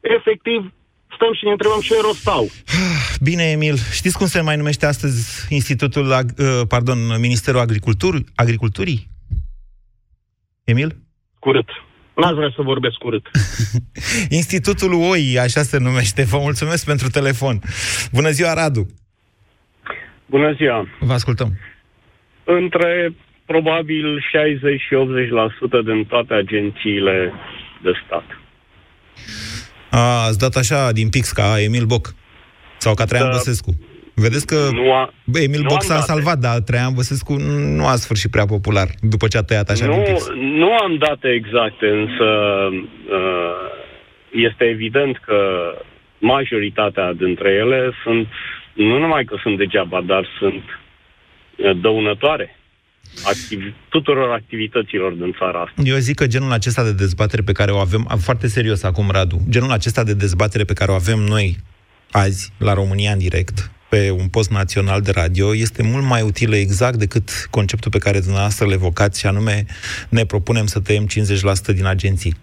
efectiv 0.00 0.72
stăm 1.14 1.32
și 1.38 1.44
ne 1.44 1.50
întrebăm 1.50 1.80
ce 1.80 1.94
rost 2.02 2.26
au. 2.28 2.46
Bine, 3.28 3.42
Emil, 3.56 3.76
știți 3.92 4.16
cum 4.18 4.26
se 4.26 4.40
mai 4.40 4.56
numește 4.56 4.86
astăzi 4.86 5.46
Institutul, 5.54 6.06
Ag- 6.20 6.36
uh, 6.38 6.60
pardon, 6.68 6.98
Ministerul 7.20 7.60
Agriculturii? 7.60 8.26
Agriculturii? 8.34 9.08
Emil? 10.64 10.96
Curât. 11.38 11.68
N-aș 12.14 12.32
vrea 12.32 12.52
să 12.56 12.62
vorbesc 12.62 13.04
urât. 13.04 13.26
Institutul 14.40 14.92
OI, 14.92 15.38
așa 15.38 15.62
se 15.62 15.78
numește. 15.78 16.22
Vă 16.22 16.38
mulțumesc 16.38 16.84
pentru 16.84 17.08
telefon. 17.08 17.60
Bună 18.12 18.30
ziua, 18.30 18.54
Radu! 18.54 18.86
Bună 20.26 20.52
ziua! 20.52 20.88
Vă 21.00 21.12
ascultăm. 21.12 21.58
Între 22.44 23.14
probabil 23.46 24.24
60 24.32 24.80
și 24.80 24.94
80% 24.94 25.84
din 25.84 26.04
toate 26.04 26.34
agențiile 26.34 27.32
de 27.82 27.90
stat. 28.06 28.24
A, 29.90 30.26
ați 30.26 30.38
dat 30.38 30.54
așa 30.54 30.92
din 30.92 31.08
pix 31.08 31.32
ca 31.32 31.60
Emil 31.60 31.84
Boc 31.84 32.14
sau 32.78 32.94
ca 32.94 33.04
Traian 33.04 33.28
Da. 33.30 33.36
Băsescu. 33.36 33.74
Vedeți 34.14 34.46
că 34.46 34.68
Nu 34.72 34.92
a- 34.94 35.12
Bă, 35.24 35.38
Emil 35.38 35.60
nu 35.60 35.68
Boc 35.68 35.72
am 35.72 35.80
s-a 35.86 35.94
date. 35.94 36.06
salvat, 36.12 36.38
dar 36.38 36.58
Traian 36.60 36.94
Băsescu 36.94 37.32
nu 37.76 37.86
a 37.86 37.94
sfârșit 37.96 38.30
prea 38.30 38.44
popular 38.46 38.88
după 39.00 39.26
ce 39.28 39.36
a 39.38 39.42
tăiat 39.42 39.70
așa 39.70 39.86
din 39.86 39.96
Nu, 39.96 40.02
pix. 40.02 40.28
nu 40.58 40.72
am 40.72 40.96
date 40.98 41.28
exacte, 41.28 41.86
însă 41.86 42.24
uh, 43.18 43.70
este 44.32 44.64
evident 44.64 45.16
că 45.26 45.38
majoritatea 46.18 47.12
dintre 47.12 47.48
ele 47.50 47.90
sunt, 48.04 48.26
nu 48.72 48.98
numai 48.98 49.24
că 49.24 49.36
sunt 49.42 49.56
degeaba, 49.58 50.00
dar 50.06 50.26
sunt 50.38 50.62
uh, 51.56 51.80
dăunătoare 51.80 52.56
activ- 53.24 53.74
tuturor 53.88 54.30
activităților 54.32 55.12
din 55.12 55.34
țara 55.38 55.58
asta. 55.60 55.82
Eu 55.84 55.96
zic 55.96 56.14
că 56.16 56.26
genul 56.26 56.52
acesta 56.52 56.82
de 56.82 56.92
dezbatere 56.92 57.42
pe 57.42 57.52
care 57.52 57.70
o 57.70 57.76
avem, 57.78 58.06
am- 58.08 58.18
foarte 58.18 58.46
serios 58.46 58.82
acum, 58.82 59.10
Radu, 59.10 59.36
genul 59.48 59.70
acesta 59.70 60.04
de 60.04 60.14
dezbatere 60.14 60.64
pe 60.64 60.72
care 60.72 60.90
o 60.90 60.94
avem 60.94 61.18
noi 61.18 61.56
azi, 62.10 62.52
la 62.58 62.72
România 62.74 63.12
în 63.12 63.18
direct, 63.18 63.70
pe 63.92 64.10
un 64.10 64.28
post 64.28 64.50
național 64.50 65.00
de 65.00 65.10
radio, 65.10 65.54
este 65.54 65.82
mult 65.82 66.04
mai 66.04 66.22
utilă 66.22 66.56
exact 66.56 66.98
decât 66.98 67.48
conceptul 67.50 67.90
pe 67.90 67.98
care 67.98 68.20
dumneavoastră 68.20 68.64
îl 68.64 68.72
evocați, 68.72 69.18
și 69.20 69.26
anume 69.26 69.66
ne 70.08 70.24
propunem 70.24 70.66
să 70.66 70.80
tăiem 70.80 71.06
50% 71.06 71.74
din 71.74 71.86
agenții. 71.86 72.36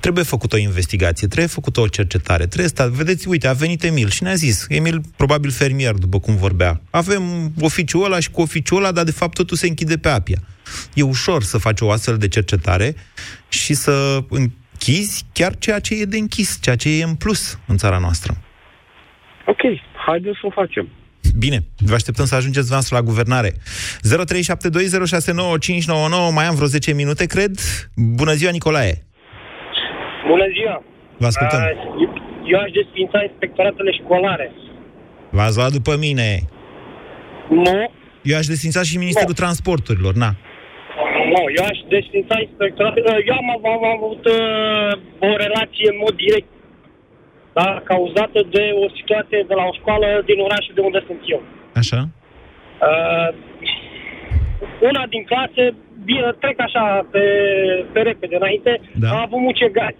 Trebuie 0.00 0.24
făcută 0.24 0.56
o 0.56 0.58
investigație, 0.58 1.26
trebuie 1.26 1.48
făcută 1.48 1.80
o 1.80 1.86
cercetare, 1.86 2.46
trebuie 2.46 2.68
stat. 2.68 2.88
Vedeți, 2.88 3.28
uite, 3.28 3.46
a 3.46 3.52
venit 3.52 3.84
Emil 3.84 4.08
și 4.08 4.22
ne-a 4.22 4.34
zis, 4.34 4.64
Emil, 4.68 5.00
probabil 5.16 5.50
fermier, 5.50 5.94
după 5.94 6.20
cum 6.20 6.36
vorbea, 6.36 6.80
avem 6.90 7.52
oficiul 7.60 8.04
ăla 8.04 8.20
și 8.20 8.30
cu 8.30 8.40
oficiul 8.40 8.78
ăla, 8.78 8.92
dar 8.92 9.04
de 9.04 9.10
fapt 9.10 9.34
totul 9.34 9.56
se 9.56 9.66
închide 9.66 9.96
pe 9.96 10.08
apia. 10.08 10.42
E 10.94 11.02
ușor 11.02 11.42
să 11.42 11.58
faci 11.58 11.80
o 11.80 11.90
astfel 11.90 12.18
de 12.18 12.28
cercetare 12.28 12.94
și 13.48 13.74
să 13.74 14.24
închizi 14.28 15.24
chiar 15.32 15.56
ceea 15.58 15.78
ce 15.78 15.94
e 15.94 16.04
de 16.04 16.16
închis, 16.16 16.58
ceea 16.60 16.76
ce 16.76 16.88
e 16.88 17.02
în 17.02 17.14
plus 17.14 17.58
în 17.66 17.76
țara 17.76 17.98
noastră. 17.98 18.38
Ok, 19.46 19.60
haideți 20.06 20.38
să 20.40 20.46
o 20.46 20.50
facem. 20.50 20.88
Bine, 21.38 21.58
vă 21.88 21.94
așteptăm 21.94 22.24
să 22.24 22.34
ajungeți 22.34 22.66
dumneavoastră 22.68 22.96
la 22.98 23.02
guvernare. 23.10 23.50
0372069599, 23.50 23.54
mai 26.34 26.44
am 26.46 26.54
vreo 26.54 26.66
10 26.66 26.92
minute, 26.94 27.26
cred. 27.26 27.50
Bună 28.20 28.32
ziua, 28.32 28.50
Nicolae! 28.50 28.94
Bună 30.28 30.46
ziua! 30.56 30.82
Vă 31.18 31.26
ascultăm. 31.26 31.60
Uh, 31.60 31.66
eu, 32.02 32.10
eu 32.52 32.58
aș 32.64 32.70
desfința 32.80 33.18
inspectoratele 33.28 33.90
școlare. 34.00 34.52
V-ați 35.30 35.56
luat 35.56 35.72
după 35.72 35.96
mine. 36.06 36.28
Nu, 37.48 37.90
Eu 38.22 38.36
aș 38.36 38.46
desfința 38.46 38.82
și 38.82 38.96
Ministerul 39.04 39.34
Transporturilor, 39.42 40.14
na. 40.24 40.30
nu, 41.32 41.42
eu 41.58 41.64
aș 41.72 41.78
desfința 41.96 42.34
inspectoratele. 42.46 43.06
Uh, 43.12 43.18
Eu 43.30 43.34
am, 43.40 43.48
am, 43.56 43.62
am 43.76 43.84
avut 43.96 44.22
uh, 44.38 44.92
o 45.28 45.30
relație 45.44 45.86
în 45.92 45.98
mod 46.04 46.14
direct, 46.24 46.48
da, 47.58 47.68
cauzată 47.84 48.40
de 48.50 48.64
o 48.84 48.86
situație 48.98 49.44
de 49.50 49.54
la 49.54 49.64
o 49.70 49.76
școală 49.80 50.08
din 50.24 50.38
orașul 50.46 50.74
de 50.74 50.80
unde 50.88 51.00
sunt 51.06 51.20
eu. 51.34 51.42
Așa? 51.80 52.00
Uh, 52.88 53.28
una 54.88 55.02
din 55.14 55.24
clase, 55.30 55.74
bine, 56.04 56.28
trec 56.40 56.60
așa 56.60 56.84
pe, 57.12 57.24
pe 57.92 58.00
repede 58.00 58.36
înainte, 58.36 58.80
Da. 59.02 59.08
a 59.10 59.20
avut 59.26 59.40
mucegari. 59.40 59.96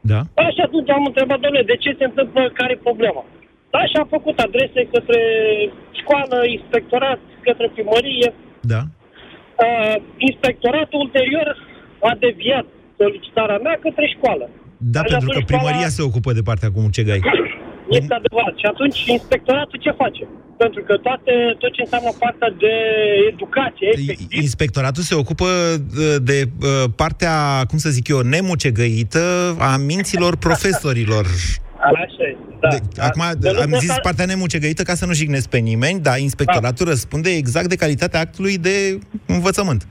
Da? 0.00 0.20
Da, 0.34 0.46
și 0.54 0.60
atunci 0.66 0.90
am 0.90 1.04
întrebat, 1.06 1.38
domnule, 1.40 1.62
de 1.72 1.76
ce 1.76 1.94
se 1.98 2.04
întâmplă, 2.04 2.50
care 2.54 2.72
e 2.72 2.86
problema? 2.88 3.24
Da, 3.70 3.80
și 3.90 3.96
am 3.96 4.06
făcut 4.16 4.38
adrese 4.38 4.88
către 4.94 5.20
școală, 6.00 6.36
inspectorat, 6.46 7.18
către 7.42 7.70
primărie. 7.74 8.34
Da. 8.60 8.80
Uh, 9.64 9.96
inspectoratul 10.16 11.00
ulterior 11.00 11.48
a 12.00 12.12
deviat 12.18 12.66
solicitarea 12.98 13.58
mea 13.58 13.78
către 13.80 14.06
școală. 14.16 14.50
Da, 14.94 15.00
Deci 15.00 15.10
pentru 15.10 15.28
că 15.28 15.34
atunci 15.36 15.46
primăria 15.52 15.70
școala- 15.88 15.96
se 15.98 16.02
ocupă 16.02 16.32
de 16.32 16.42
partea 16.42 16.70
cu 16.74 16.80
mucegai. 16.80 17.20
Este 17.90 18.14
adevărat. 18.14 18.54
Și 18.56 18.66
atunci 18.72 18.98
inspectoratul 19.06 19.78
ce 19.84 19.90
face? 19.90 20.22
Pentru 20.56 20.82
că 20.82 20.96
toate, 20.96 21.32
tot 21.58 21.72
ce 21.72 21.80
înseamnă 21.80 22.10
partea 22.18 22.50
de 22.58 22.72
educație, 23.32 23.88
efectiv, 23.92 24.26
Inspectoratul 24.42 25.02
se 25.02 25.14
ocupă 25.14 25.46
de, 25.96 26.18
de 26.18 26.38
uh, 26.62 26.84
partea, 26.96 27.34
cum 27.68 27.78
să 27.78 27.88
zic 27.90 28.08
eu, 28.08 28.20
nemucegăită 28.20 29.56
a 29.58 29.76
minților 29.76 30.36
profesorilor. 30.36 31.26
așa 31.84 32.22
e. 32.30 32.36
Da. 32.60 32.68
De, 32.68 32.78
acum 33.00 33.22
De 33.38 33.48
am 33.48 33.54
lucrul 33.56 33.78
zis 33.78 33.88
ăsta- 33.88 34.00
partea 34.02 34.24
nemucegăită 34.24 34.82
ca 34.82 34.94
să 34.94 35.06
nu 35.06 35.12
jignesc 35.12 35.48
pe 35.48 35.58
nimeni, 35.58 36.00
dar 36.00 36.18
inspectoratul 36.18 36.86
răspunde 36.86 37.30
exact 37.30 37.68
de 37.68 37.76
calitatea 37.76 38.20
actului 38.20 38.58
de 38.58 38.98
învățământ. 39.26 39.86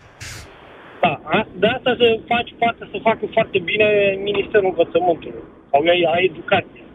Da, 1.01 1.19
a- 1.23 1.47
de 1.61 1.67
asta 1.67 1.95
se 1.99 2.19
face, 2.27 2.53
poate 2.59 2.87
să 2.91 2.97
facă 3.01 3.25
foarte 3.31 3.59
bine 3.59 4.17
Ministerul 4.23 4.69
Învățământului 4.69 5.43
sau 5.71 5.81
a 6.13 6.17
educației. 6.19 6.88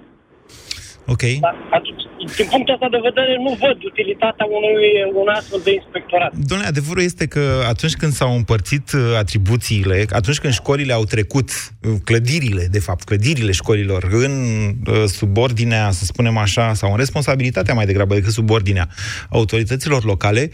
Ok. 1.06 1.22
Dar 1.40 1.56
atunci, 1.70 2.02
din 2.36 2.46
punctul 2.50 2.74
ăsta 2.74 2.88
de 2.90 3.00
vedere, 3.02 3.36
nu 3.46 3.56
văd 3.60 3.76
utilitatea 3.84 4.46
unui, 4.58 4.86
unui 5.20 5.34
astfel 5.34 5.60
de 5.64 5.72
inspectorat. 5.72 6.32
Domnule, 6.34 6.68
adevărul 6.68 7.02
este 7.02 7.26
că 7.26 7.64
atunci 7.68 7.96
când 7.96 8.12
s-au 8.12 8.34
împărțit 8.34 8.92
uh, 8.92 9.00
atribuțiile, 9.16 10.04
atunci 10.10 10.38
când 10.38 10.52
școlile 10.52 10.92
au 10.92 11.04
trecut, 11.04 11.50
uh, 11.50 11.92
clădirile, 12.04 12.68
de 12.70 12.78
fapt, 12.78 13.02
clădirile 13.04 13.52
școlilor, 13.52 14.08
în 14.10 14.32
uh, 14.86 15.04
subordinea, 15.06 15.90
să 15.90 16.04
spunem 16.04 16.36
așa, 16.36 16.74
sau 16.74 16.90
în 16.90 16.96
responsabilitatea 16.96 17.74
mai 17.74 17.86
degrabă 17.86 18.14
decât 18.14 18.32
subordinea 18.32 18.88
autorităților 19.28 20.04
locale, 20.04 20.50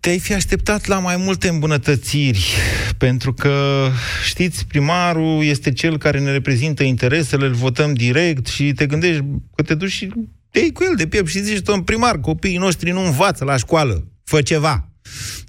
te-ai 0.00 0.18
fi 0.18 0.34
așteptat 0.34 0.86
la 0.86 0.98
mai 0.98 1.16
multe 1.16 1.48
îmbunătățiri, 1.48 2.54
pentru 2.98 3.32
că, 3.32 3.86
știți, 4.24 4.66
primarul 4.66 5.44
este 5.44 5.72
cel 5.72 5.98
care 5.98 6.18
ne 6.18 6.30
reprezintă 6.32 6.82
interesele, 6.82 7.46
îl 7.46 7.52
votăm 7.52 7.92
direct 7.92 8.46
și 8.46 8.72
te 8.72 8.86
gândești 8.86 9.22
că 9.54 9.62
te 9.62 9.74
duci 9.74 9.90
și 9.90 10.12
te 10.50 10.58
iei 10.58 10.72
cu 10.72 10.82
el 10.82 10.94
de 10.96 11.06
piept 11.06 11.28
și 11.28 11.38
zici, 11.38 11.62
domn 11.62 11.82
primar, 11.82 12.18
copiii 12.20 12.56
noștri 12.56 12.90
nu 12.90 13.04
învață 13.04 13.44
la 13.44 13.56
școală, 13.56 14.04
fă 14.24 14.42
ceva. 14.42 14.88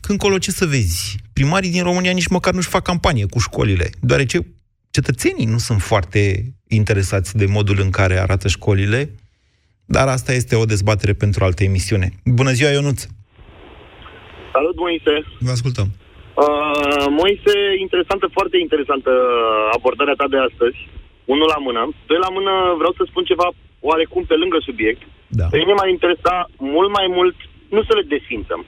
Când 0.01 0.19
colo 0.19 0.37
ce 0.37 0.51
să 0.51 0.65
vezi? 0.65 1.15
Primarii 1.33 1.71
din 1.71 1.83
România 1.83 2.11
nici 2.11 2.27
măcar 2.27 2.53
nu-și 2.53 2.67
fac 2.67 2.83
campanie 2.83 3.25
cu 3.25 3.39
școlile, 3.39 3.89
deoarece 4.01 4.39
cetățenii 4.91 5.45
nu 5.45 5.57
sunt 5.57 5.81
foarte 5.81 6.53
interesați 6.67 7.37
de 7.37 7.45
modul 7.45 7.77
în 7.81 7.89
care 7.89 8.19
arată 8.19 8.47
școlile, 8.47 9.15
dar 9.85 10.07
asta 10.07 10.31
este 10.33 10.55
o 10.55 10.65
dezbatere 10.65 11.13
pentru 11.13 11.43
altă 11.43 11.63
emisiune. 11.63 12.07
Bună 12.39 12.51
ziua, 12.51 12.69
Ionuț! 12.69 12.99
Salut, 14.53 14.75
Moise! 14.85 15.13
Vă 15.39 15.51
ascultăm. 15.57 15.87
Uh, 16.43 17.05
Moise, 17.21 17.55
interesantă, 17.85 18.25
foarte 18.37 18.57
interesantă 18.65 19.11
abordarea 19.77 20.19
ta 20.19 20.27
de 20.33 20.39
astăzi. 20.47 20.77
Unul 21.33 21.47
la 21.55 21.59
mână. 21.67 21.81
Doi 22.09 22.19
la 22.25 22.31
mână 22.37 22.53
vreau 22.81 22.93
să 22.97 23.03
spun 23.05 23.23
ceva 23.31 23.47
oarecum 23.89 24.23
pe 24.27 24.35
lângă 24.41 24.57
subiect. 24.67 25.01
Da. 25.39 25.45
Pe 25.51 25.57
mine 25.61 25.73
m-ar 25.75 25.89
interesa 25.95 26.35
mult 26.75 26.91
mai 26.97 27.07
mult, 27.17 27.35
nu 27.75 27.81
să 27.87 27.93
le 27.95 28.05
desfințăm, 28.13 28.61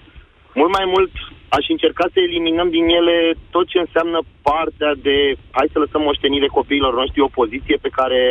mult 0.59 0.71
mai 0.77 0.85
mult 0.95 1.13
aș 1.57 1.65
încerca 1.75 2.05
să 2.13 2.19
eliminăm 2.19 2.69
din 2.77 2.85
ele 2.99 3.17
tot 3.55 3.65
ce 3.71 3.79
înseamnă 3.79 4.19
partea 4.49 4.91
de 5.07 5.17
hai 5.57 5.73
să 5.73 5.79
lăsăm 5.79 6.01
moștenire 6.01 6.47
copiilor 6.59 6.93
noștri, 6.93 7.27
o 7.27 7.35
poziție 7.39 7.77
pe 7.81 7.95
care 7.99 8.21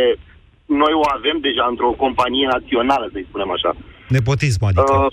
noi 0.83 0.93
o 1.03 1.05
avem 1.17 1.39
deja 1.49 1.65
într-o 1.69 1.99
companie 2.05 2.47
națională, 2.57 3.09
să-i 3.13 3.29
spunem 3.29 3.51
așa. 3.57 3.71
Nepotism, 4.09 4.65
adică. 4.65 4.95
Uh, 4.95 5.13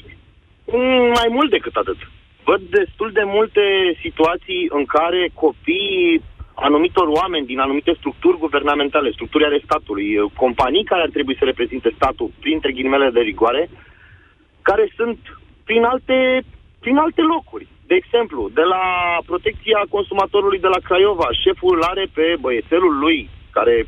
mm, 0.75 1.07
mai 1.19 1.29
mult 1.37 1.49
decât 1.49 1.75
atât. 1.75 1.99
Văd 2.43 2.61
destul 2.79 3.09
de 3.19 3.23
multe 3.25 3.63
situații 4.03 4.61
în 4.77 4.85
care 4.85 5.21
copiii 5.33 6.21
anumitor 6.55 7.07
oameni 7.07 7.45
din 7.45 7.59
anumite 7.59 7.93
structuri 7.97 8.37
guvernamentale, 8.37 9.11
structuri 9.11 9.45
ale 9.45 9.61
statului, 9.63 10.17
uh, 10.17 10.31
companii 10.35 10.83
care 10.83 11.01
ar 11.01 11.09
trebui 11.09 11.37
să 11.37 11.45
reprezinte 11.45 11.91
statul, 11.95 12.31
printre 12.39 12.71
ghilimele 12.71 13.09
de 13.09 13.19
rigoare, 13.19 13.69
care 14.61 14.91
sunt 14.95 15.19
prin 15.63 15.83
alte, 15.83 16.43
prin 16.79 16.97
alte 16.97 17.21
locuri. 17.21 17.67
De 17.87 17.95
exemplu, 17.95 18.49
de 18.53 18.61
la 18.61 18.83
protecția 19.25 19.85
consumatorului 19.89 20.59
de 20.59 20.67
la 20.67 20.79
Craiova, 20.83 21.27
șeful 21.43 21.75
îl 21.75 21.83
are 21.83 22.05
pe 22.13 22.35
băiețelul 22.39 22.97
lui, 22.99 23.29
care 23.51 23.87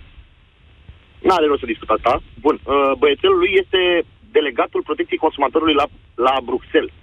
nu 1.21 1.33
are 1.33 1.45
rost 1.45 1.59
să 1.59 1.65
discut 1.65 1.89
asta. 1.89 2.21
Bun, 2.39 2.59
uh, 2.63 2.91
băiețelul 2.97 3.37
lui 3.37 3.51
este 3.61 4.03
delegatul 4.31 4.81
protecției 4.83 5.23
consumatorului 5.25 5.73
la, 5.73 5.85
la 6.15 6.35
Bruxelles. 6.43 6.93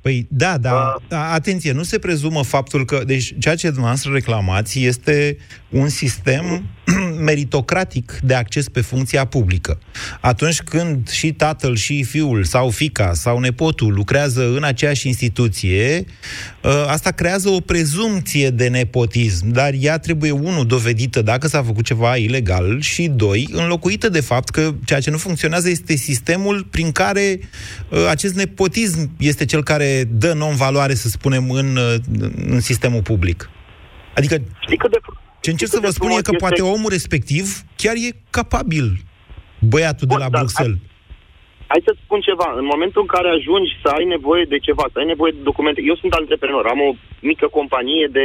Păi 0.00 0.26
da, 0.30 0.58
da, 0.58 0.96
da, 1.08 1.32
atenție, 1.32 1.72
nu 1.72 1.82
se 1.82 1.98
prezumă 1.98 2.42
faptul 2.42 2.84
că, 2.84 3.02
deci 3.06 3.34
ceea 3.38 3.54
ce 3.54 3.66
dumneavoastră 3.66 4.12
reclamați 4.12 4.84
este 4.84 5.36
un 5.70 5.88
sistem 5.88 6.68
meritocratic 7.18 8.18
de 8.22 8.34
acces 8.34 8.68
pe 8.68 8.80
funcția 8.80 9.24
publică. 9.24 9.78
Atunci 10.20 10.62
când 10.62 11.08
și 11.08 11.32
tatăl 11.32 11.76
și 11.76 12.02
fiul 12.02 12.44
sau 12.44 12.70
fica 12.70 13.12
sau 13.12 13.38
nepotul 13.38 13.92
lucrează 13.92 14.54
în 14.56 14.64
aceeași 14.64 15.06
instituție, 15.06 16.04
ă, 16.64 16.88
asta 16.88 17.10
creează 17.10 17.48
o 17.48 17.60
prezumție 17.60 18.50
de 18.50 18.68
nepotism, 18.68 19.48
dar 19.48 19.72
ea 19.78 19.98
trebuie, 19.98 20.30
unu, 20.30 20.64
dovedită 20.64 21.22
dacă 21.22 21.46
s-a 21.46 21.62
făcut 21.62 21.84
ceva 21.84 22.16
ilegal 22.16 22.80
și, 22.80 23.08
doi, 23.08 23.48
înlocuită 23.52 24.08
de 24.08 24.20
fapt 24.20 24.48
că 24.48 24.74
ceea 24.84 25.00
ce 25.00 25.10
nu 25.10 25.18
funcționează 25.18 25.68
este 25.68 25.96
sistemul 25.96 26.66
prin 26.70 26.92
care 26.92 27.40
ă, 27.92 28.08
acest 28.08 28.34
nepotism 28.34 29.10
este 29.18 29.44
cel 29.44 29.62
care 29.62 30.04
dă 30.10 30.32
non-valoare, 30.32 30.94
să 30.94 31.08
spunem, 31.08 31.50
în, 31.50 31.76
ă, 31.76 31.96
în 32.46 32.60
sistemul 32.60 33.02
public. 33.02 33.50
Adică... 34.14 34.34
Știi 34.60 34.76
cât 34.76 34.90
de, 34.90 34.98
ce 35.44 35.50
încerc 35.50 35.70
să 35.76 35.84
vă 35.86 35.90
spun 35.96 36.10
e 36.10 36.28
că 36.28 36.34
poate 36.44 36.62
omul 36.74 36.90
respectiv 36.98 37.44
chiar 37.82 37.96
e 38.06 38.10
capabil, 38.38 38.86
băiatul 39.72 40.06
de 40.12 40.18
la 40.22 40.28
Bruxelles. 40.36 40.80
Hai, 40.80 41.70
hai 41.72 41.80
să 41.88 41.92
spun 42.04 42.20
ceva. 42.28 42.48
În 42.60 42.66
momentul 42.72 43.00
în 43.04 43.10
care 43.14 43.28
ajungi 43.28 43.72
să 43.82 43.88
ai 43.98 44.06
nevoie 44.14 44.44
de 44.52 44.58
ceva, 44.66 44.84
să 44.92 44.96
ai 44.98 45.12
nevoie 45.12 45.32
de 45.36 45.46
documente... 45.50 45.80
Eu 45.90 45.96
sunt 46.02 46.12
antreprenor, 46.12 46.64
am 46.66 46.80
o 46.88 46.90
mică 47.30 47.46
companie 47.58 48.06
de 48.18 48.24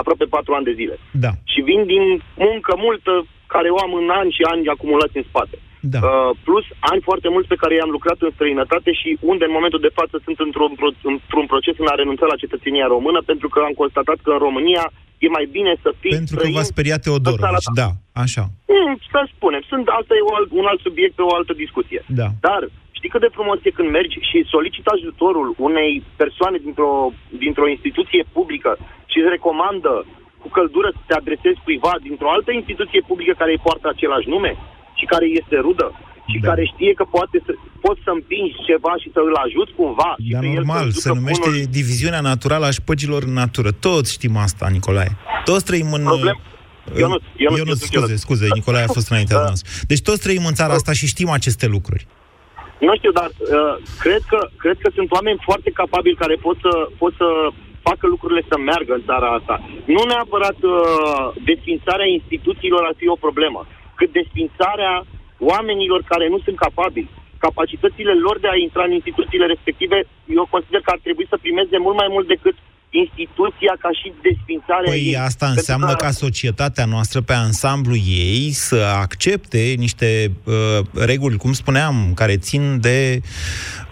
aproape 0.00 0.24
patru 0.34 0.52
ani 0.54 0.68
de 0.68 0.78
zile. 0.80 0.96
Da. 1.24 1.32
Și 1.52 1.60
vin 1.68 1.80
din 1.92 2.04
muncă 2.48 2.72
multă 2.86 3.12
care 3.54 3.68
o 3.70 3.78
am 3.86 3.92
în 4.02 4.08
ani 4.20 4.30
și 4.36 4.42
ani 4.52 4.72
acumulați 4.74 5.18
în 5.20 5.26
spate. 5.30 5.56
Da. 5.94 6.00
Uh, 6.02 6.30
plus 6.46 6.66
ani 6.90 7.06
foarte 7.08 7.28
mulți 7.34 7.48
pe 7.52 7.60
care 7.62 7.74
i-am 7.74 7.92
lucrat 7.96 8.18
în 8.20 8.32
străinătate 8.34 8.90
și 9.00 9.08
unde 9.32 9.44
în 9.46 9.56
momentul 9.56 9.80
de 9.86 9.96
față 9.98 10.14
sunt 10.24 10.38
într-un, 10.46 10.72
într-un 11.12 11.46
proces 11.52 11.74
în 11.78 11.90
a 11.90 11.94
renunța 12.00 12.26
la 12.28 12.40
cetățenia 12.42 12.86
română 12.96 13.20
pentru 13.30 13.48
că 13.48 13.58
am 13.60 13.74
constatat 13.82 14.18
că 14.22 14.30
în 14.32 14.42
România 14.48 14.84
e 15.24 15.36
mai 15.38 15.46
bine 15.56 15.72
să 15.84 15.90
fii 16.00 16.16
Pentru 16.18 16.36
că 16.36 16.46
v-a 16.56 16.70
speriat 16.72 17.00
Teodorovici, 17.04 17.70
da, 17.82 17.88
așa. 18.24 18.44
Mm, 18.74 18.94
să 19.12 19.20
spunem, 19.34 19.62
sunt, 19.70 19.84
asta 19.98 20.12
e 20.14 20.28
o 20.30 20.34
alt, 20.38 20.50
un 20.60 20.66
alt 20.70 20.80
subiect 20.88 21.14
pe 21.16 21.22
o 21.30 21.34
altă 21.38 21.52
discuție. 21.64 22.00
Da. 22.20 22.28
Dar 22.46 22.60
știi 22.98 23.12
cât 23.12 23.20
de 23.20 23.36
frumos 23.36 23.58
e 23.62 23.78
când 23.78 23.90
mergi 23.98 24.16
și 24.28 24.50
soliciți 24.54 24.92
ajutorul 24.96 25.48
unei 25.68 25.92
persoane 26.22 26.58
dintr-o, 26.66 26.92
dintr-o 27.44 27.72
instituție 27.74 28.22
publică 28.36 28.70
și 29.10 29.16
îți 29.18 29.32
recomandă 29.36 29.92
cu 30.42 30.48
căldură 30.56 30.88
să 30.96 31.02
te 31.06 31.14
adresezi 31.14 31.62
cuiva 31.64 31.94
dintr-o 32.06 32.30
altă 32.36 32.50
instituție 32.52 33.00
publică 33.10 33.32
care 33.38 33.50
îi 33.52 33.64
poartă 33.66 33.86
același 33.88 34.28
nume 34.34 34.52
și 34.98 35.04
care 35.12 35.26
este 35.40 35.56
rudă 35.66 35.86
și 36.30 36.38
da. 36.38 36.48
care 36.48 36.62
știe 36.74 36.92
că 36.98 37.04
poate 37.16 37.36
să, 37.46 37.52
poți 37.80 38.00
să 38.04 38.10
împingi 38.16 38.54
ceva 38.68 38.92
și 39.02 39.08
să 39.14 39.20
îl 39.28 39.34
ajuți 39.46 39.72
cumva. 39.78 40.10
Da, 40.32 40.40
și 40.40 40.54
normal, 40.58 40.84
el 40.84 40.90
se 40.90 41.08
numește 41.08 41.48
bunul... 41.48 41.64
diviziunea 41.78 42.22
naturală 42.30 42.66
a 42.66 42.70
șpăgilor 42.80 43.22
în 43.22 43.34
natură. 43.42 43.70
Toți 43.86 44.12
știm 44.12 44.36
asta, 44.46 44.64
Nicolae. 44.74 45.12
Toți 45.44 45.64
trăim 45.64 45.92
în... 45.98 46.02
Problem... 46.02 46.36
Eu 47.02 47.08
nu, 47.08 47.18
eu 47.36 47.50
nu, 47.50 47.56
eu 47.56 47.64
nu 47.64 47.74
scuze, 47.74 48.16
scuze, 48.16 48.46
Nicolae 48.54 48.84
a 48.84 48.96
fost 48.98 49.10
înaintea 49.10 49.36
da. 49.36 49.42
noastră. 49.42 49.68
Deci 49.90 50.02
toți 50.08 50.22
trăim 50.24 50.44
în 50.46 50.54
țara 50.60 50.72
asta 50.72 50.92
și 50.92 51.06
știm 51.06 51.30
aceste 51.38 51.66
lucruri. 51.66 52.06
Nu 52.86 52.92
știu, 52.98 53.12
dar 53.20 53.30
uh, 53.36 53.74
cred, 54.04 54.22
că, 54.32 54.38
cred 54.62 54.76
că 54.82 54.88
sunt 54.94 55.08
oameni 55.16 55.38
foarte 55.48 55.70
capabili 55.80 56.20
care 56.22 56.34
pot 56.46 56.56
să, 56.64 56.72
pot 57.02 57.12
să 57.22 57.28
facă 57.88 58.04
lucrurile 58.14 58.42
să 58.50 58.56
meargă 58.68 58.92
în 58.96 59.04
țara 59.10 59.28
asta. 59.38 59.54
Nu 59.94 60.02
neapărat 60.12 60.58
uh, 60.62 60.74
desfințarea 61.50 62.08
instituțiilor 62.18 62.82
ar 62.84 62.94
fi 63.00 63.06
o 63.14 63.22
problemă, 63.26 63.60
cât 63.98 64.10
desfințarea 64.20 64.94
oamenilor 65.40 66.02
care 66.12 66.28
nu 66.28 66.38
sunt 66.44 66.56
capabili. 66.56 67.10
Capacitățile 67.38 68.14
lor 68.14 68.38
de 68.38 68.48
a 68.48 68.56
intra 68.56 68.84
în 68.84 68.92
instituțiile 68.92 69.46
respective, 69.46 69.98
eu 70.26 70.46
consider 70.50 70.80
că 70.80 70.90
ar 70.90 71.00
trebui 71.02 71.26
să 71.28 71.36
primeze 71.40 71.78
mult 71.78 71.96
mai 71.96 72.08
mult 72.10 72.26
decât 72.26 72.56
instituția 72.90 73.74
ca 73.80 73.88
și 73.92 74.12
desfințarea 74.22 74.90
Păi 74.90 75.06
ei. 75.06 75.16
asta 75.16 75.46
înseamnă 75.46 75.86
că... 75.86 75.94
ca 75.94 76.10
societatea 76.10 76.84
noastră 76.84 77.20
pe 77.20 77.32
ansamblu 77.32 77.96
ei 77.96 78.50
să 78.52 78.76
accepte 79.00 79.74
niște 79.78 80.32
uh, 80.44 80.54
reguli, 80.94 81.36
cum 81.36 81.52
spuneam, 81.52 82.12
care 82.14 82.36
țin 82.36 82.80
de 82.80 83.20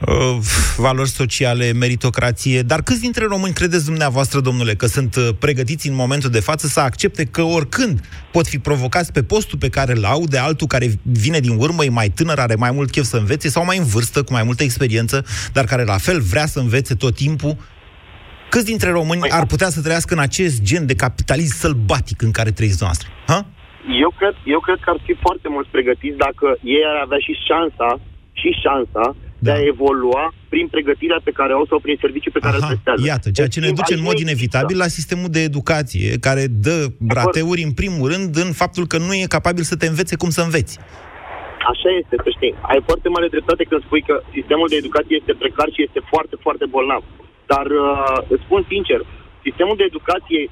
uh, 0.01 0.37
valori 0.77 1.09
sociale, 1.09 1.73
meritocrație. 1.73 2.63
Dar 2.63 2.83
câți 2.83 3.01
dintre 3.01 3.25
români 3.25 3.53
credeți 3.53 3.85
dumneavoastră, 3.85 4.41
domnule, 4.41 4.75
că 4.75 4.87
sunt 4.87 5.17
uh, 5.17 5.29
pregătiți 5.39 5.89
în 5.89 5.95
momentul 5.95 6.31
de 6.31 6.41
față 6.41 6.67
să 6.67 6.81
accepte 6.81 7.25
că 7.25 7.43
oricând 7.43 8.01
pot 8.33 8.47
fi 8.47 8.59
provocați 8.59 9.13
pe 9.13 9.23
postul 9.23 9.59
pe 9.59 9.69
care 9.69 9.93
îl 9.93 10.05
au 10.05 10.27
de 10.27 10.39
altul 10.39 10.67
care 10.67 10.91
vine 11.03 11.41
din 11.41 11.57
urmă, 11.59 11.85
e 11.85 11.89
mai 11.89 12.09
tânăr, 12.09 12.39
are 12.39 12.55
mai 12.55 12.71
mult 12.71 12.91
chef 12.91 13.05
să 13.05 13.17
învețe 13.17 13.49
sau 13.49 13.65
mai 13.65 13.79
în 13.79 13.85
vârstă, 13.85 14.23
cu 14.23 14.33
mai 14.33 14.43
multă 14.43 14.63
experiență, 14.63 15.25
dar 15.53 15.65
care 15.65 15.85
la 15.85 15.99
fel 15.99 16.21
vrea 16.21 16.47
să 16.47 16.59
învețe 16.59 16.95
tot 16.95 17.15
timpul 17.15 17.57
Câți 18.49 18.65
dintre 18.65 18.91
români 18.91 19.21
păi, 19.21 19.31
ar 19.31 19.47
putea 19.47 19.69
să 19.69 19.81
trăiască 19.83 20.15
în 20.15 20.21
acest 20.21 20.63
gen 20.63 20.87
de 20.87 20.95
capitalism 20.95 21.55
sălbatic 21.65 22.23
în 22.23 22.31
care 22.31 22.51
trăiți 22.51 22.83
noastră? 22.83 23.09
Ha? 23.27 23.47
Eu 24.05 24.11
cred, 24.19 24.35
eu 24.45 24.61
cred 24.67 24.79
că 24.85 24.91
ar 24.95 25.01
fi 25.07 25.15
foarte 25.27 25.49
mulți 25.55 25.71
pregătiți 25.71 26.17
dacă 26.27 26.47
ei 26.77 26.85
ar 26.93 26.99
avea 27.05 27.21
și 27.27 27.33
șansa, 27.49 27.89
și 28.41 28.51
șansa 28.63 29.05
da. 29.39 29.47
de 29.47 29.51
a 29.51 29.67
evolua 29.73 30.25
prin 30.49 30.67
pregătirea 30.75 31.21
pe 31.25 31.37
care 31.39 31.53
au 31.53 31.65
sau 31.71 31.79
prin 31.79 31.97
serviciul 32.01 32.33
pe 32.33 32.45
care 32.45 32.57
Aha, 32.57 32.67
îl 32.67 32.71
prestează. 32.71 33.03
Iată, 33.07 33.27
ceea 33.31 33.53
ce 33.55 33.61
ne 33.61 33.71
duce 33.79 33.95
în 33.95 34.07
mod 34.09 34.19
inevitabil 34.27 34.77
la 34.85 34.89
sistemul 34.99 35.31
de 35.37 35.43
educație, 35.51 36.09
care 36.27 36.45
dă 36.67 36.79
rateuri 37.19 37.63
în 37.69 37.73
primul 37.81 38.07
rând 38.13 38.31
în 38.45 38.51
faptul 38.63 38.85
că 38.93 38.99
nu 39.07 39.13
e 39.15 39.37
capabil 39.39 39.65
să 39.71 39.77
te 39.77 39.87
învețe 39.87 40.15
cum 40.23 40.31
să 40.37 40.43
înveți. 40.43 40.75
Așa 41.73 41.91
este, 42.01 42.15
să 42.25 42.31
știi. 42.37 42.55
Ai 42.73 42.81
foarte 42.89 43.09
mare 43.15 43.29
dreptate 43.35 43.63
când 43.71 43.83
spui 43.87 44.03
că 44.09 44.15
sistemul 44.37 44.69
de 44.73 44.81
educație 44.83 45.19
este 45.21 45.35
precar 45.43 45.69
și 45.75 45.85
este 45.87 46.01
foarte, 46.13 46.35
foarte 46.45 46.67
bolnav. 46.75 47.03
Dar 47.53 47.67
uh, 47.67 48.19
îți 48.33 48.45
spun 48.47 48.63
sincer, 48.73 49.01
sistemul 49.47 49.77
de 49.77 49.89
educație, 49.91 50.43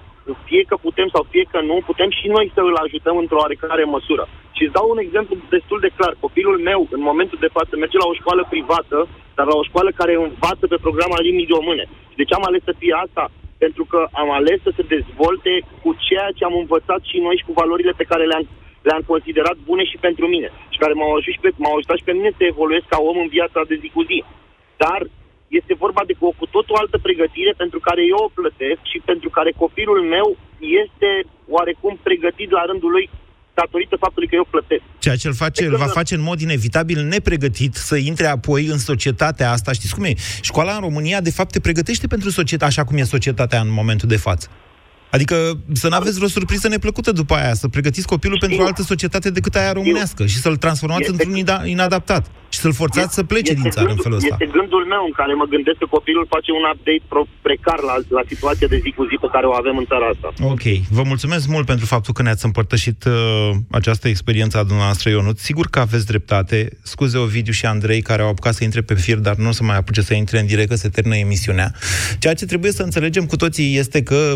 fie 0.48 0.62
că 0.70 0.76
putem 0.86 1.08
sau 1.14 1.22
fie 1.32 1.44
că 1.52 1.60
nu, 1.60 1.76
putem 1.90 2.10
și 2.18 2.26
noi 2.34 2.46
să 2.54 2.60
îl 2.60 2.76
ajutăm 2.84 3.16
într-o 3.22 3.40
oarecare 3.42 3.84
măsură. 3.84 4.24
Și 4.56 4.62
îți 4.64 4.76
dau 4.76 4.86
un 4.90 5.00
exemplu 5.06 5.34
destul 5.56 5.78
de 5.82 5.94
clar. 5.96 6.12
Copilul 6.24 6.58
meu, 6.68 6.80
în 6.96 7.02
momentul 7.10 7.38
de 7.40 7.54
față, 7.56 7.72
merge 7.76 7.98
la 7.98 8.10
o 8.10 8.18
școală 8.20 8.42
privată, 8.52 8.98
dar 9.36 9.46
la 9.52 9.56
o 9.60 9.66
școală 9.68 9.90
care 10.00 10.12
învață 10.14 10.64
pe 10.68 10.82
programa 10.86 11.24
limbii 11.26 11.54
române. 11.58 11.84
Și 12.10 12.20
de 12.20 12.24
ce 12.28 12.34
am 12.34 12.46
ales 12.46 12.62
să 12.68 12.74
fie 12.80 12.94
asta? 13.04 13.24
Pentru 13.64 13.84
că 13.90 14.00
am 14.20 14.30
ales 14.38 14.58
să 14.66 14.70
se 14.76 14.84
dezvolte 14.94 15.52
cu 15.82 15.90
ceea 16.06 16.28
ce 16.36 16.44
am 16.44 16.56
învățat 16.62 17.00
și 17.10 17.16
noi 17.26 17.36
și 17.38 17.46
cu 17.48 17.52
valorile 17.60 17.92
pe 17.96 18.08
care 18.10 18.24
le-am 18.30 18.46
le-am 18.88 19.04
considerat 19.12 19.56
bune 19.68 19.84
și 19.90 19.96
pentru 20.06 20.26
mine 20.34 20.48
și 20.72 20.78
care 20.82 20.92
m-au 20.92 21.12
ajutat, 21.14 21.34
și 21.34 21.42
pe, 21.44 21.50
m-au 21.62 21.74
ajutat 21.76 21.96
și 21.98 22.08
pe 22.08 22.16
mine 22.18 22.30
să 22.36 22.42
evoluez 22.44 22.82
ca 22.88 22.98
om 23.10 23.18
în 23.24 23.28
viața 23.36 23.60
de 23.70 23.76
zi 23.82 23.88
cu 23.96 24.02
zi. 24.10 24.18
Dar 24.82 25.00
este 25.48 25.74
vorba 25.84 26.02
de 26.06 26.14
o 26.18 26.30
cu 26.40 26.46
tot 26.54 26.66
o 26.70 26.76
altă 26.82 26.96
pregătire 27.06 27.52
pentru 27.62 27.78
care 27.88 28.02
eu 28.12 28.20
o 28.26 28.34
plătesc 28.38 28.80
și 28.92 28.98
pentru 29.10 29.28
care 29.36 29.50
copilul 29.62 30.00
meu 30.14 30.28
este 30.84 31.10
oarecum 31.56 31.94
pregătit 32.02 32.50
la 32.50 32.62
rândul 32.70 32.90
lui 32.96 33.06
datorită 33.60 33.96
faptului 34.04 34.28
că 34.28 34.34
eu 34.34 34.46
plătesc. 34.50 34.82
Ceea 34.98 35.16
ce 35.16 35.28
îl 35.28 35.34
face, 35.34 35.66
îl 35.66 35.76
va 35.76 35.90
face 36.00 36.14
în 36.14 36.20
mod 36.30 36.40
inevitabil 36.40 36.98
nepregătit 37.14 37.74
să 37.74 37.96
intre 37.96 38.26
apoi 38.26 38.66
în 38.66 38.78
societatea 38.78 39.50
asta. 39.50 39.72
Știți 39.72 39.94
cum 39.94 40.04
e? 40.04 40.12
Școala 40.40 40.72
în 40.74 40.80
România, 40.80 41.20
de 41.20 41.30
fapt, 41.30 41.50
te 41.52 41.60
pregătește 41.60 42.06
pentru 42.06 42.30
societate 42.30 42.70
așa 42.70 42.84
cum 42.84 42.96
e 42.96 43.02
societatea 43.02 43.60
în 43.60 43.72
momentul 43.72 44.08
de 44.08 44.16
față. 44.16 44.46
Adică 45.10 45.60
să 45.72 45.88
nu 45.88 45.96
aveți 45.96 46.16
vreo 46.16 46.28
surpriză 46.28 46.68
neplăcută 46.68 47.12
după 47.12 47.34
aia, 47.34 47.54
să 47.54 47.68
pregătiți 47.68 48.06
copilul 48.06 48.36
Știu. 48.36 48.46
pentru 48.46 48.64
o 48.64 48.68
altă 48.68 48.82
societate 48.82 49.30
decât 49.30 49.54
aia 49.54 49.72
românească 49.72 50.22
Știu. 50.22 50.34
și 50.34 50.42
să-l 50.44 50.56
transformați 50.56 51.10
este, 51.10 51.24
într-un 51.24 51.66
inadaptat 51.66 52.30
și 52.48 52.58
să-l 52.58 52.72
forțați 52.82 53.06
este, 53.08 53.20
să 53.20 53.24
plece 53.32 53.52
din 53.52 53.70
țară 53.70 53.86
gândul, 53.86 53.96
în 53.96 54.02
felul 54.06 54.18
ăsta. 54.18 54.36
Este 54.38 54.58
gândul 54.58 54.84
meu 54.94 55.02
în 55.08 55.14
care 55.20 55.32
mă 55.40 55.46
gândesc 55.54 55.78
că 55.82 55.86
copilul 55.96 56.26
face 56.34 56.50
un 56.58 56.64
update 56.72 57.04
pro- 57.12 57.32
precar 57.46 57.80
la, 57.90 57.96
la 58.18 58.22
situația 58.32 58.68
de 58.72 58.78
zi 58.84 58.90
cu 58.96 59.02
zi 59.10 59.16
pe 59.24 59.28
care 59.34 59.46
o 59.50 59.54
avem 59.60 59.76
în 59.82 59.86
țara 59.92 60.06
asta. 60.14 60.28
Ok. 60.52 60.64
Vă 60.98 61.02
mulțumesc 61.12 61.44
mult 61.54 61.66
pentru 61.72 61.86
faptul 61.94 62.12
că 62.16 62.22
ne-ați 62.22 62.44
împărtășit 62.44 63.00
uh, 63.04 63.50
această 63.80 64.06
experiență 64.08 64.54
a 64.58 64.64
dumneavoastră, 64.70 65.06
Ionut. 65.10 65.38
Sigur 65.48 65.66
că 65.74 65.78
aveți 65.86 66.06
dreptate. 66.12 66.58
Scuze 66.82 67.16
Ovidiu 67.18 67.52
și 67.52 67.66
Andrei 67.66 68.00
care 68.08 68.22
au 68.22 68.28
apucat 68.28 68.54
să 68.54 68.64
intre 68.64 68.80
pe 68.80 68.94
fir, 68.94 69.18
dar 69.28 69.36
nu 69.36 69.48
o 69.48 69.52
să 69.58 69.62
mai 69.62 69.76
apuce 69.76 70.00
să 70.00 70.14
intre 70.14 70.38
în 70.38 70.46
direct, 70.46 70.68
că 70.68 70.74
se 70.74 70.88
termină 70.88 71.16
emisiunea. 71.16 71.68
Ceea 72.18 72.34
ce 72.34 72.44
trebuie 72.52 72.72
să 72.72 72.82
înțelegem 72.82 73.24
cu 73.26 73.36
toții 73.36 73.76
este 73.76 74.02
că, 74.02 74.32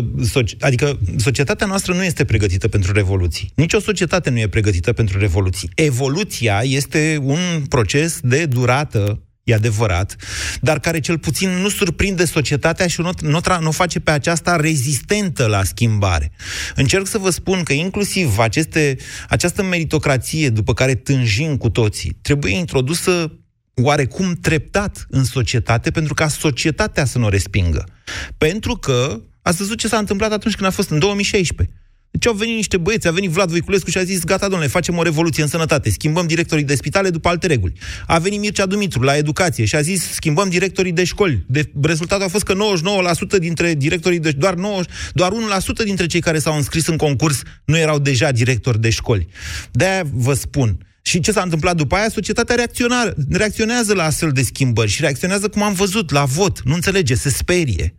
adică 0.61 0.99
societatea 1.17 1.67
noastră 1.67 1.93
nu 1.93 2.03
este 2.03 2.25
pregătită 2.25 2.67
pentru 2.67 2.91
revoluții. 2.91 3.51
Nici 3.55 3.73
o 3.73 3.79
societate 3.79 4.29
nu 4.29 4.39
e 4.39 4.47
pregătită 4.47 4.93
pentru 4.93 5.19
revoluții. 5.19 5.69
Evoluția 5.75 6.61
este 6.63 7.17
un 7.21 7.39
proces 7.69 8.19
de 8.21 8.45
durată 8.45 9.21
e 9.43 9.53
adevărat, 9.53 10.15
dar 10.61 10.79
care 10.79 10.99
cel 10.99 11.17
puțin 11.17 11.49
nu 11.49 11.69
surprinde 11.69 12.25
societatea 12.25 12.87
și 12.87 13.01
nu, 13.01 13.09
nu, 13.21 13.39
nu 13.59 13.71
face 13.71 13.99
pe 13.99 14.11
aceasta 14.11 14.55
rezistentă 14.55 15.45
la 15.45 15.63
schimbare. 15.63 16.31
Încerc 16.75 17.07
să 17.07 17.17
vă 17.17 17.29
spun 17.29 17.63
că 17.63 17.73
inclusiv 17.73 18.37
aceste, 18.37 18.97
această 19.29 19.63
meritocrație 19.63 20.49
după 20.49 20.73
care 20.73 20.95
tânjim 20.95 21.57
cu 21.57 21.69
toții 21.69 22.17
trebuie 22.21 22.57
introdusă 22.57 23.31
oarecum 23.73 24.33
treptat 24.41 25.05
în 25.09 25.23
societate 25.23 25.91
pentru 25.91 26.13
ca 26.13 26.27
societatea 26.27 27.05
să 27.05 27.17
nu 27.17 27.25
o 27.25 27.29
respingă. 27.29 27.83
Pentru 28.37 28.75
că 28.75 29.21
Ați 29.41 29.57
văzut 29.57 29.77
ce 29.77 29.87
s-a 29.87 29.97
întâmplat 29.97 30.31
atunci 30.31 30.55
când 30.55 30.67
a 30.67 30.71
fost 30.71 30.89
în 30.89 30.99
2016. 30.99 31.75
Deci 32.11 32.27
au 32.27 32.33
venit 32.33 32.55
niște 32.55 32.77
băieți, 32.77 33.07
a 33.07 33.11
venit 33.11 33.29
Vlad 33.29 33.49
Voiculescu 33.49 33.89
și 33.89 33.97
a 33.97 34.03
zis, 34.03 34.23
gata, 34.23 34.47
domnule, 34.47 34.69
facem 34.69 34.97
o 34.97 35.03
revoluție 35.03 35.43
în 35.43 35.49
sănătate, 35.49 35.89
schimbăm 35.89 36.27
directorii 36.27 36.63
de 36.63 36.75
spitale 36.75 37.09
după 37.09 37.27
alte 37.29 37.47
reguli. 37.47 37.73
A 38.07 38.19
venit 38.19 38.39
Mircea 38.39 38.65
Dumitru 38.65 39.01
la 39.01 39.17
educație 39.17 39.65
și 39.65 39.75
a 39.75 39.81
zis, 39.81 40.11
schimbăm 40.11 40.49
directorii 40.49 40.91
de 40.91 41.03
școli. 41.03 41.43
De, 41.47 41.71
rezultatul 41.81 42.25
a 42.25 42.27
fost 42.27 42.43
că 42.43 42.53
99% 43.35 43.39
dintre 43.39 43.73
directorii 43.73 44.19
de 44.19 44.31
doar, 44.31 44.53
9, 44.53 44.81
doar 45.13 45.31
1% 45.81 45.83
dintre 45.83 46.05
cei 46.05 46.21
care 46.21 46.39
s-au 46.39 46.55
înscris 46.55 46.87
în 46.87 46.97
concurs 46.97 47.41
nu 47.65 47.77
erau 47.77 47.99
deja 47.99 48.31
directori 48.31 48.81
de 48.81 48.89
școli. 48.89 49.27
De-aia 49.71 50.03
vă 50.13 50.33
spun, 50.33 50.77
și 51.01 51.19
ce 51.19 51.31
s-a 51.31 51.41
întâmplat 51.41 51.75
după 51.75 51.95
aia? 51.95 52.09
Societatea 52.09 52.55
reacționează 53.29 53.93
la 53.93 54.03
astfel 54.03 54.31
de 54.31 54.41
schimbări 54.41 54.89
și 54.89 55.01
reacționează 55.01 55.47
cum 55.47 55.63
am 55.63 55.73
văzut, 55.73 56.11
la 56.11 56.25
vot. 56.25 56.61
Nu 56.63 56.73
înțelege, 56.73 57.15
se 57.15 57.29
sperie. 57.29 57.95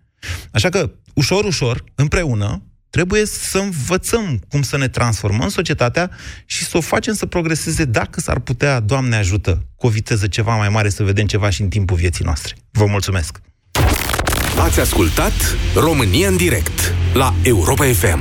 Așa 0.51 0.69
că, 0.69 0.91
ușor, 1.15 1.45
ușor, 1.45 1.85
împreună, 1.95 2.63
trebuie 2.91 3.27
să 3.27 3.59
învățăm 3.59 4.41
cum 4.49 4.63
să 4.63 4.77
ne 4.77 4.89
transformăm 4.89 5.49
societatea 5.49 6.11
și 6.47 6.65
să 6.65 6.77
o 6.77 6.81
facem 6.81 7.15
să 7.15 7.27
progreseze 7.27 7.85
dacă 7.85 8.21
s-ar 8.21 8.39
putea, 8.39 8.81
Doamne 8.81 9.17
ajută, 9.17 9.67
cu 9.77 9.87
o 9.87 9.91
viteză 9.91 10.27
ceva 10.27 10.57
mai 10.57 10.69
mare 10.69 10.89
să 10.89 11.03
vedem 11.03 11.27
ceva 11.27 11.51
și 11.51 11.63
în 11.63 11.69
timpul 11.69 11.97
vieții 11.97 12.25
noastre. 12.25 12.55
Vă 12.71 12.87
mulțumesc! 12.87 13.41
Ați 14.59 14.81
ascultat 14.81 15.33
România 15.75 16.29
în 16.29 16.37
direct 16.37 16.95
la 17.15 17.35
Europa 17.43 17.85
FM. 17.85 18.21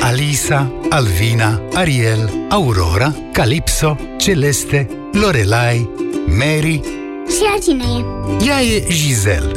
Alisa, 0.00 0.72
Alvina, 0.88 1.62
Ariel, 1.74 2.32
Aurora, 2.48 3.14
Calipso, 3.32 3.96
Celeste, 4.18 4.88
Lorelai, 5.12 5.90
Mary 6.26 6.80
și 7.28 7.44
ea 7.44 7.58
cine 7.62 7.84
e? 7.84 8.44
Ea 8.46 8.60
e 8.60 8.86
Giselle. 8.88 9.52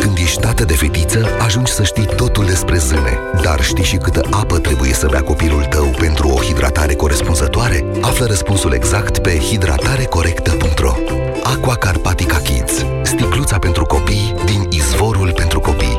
Când 0.00 0.16
ești 0.16 0.40
tată 0.40 0.64
de 0.64 0.74
fetiță, 0.74 1.26
ajungi 1.40 1.72
să 1.72 1.82
știi 1.82 2.08
totul 2.16 2.44
despre 2.44 2.76
zâne. 2.76 3.18
Dar 3.42 3.62
știi 3.62 3.84
și 3.84 3.96
câtă 3.96 4.20
apă 4.30 4.58
trebuie 4.58 4.92
să 4.92 5.08
bea 5.10 5.22
copilul 5.22 5.64
tău 5.64 5.86
pentru 5.98 6.28
o 6.28 6.42
hidratare 6.42 6.94
corespunzătoare? 6.94 7.84
Află 8.00 8.26
răspunsul 8.26 8.72
exact 8.72 9.18
pe 9.18 9.38
hidratarecorectă.ro 9.38 10.94
Aqua 11.42 11.74
Carpatica 11.74 12.36
Kids. 12.36 12.84
Sticluța 13.02 13.58
pentru 13.58 13.84
copii 13.84 14.34
din 14.44 14.68
izvorul 14.70 15.32
pentru 15.32 15.60
copii. 15.60 15.95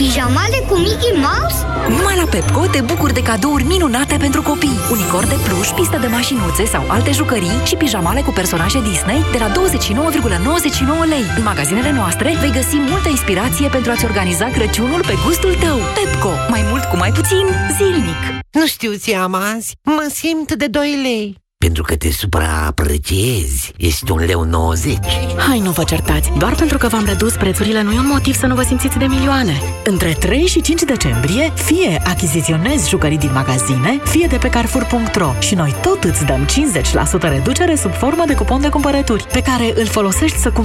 Pijamale 0.00 0.58
cu 0.68 0.74
Mickey 0.76 1.14
Mouse? 1.26 1.58
Numai 1.88 2.16
la 2.16 2.26
Pepco 2.30 2.66
te 2.66 2.80
bucuri 2.80 3.12
de 3.12 3.22
cadouri 3.22 3.64
minunate 3.64 4.16
pentru 4.16 4.42
copii. 4.42 4.78
Unicorn 4.90 5.28
de 5.28 5.38
pluș, 5.44 5.68
pistă 5.68 5.98
de 5.98 6.06
mașinuțe 6.06 6.64
sau 6.64 6.84
alte 6.88 7.10
jucării 7.12 7.60
și 7.64 7.76
pijamale 7.76 8.20
cu 8.20 8.30
personaje 8.30 8.80
Disney 8.80 9.24
de 9.32 9.38
la 9.38 9.48
29,99 9.48 9.54
lei. 11.08 11.24
În 11.36 11.42
magazinele 11.42 11.92
noastre 11.92 12.36
vei 12.40 12.52
găsi 12.52 12.76
multă 12.76 13.08
inspirație 13.08 13.68
pentru 13.68 13.90
a-ți 13.90 14.04
organiza 14.04 14.46
Crăciunul 14.46 15.00
pe 15.06 15.14
gustul 15.24 15.54
tău. 15.54 15.78
Pepco. 15.96 16.32
Mai 16.48 16.62
mult 16.70 16.84
cu 16.84 16.96
mai 16.96 17.12
puțin, 17.12 17.46
zilnic. 17.76 18.20
Nu 18.50 18.66
știu 18.66 18.92
ce 19.04 19.16
am 19.16 19.34
azi. 19.34 19.76
Mă 19.82 20.06
simt 20.12 20.52
de 20.52 20.66
2 20.66 21.00
lei. 21.02 21.39
Pentru 21.64 21.82
că 21.82 21.96
te 21.96 22.10
supraapreciezi. 22.10 23.72
Ești 23.76 24.10
un 24.10 24.24
leu 24.24 24.42
90. 24.42 24.98
Hai, 25.48 25.58
nu 25.58 25.70
vă 25.70 25.84
certați. 25.84 26.30
Doar 26.38 26.54
pentru 26.54 26.78
că 26.78 26.88
v-am 26.88 27.04
redus 27.04 27.36
prețurile 27.36 27.82
nu 27.82 27.92
e 27.92 27.98
un 27.98 28.06
motiv 28.06 28.34
să 28.34 28.46
nu 28.46 28.54
vă 28.54 28.62
simțiți 28.62 28.98
de 28.98 29.04
milioane. 29.04 29.60
Între 29.84 30.16
3 30.20 30.46
și 30.46 30.60
5 30.60 30.82
decembrie, 30.82 31.52
fie 31.54 32.02
achiziționezi 32.04 32.88
jucării 32.88 33.18
din 33.18 33.30
magazine, 33.32 34.00
fie 34.04 34.26
de 34.26 34.36
pe 34.36 34.48
Carrefour.ro 34.48 35.32
și 35.38 35.54
noi 35.54 35.74
tot 35.82 36.04
îți 36.04 36.24
dăm 36.24 36.46
50% 36.46 37.20
reducere 37.20 37.74
sub 37.76 37.92
formă 37.92 38.24
de 38.26 38.34
cupon 38.34 38.60
de 38.60 38.68
cumpărături, 38.68 39.26
pe 39.32 39.42
care 39.42 39.72
îl 39.80 39.86
folosești 39.86 40.38
să 40.38 40.50
cumperi 40.50 40.58